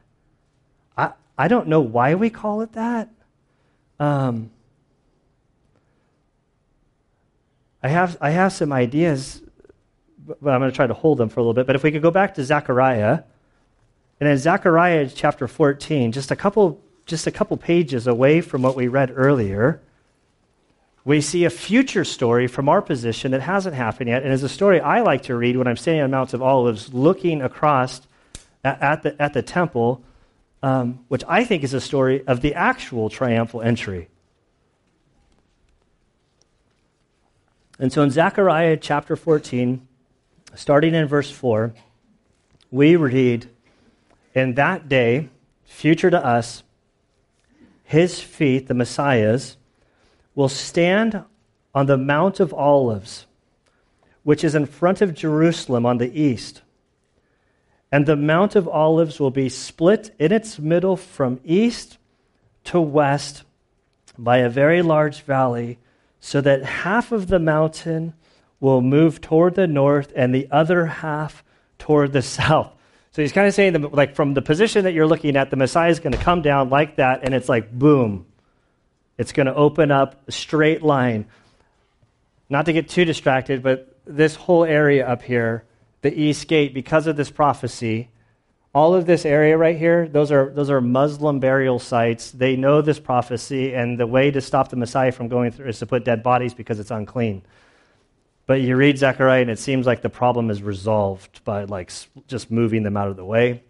I, 1.37 1.47
don't 1.47 1.67
know 1.67 1.81
why 1.81 2.15
we 2.15 2.29
call 2.29 2.61
it 2.61 2.73
that. 2.73 3.09
Um, 3.99 4.51
I, 7.81 7.89
have, 7.89 8.17
I 8.21 8.31
have 8.31 8.53
some 8.53 8.71
ideas, 8.73 9.41
but 10.25 10.51
I'm 10.51 10.59
going 10.59 10.71
to 10.71 10.75
try 10.75 10.87
to 10.87 10.93
hold 10.93 11.17
them 11.17 11.29
for 11.29 11.39
a 11.39 11.43
little 11.43 11.53
bit. 11.53 11.67
But 11.67 11.75
if 11.75 11.83
we 11.83 11.91
could 11.91 12.01
go 12.01 12.11
back 12.11 12.35
to 12.35 12.43
Zechariah, 12.43 13.23
and 14.19 14.29
in 14.29 14.37
Zechariah 14.37 15.09
chapter 15.13 15.47
14, 15.47 16.11
just 16.11 16.31
a 16.31 16.35
couple, 16.35 16.81
just 17.05 17.27
a 17.27 17.31
couple 17.31 17.57
pages 17.57 18.07
away 18.07 18.41
from 18.41 18.61
what 18.61 18.75
we 18.75 18.87
read 18.87 19.11
earlier, 19.15 19.81
we 21.05 21.21
see 21.21 21.45
a 21.45 21.49
future 21.49 22.03
story 22.03 22.47
from 22.47 22.67
our 22.67 22.81
position 22.81 23.31
that 23.31 23.41
hasn't 23.41 23.75
happened 23.75 24.09
yet, 24.09 24.23
and 24.23 24.33
is 24.33 24.43
a 24.43 24.49
story 24.49 24.81
I 24.81 24.99
like 24.99 25.23
to 25.23 25.35
read 25.35 25.55
when 25.55 25.65
I'm 25.65 25.77
standing 25.77 26.03
on 26.03 26.11
Mount 26.11 26.33
of 26.33 26.41
Olives, 26.41 26.93
looking 26.93 27.41
across 27.41 28.01
at 28.63 29.03
the, 29.03 29.21
at 29.21 29.33
the 29.33 29.41
temple 29.41 30.03
um, 30.63 31.05
which 31.07 31.23
I 31.27 31.43
think 31.43 31.63
is 31.63 31.73
a 31.73 31.81
story 31.81 32.25
of 32.27 32.41
the 32.41 32.53
actual 32.53 33.09
triumphal 33.09 33.61
entry. 33.61 34.09
And 37.79 37.93
so 37.93 38.01
in 38.01 38.09
Zechariah 38.09 38.77
chapter 38.77 39.15
14, 39.15 39.87
starting 40.55 40.95
in 40.95 41.07
verse 41.07 41.29
4, 41.29 41.73
we 42.71 42.95
read, 42.95 43.49
In 44.33 44.55
that 44.55 44.89
day, 44.89 45.29
future 45.63 46.09
to 46.09 46.25
us, 46.25 46.63
his 47.83 48.19
feet, 48.19 48.67
the 48.67 48.73
Messiah's, 48.73 49.57
will 50.33 50.49
stand 50.49 51.23
on 51.73 51.85
the 51.85 51.97
Mount 51.97 52.39
of 52.39 52.53
Olives, 52.53 53.27
which 54.23 54.43
is 54.43 54.55
in 54.55 54.65
front 54.65 55.01
of 55.01 55.13
Jerusalem 55.13 55.85
on 55.85 55.99
the 55.99 56.19
east 56.19 56.63
and 57.91 58.05
the 58.05 58.15
Mount 58.15 58.55
of 58.55 58.67
Olives 58.67 59.19
will 59.19 59.31
be 59.31 59.49
split 59.49 60.13
in 60.19 60.31
its 60.31 60.59
middle 60.59 60.97
from 60.97 61.39
east 61.45 61.97
to 62.65 62.81
west 62.81 63.43
by 64.17 64.37
a 64.37 64.49
very 64.49 64.81
large 64.81 65.21
valley, 65.21 65.77
so 66.19 66.41
that 66.41 66.63
half 66.63 67.11
of 67.11 67.27
the 67.27 67.39
mountain 67.39 68.13
will 68.59 68.81
move 68.81 69.21
toward 69.21 69.55
the 69.55 69.67
north 69.67 70.11
and 70.15 70.33
the 70.33 70.47
other 70.51 70.85
half 70.85 71.43
toward 71.77 72.11
the 72.11 72.21
south. 72.37 72.73
So 73.11 73.21
he's 73.21 73.31
kind 73.31 73.47
of 73.47 73.53
saying 73.53 73.73
that, 73.73 73.93
like, 73.93 74.15
from 74.15 74.33
the 74.33 74.41
position 74.41 74.83
that 74.83 74.93
you're 74.93 75.07
looking 75.07 75.37
at, 75.37 75.49
the 75.49 75.55
Messiah 75.55 75.89
is 75.89 75.99
going 75.99 76.13
to 76.13 76.19
come 76.19 76.41
down 76.41 76.69
like 76.69 76.97
that, 76.97 77.21
and 77.23 77.33
it's 77.33 77.49
like, 77.49 77.71
boom. 77.71 78.25
It's 79.17 79.31
going 79.31 79.47
to 79.47 79.55
open 79.55 79.89
up 79.89 80.21
a 80.27 80.31
straight 80.31 80.83
line. 80.83 81.25
Not 82.49 82.67
to 82.67 82.73
get 82.73 82.89
too 82.89 83.05
distracted, 83.05 83.63
but 83.63 83.97
this 84.05 84.35
whole 84.35 84.63
area 84.63 85.07
up 85.07 85.23
here, 85.23 85.63
the 86.01 86.13
east 86.19 86.47
gate, 86.47 86.73
because 86.73 87.07
of 87.07 87.15
this 87.15 87.31
prophecy, 87.31 88.09
all 88.73 88.93
of 88.93 89.05
this 89.05 89.25
area 89.25 89.57
right 89.57 89.77
here, 89.77 90.07
those 90.07 90.31
are, 90.31 90.51
those 90.51 90.69
are 90.69 90.79
Muslim 90.79 91.39
burial 91.39 91.79
sites. 91.79 92.31
They 92.31 92.55
know 92.55 92.81
this 92.81 92.99
prophecy, 92.99 93.73
and 93.73 93.99
the 93.99 94.05
way 94.05 94.29
to 94.29 94.41
stop 94.41 94.69
the 94.69 94.75
Messiah 94.75 95.11
from 95.11 95.27
going 95.27 95.51
through 95.51 95.69
is 95.69 95.79
to 95.79 95.85
put 95.85 96.05
dead 96.05 96.21
bodies 96.21 96.53
because 96.53 96.79
it's 96.79 96.91
unclean. 96.91 97.41
But 98.45 98.61
you 98.61 98.77
read 98.77 98.97
Zechariah, 98.97 99.41
and 99.41 99.49
it 99.49 99.59
seems 99.59 99.85
like 99.85 100.01
the 100.01 100.09
problem 100.09 100.49
is 100.49 100.61
resolved 100.61 101.43
by 101.43 101.65
like 101.65 101.91
just 102.27 102.49
moving 102.49 102.83
them 102.83 102.95
out 102.95 103.09
of 103.09 103.17
the 103.17 103.25
way. 103.25 103.63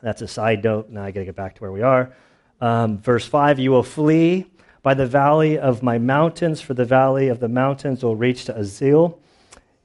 That's 0.00 0.22
a 0.22 0.28
side 0.28 0.62
note. 0.62 0.90
Now 0.90 1.02
I 1.02 1.10
got 1.10 1.20
to 1.20 1.26
get 1.26 1.36
back 1.36 1.56
to 1.56 1.60
where 1.60 1.72
we 1.72 1.82
are. 1.82 2.12
Um, 2.60 2.98
verse 2.98 3.26
5 3.26 3.58
You 3.58 3.70
will 3.70 3.82
flee 3.82 4.46
by 4.82 4.94
the 4.94 5.06
valley 5.06 5.58
of 5.58 5.82
my 5.82 5.98
mountains, 5.98 6.60
for 6.60 6.72
the 6.72 6.84
valley 6.84 7.28
of 7.28 7.40
the 7.40 7.48
mountains 7.48 8.02
will 8.02 8.16
reach 8.16 8.44
to 8.44 8.54
Azal. 8.54 9.18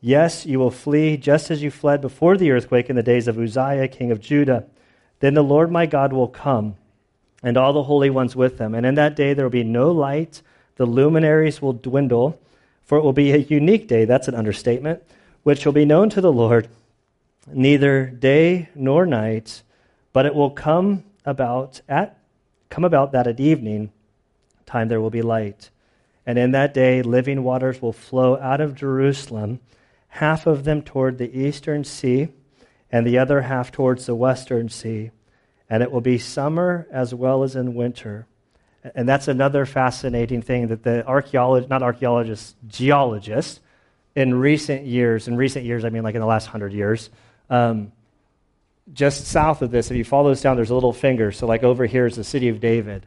Yes, 0.02 0.46
you 0.46 0.60
will 0.60 0.72
flee 0.72 1.16
just 1.16 1.52
as 1.52 1.62
you 1.62 1.72
fled 1.72 2.02
before 2.02 2.36
the 2.36 2.52
earthquake 2.52 2.90
in 2.90 2.96
the 2.96 3.04
days 3.04 3.28
of 3.28 3.38
Uzziah, 3.38 3.88
king 3.88 4.12
of 4.12 4.20
Judah. 4.20 4.66
Then 5.20 5.36
the 5.36 5.44
Lord 5.44 5.72
my 5.72 5.86
God 5.86 6.12
will 6.12 6.28
come, 6.28 6.76
and 7.44 7.56
all 7.56 7.72
the 7.72 7.84
holy 7.84 8.10
ones 8.10 8.36
with 8.36 8.60
him. 8.60 8.74
And 8.74 8.86
in 8.86 8.96
that 8.96 9.16
day 9.16 9.34
there 9.34 9.46
will 9.46 9.52
be 9.52 9.64
no 9.64 9.92
light, 9.92 10.42
the 10.76 10.86
luminaries 10.86 11.62
will 11.62 11.74
dwindle 11.74 12.40
for 12.92 12.98
it 12.98 13.04
will 13.04 13.14
be 13.14 13.32
a 13.32 13.38
unique 13.38 13.88
day, 13.88 14.04
that's 14.04 14.28
an 14.28 14.36
understatement, 14.36 15.02
which 15.44 15.66
will 15.66 15.72
be 15.72 15.86
known 15.86 16.10
to 16.10 16.20
the 16.20 16.30
Lord 16.30 16.68
neither 17.48 18.08
day 18.08 18.68
nor 18.76 19.06
night, 19.06 19.64
but 20.12 20.26
it 20.26 20.36
will 20.36 20.50
come 20.50 21.06
about 21.24 21.80
at 21.88 22.18
come 22.70 22.84
about 22.84 23.14
that 23.14 23.28
at 23.28 23.40
evening 23.40 23.94
time 24.66 24.90
there 24.90 25.00
will 25.00 25.10
be 25.10 25.22
light. 25.22 25.70
And 26.26 26.38
in 26.38 26.52
that 26.52 26.74
day 26.74 27.02
living 27.02 27.46
waters 27.46 27.82
will 27.82 27.94
flow 27.94 28.38
out 28.38 28.60
of 28.60 28.76
Jerusalem, 28.76 29.62
half 30.12 30.46
of 30.46 30.66
them 30.66 30.82
toward 30.82 31.18
the 31.18 31.38
eastern 31.38 31.84
sea, 31.84 32.30
and 32.92 33.08
the 33.08 33.18
other 33.18 33.42
half 33.42 33.72
towards 33.72 34.06
the 34.06 34.16
western 34.16 34.68
sea. 34.68 35.12
And 35.70 35.82
it 35.82 35.92
will 35.92 36.02
be 36.02 36.18
summer 36.18 36.86
as 36.92 37.16
well 37.16 37.44
as 37.44 37.56
in 37.56 37.74
winter. 37.76 38.28
And 38.94 39.08
that's 39.08 39.30
another 39.30 39.66
fascinating 39.66 40.42
thing 40.42 40.68
that 40.68 40.84
the 40.84 41.08
archaeologists, 41.08 41.70
not 41.70 41.82
archaeologists, 41.82 42.56
geologists, 42.68 43.62
in 44.14 44.34
recent 44.36 44.86
years, 44.86 45.30
in 45.30 45.38
recent 45.38 45.64
years, 45.64 45.86
I 45.86 45.90
mean 45.90 46.04
like 46.04 46.16
in 46.16 46.22
the 46.22 46.28
last 46.28 46.48
hundred 46.48 46.74
years, 46.74 47.10
um, 47.50 47.94
just 48.92 49.28
south 49.28 49.62
of 49.62 49.72
this, 49.72 49.90
if 49.90 49.96
you 49.96 50.04
follow 50.04 50.30
this 50.30 50.42
down, 50.42 50.58
there's 50.58 50.72
a 50.72 50.76
little 50.76 50.92
finger. 50.92 51.32
So, 51.32 51.48
like 51.48 51.64
over 51.64 51.86
here 51.86 52.06
is 52.06 52.18
the 52.18 52.26
city 52.26 52.50
of 52.50 52.60
David. 52.60 53.06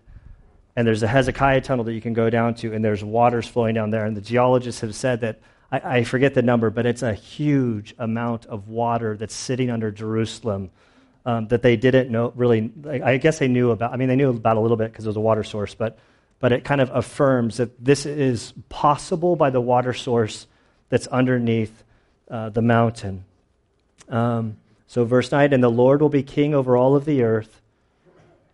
And 0.74 0.86
there's 0.86 1.02
a 1.02 1.06
Hezekiah 1.06 1.60
tunnel 1.60 1.84
that 1.84 1.92
you 1.92 2.00
can 2.00 2.14
go 2.14 2.30
down 2.30 2.54
to, 2.56 2.72
and 2.72 2.82
there's 2.82 3.04
waters 3.04 3.46
flowing 3.46 3.74
down 3.74 3.90
there. 3.90 4.06
And 4.06 4.16
the 4.16 4.22
geologists 4.22 4.80
have 4.80 4.94
said 4.94 5.20
that, 5.20 5.40
I, 5.70 5.98
I 5.98 6.04
forget 6.04 6.34
the 6.34 6.42
number, 6.42 6.70
but 6.70 6.86
it's 6.86 7.02
a 7.02 7.14
huge 7.14 7.94
amount 7.98 8.46
of 8.46 8.68
water 8.68 9.16
that's 9.16 9.34
sitting 9.34 9.70
under 9.70 9.90
Jerusalem 9.90 10.70
um, 11.26 11.48
that 11.48 11.62
they 11.62 11.76
didn't 11.76 12.10
know 12.10 12.32
really. 12.36 12.70
I 12.86 13.16
guess 13.16 13.38
they 13.38 13.48
knew 13.48 13.70
about. 13.70 13.92
I 13.92 13.96
mean, 13.96 14.08
they 14.08 14.16
knew 14.16 14.30
about 14.30 14.56
a 14.56 14.60
little 14.60 14.76
bit 14.76 14.92
because 14.92 15.06
it 15.06 15.08
was 15.08 15.16
a 15.16 15.20
water 15.20 15.44
source, 15.44 15.74
but 15.74 15.98
but 16.40 16.52
it 16.52 16.64
kind 16.64 16.80
of 16.80 16.90
affirms 16.94 17.56
that 17.56 17.82
this 17.82 18.04
is 18.04 18.52
possible 18.68 19.36
by 19.36 19.50
the 19.50 19.60
water 19.60 19.94
source 19.94 20.46
that's 20.90 21.06
underneath 21.06 21.82
uh, 22.30 22.50
the 22.50 22.62
mountain. 22.62 23.24
Um, 24.08 24.58
so, 24.86 25.04
verse 25.04 25.32
9 25.32 25.52
And 25.52 25.62
the 25.62 25.70
Lord 25.70 26.02
will 26.02 26.10
be 26.10 26.22
king 26.22 26.54
over 26.54 26.76
all 26.76 26.96
of 26.96 27.04
the 27.04 27.22
earth, 27.22 27.62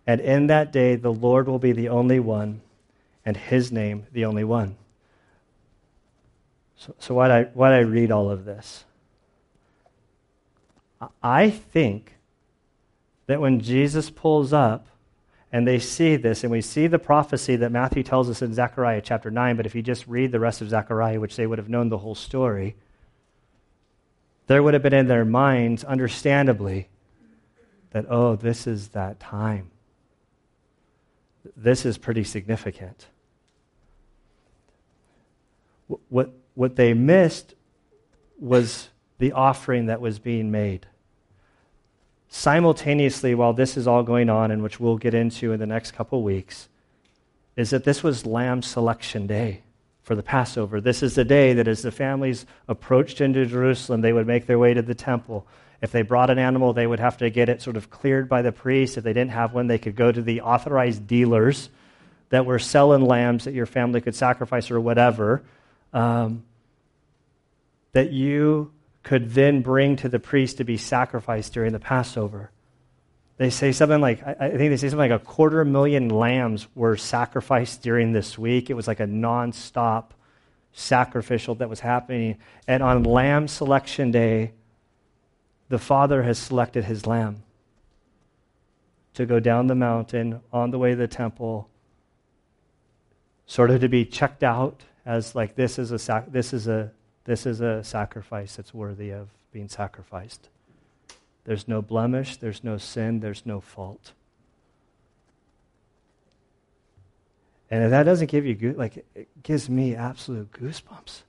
and 0.06 0.20
in 0.20 0.46
that 0.46 0.72
day 0.72 0.96
the 0.96 1.12
Lord 1.12 1.48
will 1.48 1.58
be 1.58 1.72
the 1.72 1.88
only 1.88 2.20
one, 2.20 2.60
and 3.24 3.36
his 3.36 3.72
name 3.72 4.06
the 4.12 4.24
only 4.24 4.44
one. 4.44 4.76
So, 6.80 6.94
so 6.98 7.14
why 7.14 7.30
I, 7.30 7.42
why 7.52 7.74
I 7.74 7.80
read 7.80 8.10
all 8.10 8.30
of 8.30 8.46
this? 8.46 8.84
I 11.22 11.50
think 11.50 12.14
that 13.26 13.38
when 13.38 13.60
Jesus 13.60 14.08
pulls 14.08 14.54
up 14.54 14.86
and 15.52 15.68
they 15.68 15.78
see 15.78 16.16
this, 16.16 16.42
and 16.42 16.50
we 16.50 16.62
see 16.62 16.86
the 16.86 16.98
prophecy 16.98 17.56
that 17.56 17.70
Matthew 17.70 18.02
tells 18.02 18.30
us 18.30 18.40
in 18.40 18.54
Zechariah 18.54 19.02
chapter 19.02 19.30
9, 19.30 19.56
but 19.56 19.66
if 19.66 19.74
you 19.74 19.82
just 19.82 20.06
read 20.06 20.32
the 20.32 20.40
rest 20.40 20.62
of 20.62 20.70
Zechariah, 20.70 21.20
which 21.20 21.36
they 21.36 21.46
would 21.46 21.58
have 21.58 21.68
known 21.68 21.90
the 21.90 21.98
whole 21.98 22.14
story, 22.14 22.76
there 24.46 24.62
would 24.62 24.72
have 24.72 24.82
been 24.82 24.94
in 24.94 25.06
their 25.06 25.26
minds, 25.26 25.84
understandably, 25.84 26.88
that, 27.90 28.06
oh, 28.08 28.36
this 28.36 28.66
is 28.66 28.88
that 28.88 29.20
time. 29.20 29.70
This 31.56 31.84
is 31.84 31.98
pretty 31.98 32.24
significant. 32.24 33.06
What, 36.08 36.30
what 36.54 36.76
they 36.76 36.94
missed 36.94 37.54
was 38.38 38.88
the 39.18 39.32
offering 39.32 39.86
that 39.86 40.00
was 40.00 40.18
being 40.18 40.50
made 40.50 40.86
simultaneously, 42.30 43.34
while 43.34 43.52
this 43.52 43.76
is 43.76 43.86
all 43.86 44.02
going 44.02 44.30
on, 44.30 44.50
and 44.50 44.62
which 44.62 44.80
we'll 44.80 44.96
get 44.96 45.14
into 45.14 45.52
in 45.52 45.60
the 45.60 45.66
next 45.66 45.90
couple 45.90 46.22
weeks, 46.22 46.68
is 47.56 47.70
that 47.70 47.84
this 47.84 48.02
was 48.02 48.24
Lamb 48.24 48.62
Selection 48.62 49.26
Day 49.26 49.62
for 50.02 50.14
the 50.14 50.22
Passover. 50.22 50.80
This 50.80 51.02
is 51.02 51.16
the 51.16 51.24
day 51.24 51.52
that 51.54 51.68
as 51.68 51.82
the 51.82 51.90
families 51.90 52.46
approached 52.68 53.20
into 53.20 53.44
Jerusalem, 53.44 54.00
they 54.00 54.12
would 54.12 54.26
make 54.26 54.46
their 54.46 54.58
way 54.58 54.72
to 54.72 54.80
the 54.80 54.94
temple. 54.94 55.46
If 55.82 55.92
they 55.92 56.02
brought 56.02 56.30
an 56.30 56.38
animal, 56.38 56.72
they 56.72 56.86
would 56.86 57.00
have 57.00 57.18
to 57.18 57.30
get 57.30 57.48
it 57.48 57.60
sort 57.60 57.76
of 57.76 57.90
cleared 57.90 58.28
by 58.28 58.42
the 58.42 58.52
priest. 58.52 58.96
If 58.96 59.04
they 59.04 59.12
didn't 59.12 59.32
have 59.32 59.52
one, 59.52 59.66
they 59.66 59.78
could 59.78 59.96
go 59.96 60.12
to 60.12 60.22
the 60.22 60.42
authorized 60.42 61.06
dealers 61.06 61.68
that 62.28 62.46
were 62.46 62.60
selling 62.60 63.04
lambs 63.04 63.44
that 63.44 63.54
your 63.54 63.66
family 63.66 64.00
could 64.00 64.14
sacrifice 64.14 64.70
or 64.70 64.80
whatever. 64.80 65.42
Um, 65.92 66.44
that 67.92 68.12
you 68.12 68.72
could 69.02 69.30
then 69.30 69.62
bring 69.62 69.96
to 69.96 70.08
the 70.08 70.18
priest 70.18 70.58
to 70.58 70.64
be 70.64 70.76
sacrificed 70.76 71.52
during 71.52 71.72
the 71.72 71.80
Passover. 71.80 72.50
They 73.38 73.50
say 73.50 73.72
something 73.72 74.00
like, 74.00 74.22
I 74.22 74.50
think 74.50 74.70
they 74.70 74.76
say 74.76 74.90
something 74.90 75.10
like 75.10 75.20
a 75.20 75.24
quarter 75.24 75.64
million 75.64 76.10
lambs 76.10 76.68
were 76.74 76.96
sacrificed 76.96 77.82
during 77.82 78.12
this 78.12 78.36
week. 78.36 78.68
It 78.68 78.74
was 78.74 78.86
like 78.86 79.00
a 79.00 79.06
nonstop 79.06 80.10
sacrificial 80.72 81.54
that 81.56 81.70
was 81.70 81.80
happening. 81.80 82.36
And 82.68 82.82
on 82.82 83.02
Lamb 83.02 83.48
Selection 83.48 84.10
Day, 84.10 84.52
the 85.70 85.78
Father 85.78 86.22
has 86.22 86.38
selected 86.38 86.84
his 86.84 87.06
lamb 87.06 87.42
to 89.14 89.24
go 89.24 89.40
down 89.40 89.68
the 89.68 89.74
mountain 89.74 90.40
on 90.52 90.70
the 90.70 90.78
way 90.78 90.90
to 90.90 90.96
the 90.96 91.08
temple, 91.08 91.68
sort 93.46 93.70
of 93.70 93.80
to 93.80 93.88
be 93.88 94.04
checked 94.04 94.42
out 94.42 94.82
as 95.06 95.34
like 95.34 95.54
this 95.54 95.78
is 95.78 95.92
a 95.92 95.98
sac- 95.98 96.30
this 96.30 96.52
is 96.52 96.68
a 96.68 96.90
this 97.24 97.46
is 97.46 97.60
a 97.60 97.82
sacrifice 97.84 98.56
that's 98.56 98.74
worthy 98.74 99.10
of 99.10 99.28
being 99.52 99.68
sacrificed. 99.68 100.48
There's 101.44 101.66
no 101.66 101.82
blemish, 101.82 102.36
there's 102.36 102.62
no 102.62 102.78
sin, 102.78 103.20
there's 103.20 103.44
no 103.44 103.60
fault. 103.60 104.12
And 107.70 107.84
if 107.84 107.90
that 107.90 108.02
doesn't 108.02 108.30
give 108.30 108.44
you 108.44 108.54
good, 108.54 108.76
like 108.76 109.04
it 109.14 109.28
gives 109.42 109.70
me 109.70 109.94
absolute 109.94 110.50
goosebumps. 110.52 111.22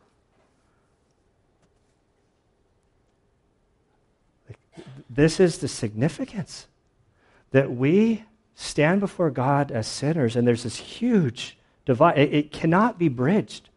Like, 4.50 4.86
this 5.10 5.40
is 5.40 5.60
the 5.60 5.68
significance 5.68 6.68
that 7.52 7.72
we 7.72 8.24
stand 8.56 9.02
before 9.02 9.30
God 9.30 9.72
as 9.72 9.88
sinners, 9.88 10.36
and 10.36 10.48
there's 10.48 10.64
this 10.64 10.78
huge 10.78 11.58
divide. 11.86 12.18
It, 12.18 12.52
cannot 12.52 12.98
be 12.98 13.10
bridged. 13.10 13.70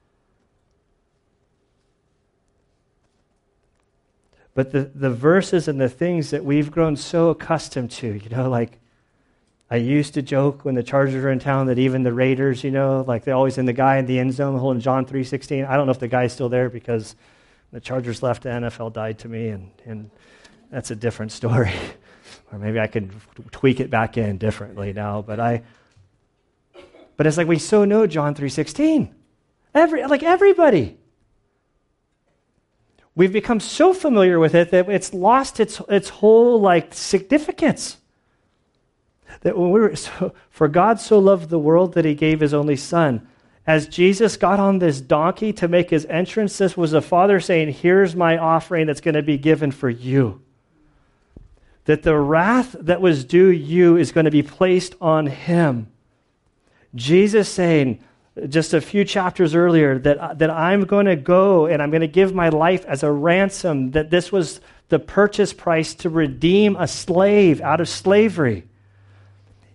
but 4.54 4.70
the, 4.70 4.90
the 4.94 5.10
verses 5.10 5.66
and 5.66 5.80
the 5.80 5.88
things 5.88 6.30
that 6.30 6.44
we've 6.44 6.70
grown 6.70 6.96
so 6.96 7.30
accustomed 7.30 7.90
to, 7.90 8.14
you 8.14 8.30
know, 8.30 8.48
like 8.48 8.78
I 9.68 9.76
used 9.76 10.14
to 10.14 10.22
joke 10.22 10.64
when 10.64 10.76
the 10.76 10.82
Chargers 10.82 11.22
were 11.22 11.30
in 11.30 11.40
town 11.40 11.66
that 11.66 11.78
even 11.78 12.04
the 12.04 12.12
Raiders, 12.12 12.62
you 12.62 12.70
know, 12.70 13.04
like 13.06 13.24
they're 13.24 13.34
always 13.34 13.58
in 13.58 13.66
the 13.66 13.72
guy 13.72 13.96
in 13.96 14.06
the 14.06 14.20
end 14.20 14.32
zone 14.32 14.56
holding 14.58 14.80
John 14.80 15.04
3.16. 15.04 15.68
I 15.68 15.76
don't 15.76 15.86
know 15.86 15.92
if 15.92 15.98
the 15.98 16.08
guy's 16.08 16.32
still 16.32 16.48
there 16.48 16.70
because 16.70 17.16
the 17.72 17.80
Chargers 17.80 18.22
left, 18.22 18.44
the 18.44 18.50
NFL 18.50 18.92
died 18.92 19.18
to 19.20 19.28
me, 19.28 19.48
and, 19.48 19.70
and 19.84 20.10
that's 20.70 20.92
a 20.92 20.96
different 20.96 21.32
story. 21.32 21.72
or 22.52 22.58
maybe 22.58 22.78
I 22.78 22.86
could 22.86 23.10
tweak 23.50 23.80
it 23.80 23.90
back 23.90 24.16
in 24.16 24.38
differently 24.38 24.92
now, 24.92 25.20
but 25.22 25.40
I, 25.40 25.62
but 27.16 27.26
it's 27.26 27.36
like 27.36 27.46
we 27.46 27.58
so 27.58 27.84
know 27.84 28.06
John 28.06 28.34
3.16. 28.34 29.12
Every, 29.74 30.06
like 30.06 30.22
everybody. 30.22 30.98
We've 33.16 33.32
become 33.32 33.60
so 33.60 33.94
familiar 33.94 34.38
with 34.38 34.54
it 34.54 34.70
that 34.70 34.88
it's 34.88 35.14
lost 35.14 35.60
its, 35.60 35.80
its 35.88 36.08
whole 36.08 36.60
like 36.60 36.94
significance. 36.94 37.98
That 39.42 39.56
when 39.56 39.70
we 39.70 39.80
were, 39.80 39.96
so, 39.96 40.34
for 40.50 40.68
God 40.68 41.00
so 41.00 41.18
loved 41.18 41.50
the 41.50 41.58
world 41.58 41.94
that 41.94 42.04
he 42.04 42.14
gave 42.14 42.40
his 42.40 42.54
only 42.54 42.76
son. 42.76 43.26
As 43.66 43.88
Jesus 43.88 44.36
got 44.36 44.60
on 44.60 44.78
this 44.78 45.00
donkey 45.00 45.52
to 45.54 45.68
make 45.68 45.88
his 45.88 46.04
entrance, 46.06 46.58
this 46.58 46.76
was 46.76 46.90
the 46.90 47.00
Father 47.00 47.40
saying, 47.40 47.72
Here's 47.72 48.14
my 48.14 48.36
offering 48.36 48.86
that's 48.86 49.00
going 49.00 49.14
to 49.14 49.22
be 49.22 49.38
given 49.38 49.70
for 49.70 49.88
you. 49.88 50.42
That 51.86 52.02
the 52.02 52.16
wrath 52.16 52.76
that 52.78 53.00
was 53.00 53.24
due 53.24 53.48
you 53.48 53.96
is 53.96 54.12
going 54.12 54.24
to 54.24 54.30
be 54.30 54.42
placed 54.42 54.94
on 55.00 55.26
him. 55.26 55.88
Jesus 56.94 57.48
saying, 57.48 58.00
just 58.48 58.74
a 58.74 58.80
few 58.80 59.04
chapters 59.04 59.54
earlier 59.54 59.98
that, 60.00 60.18
uh, 60.18 60.34
that 60.34 60.50
I'm 60.50 60.84
going 60.84 61.06
to 61.06 61.16
go 61.16 61.66
and 61.66 61.80
I'm 61.80 61.90
going 61.90 62.00
to 62.00 62.08
give 62.08 62.34
my 62.34 62.48
life 62.48 62.84
as 62.86 63.02
a 63.02 63.10
ransom, 63.10 63.92
that 63.92 64.10
this 64.10 64.32
was 64.32 64.60
the 64.88 64.98
purchase 64.98 65.52
price 65.52 65.94
to 65.94 66.10
redeem 66.10 66.76
a 66.76 66.88
slave 66.88 67.60
out 67.60 67.80
of 67.80 67.88
slavery. 67.88 68.66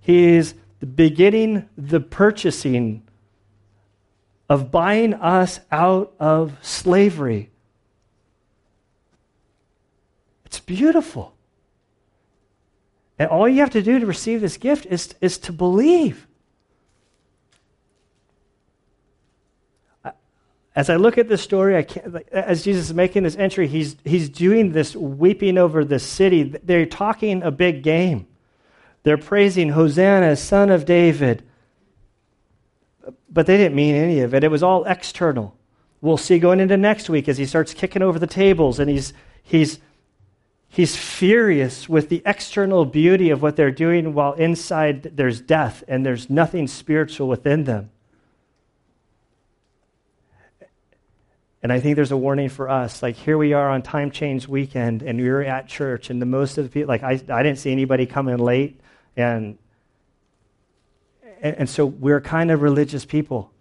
He 0.01 0.35
is 0.35 0.55
beginning 0.95 1.69
the 1.77 1.99
purchasing 1.99 3.03
of 4.49 4.71
buying 4.71 5.13
us 5.13 5.59
out 5.71 6.13
of 6.19 6.57
slavery. 6.61 7.51
It's 10.45 10.59
beautiful. 10.59 11.35
And 13.19 13.29
all 13.29 13.47
you 13.47 13.59
have 13.59 13.69
to 13.71 13.81
do 13.81 13.99
to 13.99 14.05
receive 14.05 14.41
this 14.41 14.57
gift 14.57 14.85
is, 14.87 15.13
is 15.21 15.37
to 15.39 15.53
believe. 15.53 16.25
As 20.75 20.89
I 20.89 20.95
look 20.95 21.17
at 21.17 21.27
this 21.27 21.41
story, 21.41 21.75
as 22.31 22.63
Jesus 22.63 22.85
is 22.85 22.93
making 22.93 23.23
this 23.23 23.35
entry, 23.35 23.67
he's, 23.67 23.97
he's 24.05 24.29
doing 24.29 24.71
this 24.71 24.95
weeping 24.95 25.57
over 25.57 25.83
the 25.83 25.99
city. 25.99 26.43
They're 26.43 26.85
talking 26.85 27.41
a 27.41 27.51
big 27.51 27.81
game. 27.81 28.27
They're 29.03 29.17
praising 29.17 29.69
Hosanna, 29.69 30.35
son 30.35 30.69
of 30.69 30.85
David. 30.85 31.43
But 33.29 33.45
they 33.45 33.57
didn't 33.57 33.75
mean 33.75 33.95
any 33.95 34.19
of 34.19 34.33
it. 34.33 34.43
It 34.43 34.51
was 34.51 34.63
all 34.63 34.85
external. 34.85 35.55
We'll 36.01 36.17
see 36.17 36.39
going 36.39 36.59
into 36.59 36.77
next 36.77 37.09
week 37.09 37.27
as 37.27 37.37
he 37.37 37.45
starts 37.45 37.73
kicking 37.73 38.01
over 38.01 38.19
the 38.19 38.27
tables 38.27 38.79
and 38.79 38.89
he's, 38.89 39.11
he's, 39.43 39.79
he's 40.67 40.95
furious 40.95 41.89
with 41.89 42.09
the 42.09 42.21
external 42.25 42.85
beauty 42.85 43.31
of 43.31 43.41
what 43.41 43.55
they're 43.55 43.71
doing 43.71 44.13
while 44.13 44.33
inside 44.33 45.17
there's 45.17 45.41
death 45.41 45.83
and 45.87 46.05
there's 46.05 46.29
nothing 46.29 46.67
spiritual 46.67 47.27
within 47.27 47.65
them. 47.65 47.89
And 51.61 51.73
I 51.73 51.79
think 51.79 51.97
there's 51.97 52.11
a 52.11 52.17
warning 52.17 52.49
for 52.49 52.69
us. 52.69 53.03
Like 53.03 53.15
here 53.15 53.37
we 53.37 53.53
are 53.53 53.69
on 53.69 53.81
time 53.81 54.11
change 54.11 54.47
weekend, 54.47 55.01
and 55.01 55.19
we 55.19 55.27
are 55.27 55.41
at 55.41 55.67
church, 55.67 56.09
and 56.09 56.21
the 56.21 56.25
most 56.25 56.57
of 56.57 56.63
the 56.63 56.69
people, 56.69 56.87
like 56.87 57.03
I, 57.03 57.21
I 57.29 57.43
didn't 57.43 57.57
see 57.57 57.71
anybody 57.71 58.05
come 58.05 58.29
in 58.29 58.39
late, 58.39 58.79
and, 59.17 59.57
and 61.41 61.55
and 61.57 61.69
so 61.69 61.85
we're 61.85 62.21
kind 62.21 62.49
of 62.51 62.61
religious 62.61 63.05
people. 63.05 63.51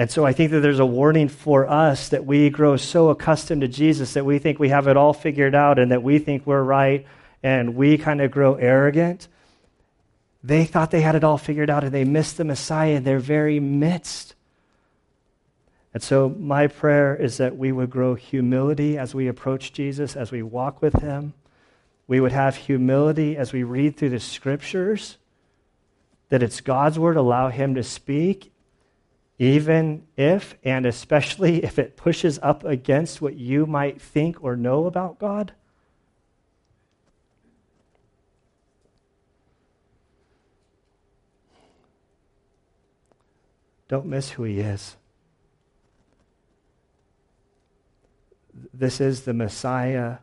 And 0.00 0.08
so 0.08 0.24
I 0.24 0.32
think 0.32 0.52
that 0.52 0.60
there's 0.60 0.78
a 0.78 0.86
warning 0.86 1.28
for 1.28 1.68
us 1.68 2.10
that 2.10 2.24
we 2.24 2.50
grow 2.50 2.76
so 2.76 3.08
accustomed 3.08 3.62
to 3.62 3.68
Jesus 3.68 4.12
that 4.12 4.24
we 4.24 4.38
think 4.38 4.60
we 4.60 4.68
have 4.68 4.86
it 4.86 4.96
all 4.96 5.12
figured 5.12 5.56
out 5.56 5.80
and 5.80 5.90
that 5.90 6.04
we 6.04 6.20
think 6.20 6.46
we're 6.46 6.62
right, 6.62 7.04
and 7.42 7.74
we 7.74 7.98
kind 7.98 8.20
of 8.20 8.30
grow 8.30 8.54
arrogant. 8.54 9.26
They 10.44 10.66
thought 10.66 10.92
they 10.92 11.00
had 11.00 11.16
it 11.16 11.24
all 11.24 11.36
figured 11.36 11.68
out, 11.68 11.82
and 11.82 11.92
they 11.92 12.04
missed 12.04 12.36
the 12.36 12.44
Messiah 12.44 12.92
in 12.92 13.02
their 13.02 13.18
very 13.18 13.58
midst. 13.58 14.36
And 15.94 16.02
so, 16.02 16.28
my 16.28 16.66
prayer 16.66 17.16
is 17.16 17.38
that 17.38 17.56
we 17.56 17.72
would 17.72 17.90
grow 17.90 18.14
humility 18.14 18.98
as 18.98 19.14
we 19.14 19.26
approach 19.26 19.72
Jesus, 19.72 20.16
as 20.16 20.30
we 20.30 20.42
walk 20.42 20.82
with 20.82 21.00
him. 21.00 21.32
We 22.06 22.20
would 22.20 22.32
have 22.32 22.56
humility 22.56 23.36
as 23.36 23.52
we 23.52 23.62
read 23.62 23.96
through 23.96 24.10
the 24.10 24.20
scriptures, 24.20 25.16
that 26.28 26.42
it's 26.42 26.60
God's 26.60 26.98
word, 26.98 27.16
allow 27.16 27.48
him 27.48 27.74
to 27.74 27.82
speak, 27.82 28.52
even 29.38 30.06
if 30.16 30.56
and 30.62 30.84
especially 30.84 31.64
if 31.64 31.78
it 31.78 31.96
pushes 31.96 32.38
up 32.42 32.64
against 32.64 33.22
what 33.22 33.36
you 33.36 33.64
might 33.64 34.00
think 34.00 34.42
or 34.44 34.56
know 34.56 34.86
about 34.86 35.18
God. 35.18 35.52
Don't 43.88 44.04
miss 44.04 44.30
who 44.32 44.44
he 44.44 44.60
is. 44.60 44.97
This 48.72 49.00
is 49.00 49.22
the 49.22 49.34
Messiah 49.34 50.18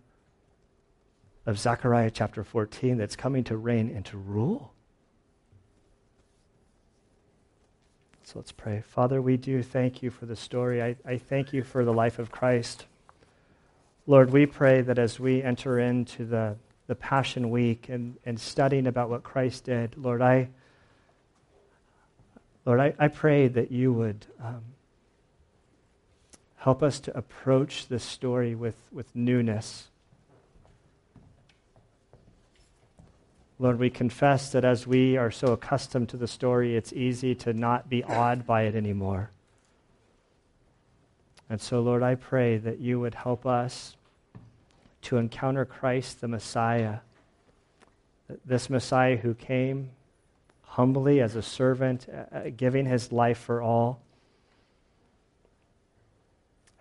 of 1.45 1.59
Zechariah 1.59 2.11
chapter 2.11 2.43
14 2.43 2.97
that's 2.97 3.15
coming 3.15 3.43
to 3.45 3.57
reign 3.57 3.91
and 3.95 4.05
to 4.05 4.17
rule. 4.17 4.73
So 8.23 8.39
let's 8.39 8.51
pray. 8.51 8.81
Father, 8.81 9.21
we 9.21 9.38
do 9.38 9.61
thank 9.61 10.01
you 10.01 10.09
for 10.09 10.25
the 10.25 10.36
story. 10.36 10.81
I, 10.81 10.95
I 11.05 11.17
thank 11.17 11.53
you 11.53 11.63
for 11.63 11.86
the 11.86 11.93
life 11.93 12.17
of 12.17 12.31
Christ. 12.31 12.86
Lord, 14.07 14.31
we 14.31 14.47
pray 14.47 14.81
that 14.81 14.97
as 14.97 15.19
we 15.19 15.43
enter 15.43 15.79
into 15.79 16.25
the, 16.25 16.55
the 16.88 16.95
Passion 16.95 17.51
Week 17.51 17.88
and, 17.89 18.15
and 18.25 18.39
studying 18.39 18.88
about 18.88 19.11
what 19.11 19.21
Christ 19.21 19.65
did, 19.65 19.95
Lord, 19.95 20.23
I, 20.23 20.49
Lord, 22.65 22.79
I, 22.79 22.95
I 22.97 23.07
pray 23.09 23.47
that 23.47 23.71
you 23.71 23.93
would 23.93 24.25
um, 24.43 24.63
Help 26.66 26.82
us 26.82 26.99
to 26.99 27.16
approach 27.16 27.89
this 27.89 28.03
story 28.03 28.55
with, 28.55 28.74
with 28.91 29.16
newness. 29.16 29.89
Lord, 33.59 33.78
we 33.78 33.91
confess 33.91 34.51
that 34.51 34.66
as 34.66 34.88
we 34.88 35.16
are 35.16 35.30
so 35.30 35.53
accustomed 35.53 36.09
to 36.09 36.18
the 36.18 36.28
story, 36.28 36.76
it's 36.76 36.91
easy 36.91 37.36
to 37.36 37.53
not 37.53 37.88
be 37.88 38.03
awed 38.03 38.47
by 38.47 38.63
it 38.63 38.74
anymore. 38.74 39.30
And 41.51 41.61
so, 41.61 41.82
Lord, 41.82 42.01
I 42.01 42.16
pray 42.16 42.57
that 42.57 42.80
you 42.80 42.99
would 42.99 43.13
help 43.13 43.45
us 43.45 43.95
to 45.03 45.18
encounter 45.18 45.66
Christ 45.66 46.20
the 46.20 46.28
Messiah, 46.28 46.97
this 48.43 48.72
Messiah 48.72 49.18
who 49.18 49.36
came 49.36 49.91
humbly 50.63 51.22
as 51.22 51.36
a 51.36 51.43
servant, 51.43 52.07
uh, 52.09 52.49
giving 52.57 52.88
his 52.88 53.11
life 53.11 53.38
for 53.38 53.61
all 53.61 54.01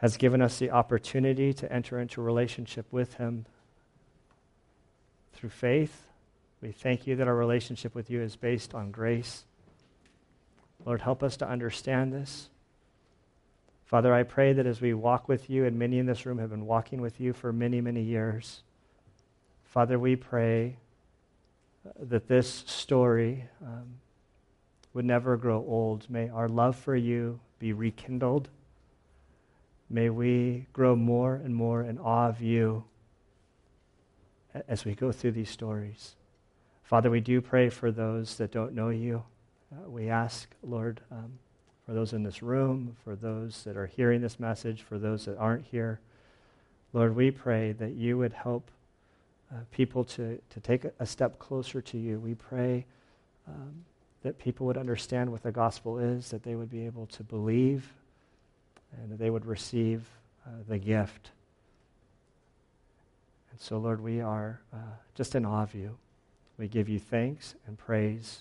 has 0.04 0.18
given 0.18 0.42
us 0.42 0.58
the 0.58 0.70
opportunity 0.70 1.54
to 1.54 1.72
enter 1.72 1.98
into 1.98 2.20
relationship 2.20 2.84
with 2.92 3.14
Him 3.14 3.46
through 5.32 5.48
faith. 5.48 6.08
We 6.60 6.72
thank 6.72 7.06
you 7.06 7.16
that 7.16 7.26
our 7.26 7.34
relationship 7.34 7.94
with 7.94 8.10
you 8.10 8.20
is 8.20 8.36
based 8.36 8.74
on 8.74 8.90
grace. 8.90 9.46
Lord, 10.84 11.00
help 11.00 11.22
us 11.22 11.38
to 11.38 11.48
understand 11.48 12.12
this. 12.12 12.50
Father, 13.86 14.12
I 14.12 14.24
pray 14.24 14.52
that 14.52 14.66
as 14.66 14.78
we 14.78 14.92
walk 14.92 15.26
with 15.26 15.48
you, 15.48 15.64
and 15.64 15.78
many 15.78 15.98
in 15.98 16.04
this 16.04 16.26
room 16.26 16.36
have 16.36 16.50
been 16.50 16.66
walking 16.66 17.00
with 17.00 17.18
you 17.18 17.32
for 17.32 17.50
many, 17.50 17.80
many 17.80 18.02
years, 18.02 18.62
Father, 19.64 19.98
we 19.98 20.16
pray 20.16 20.76
that 21.98 22.28
this 22.28 22.64
story 22.66 23.48
um, 23.64 23.86
would 24.92 25.06
never 25.06 25.38
grow 25.38 25.64
old. 25.66 26.10
May 26.10 26.28
our 26.28 26.50
love 26.50 26.76
for 26.76 26.94
you 26.94 27.40
be 27.58 27.72
rekindled. 27.72 28.50
May 29.94 30.10
we 30.10 30.66
grow 30.72 30.96
more 30.96 31.36
and 31.36 31.54
more 31.54 31.84
in 31.84 31.98
awe 31.98 32.26
of 32.26 32.42
you 32.42 32.82
as 34.66 34.84
we 34.84 34.92
go 34.92 35.12
through 35.12 35.30
these 35.30 35.48
stories. 35.48 36.16
Father, 36.82 37.12
we 37.12 37.20
do 37.20 37.40
pray 37.40 37.68
for 37.68 37.92
those 37.92 38.36
that 38.38 38.50
don't 38.50 38.74
know 38.74 38.88
you. 38.88 39.22
Uh, 39.72 39.88
we 39.88 40.08
ask, 40.08 40.52
Lord, 40.64 41.00
um, 41.12 41.38
for 41.86 41.92
those 41.92 42.12
in 42.12 42.24
this 42.24 42.42
room, 42.42 42.96
for 43.04 43.14
those 43.14 43.62
that 43.62 43.76
are 43.76 43.86
hearing 43.86 44.20
this 44.20 44.40
message, 44.40 44.82
for 44.82 44.98
those 44.98 45.26
that 45.26 45.38
aren't 45.38 45.64
here. 45.64 46.00
Lord, 46.92 47.14
we 47.14 47.30
pray 47.30 47.70
that 47.70 47.92
you 47.92 48.18
would 48.18 48.32
help 48.32 48.72
uh, 49.52 49.58
people 49.70 50.02
to, 50.06 50.40
to 50.50 50.58
take 50.58 50.86
a, 50.98 51.06
step 51.06 51.38
closer 51.38 51.80
to 51.80 51.98
you. 51.98 52.18
We 52.18 52.34
pray 52.34 52.84
um, 53.46 53.84
that 54.24 54.40
people 54.40 54.66
would 54.66 54.76
understand 54.76 55.30
what 55.30 55.44
the 55.44 55.52
gospel 55.52 56.00
is, 56.00 56.30
that 56.30 56.42
they 56.42 56.56
would 56.56 56.68
be 56.68 56.84
able 56.84 57.06
to 57.06 57.22
believe 57.22 57.92
and 59.02 59.18
they 59.18 59.30
would 59.30 59.46
receive 59.46 60.08
uh, 60.46 60.50
the 60.68 60.78
gift. 60.78 61.30
And 63.50 63.60
so, 63.60 63.78
Lord, 63.78 64.00
we 64.00 64.20
are 64.20 64.60
uh, 64.72 64.78
just 65.14 65.34
in 65.34 65.44
awe 65.44 65.62
of 65.62 65.74
you. 65.74 65.96
We 66.58 66.68
give 66.68 66.88
you 66.88 66.98
thanks 66.98 67.54
and 67.66 67.78
praise 67.78 68.40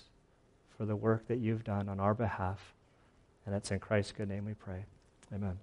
for 0.76 0.84
the 0.84 0.96
work 0.96 1.26
that 1.28 1.38
you've 1.38 1.64
done 1.64 1.88
on 1.88 2.00
our 2.00 2.14
behalf. 2.14 2.74
And 3.46 3.54
it's 3.54 3.70
in 3.70 3.78
Christ's 3.78 4.12
good 4.12 4.28
name 4.28 4.44
we 4.44 4.54
pray. 4.54 4.84
Amen. 5.32 5.58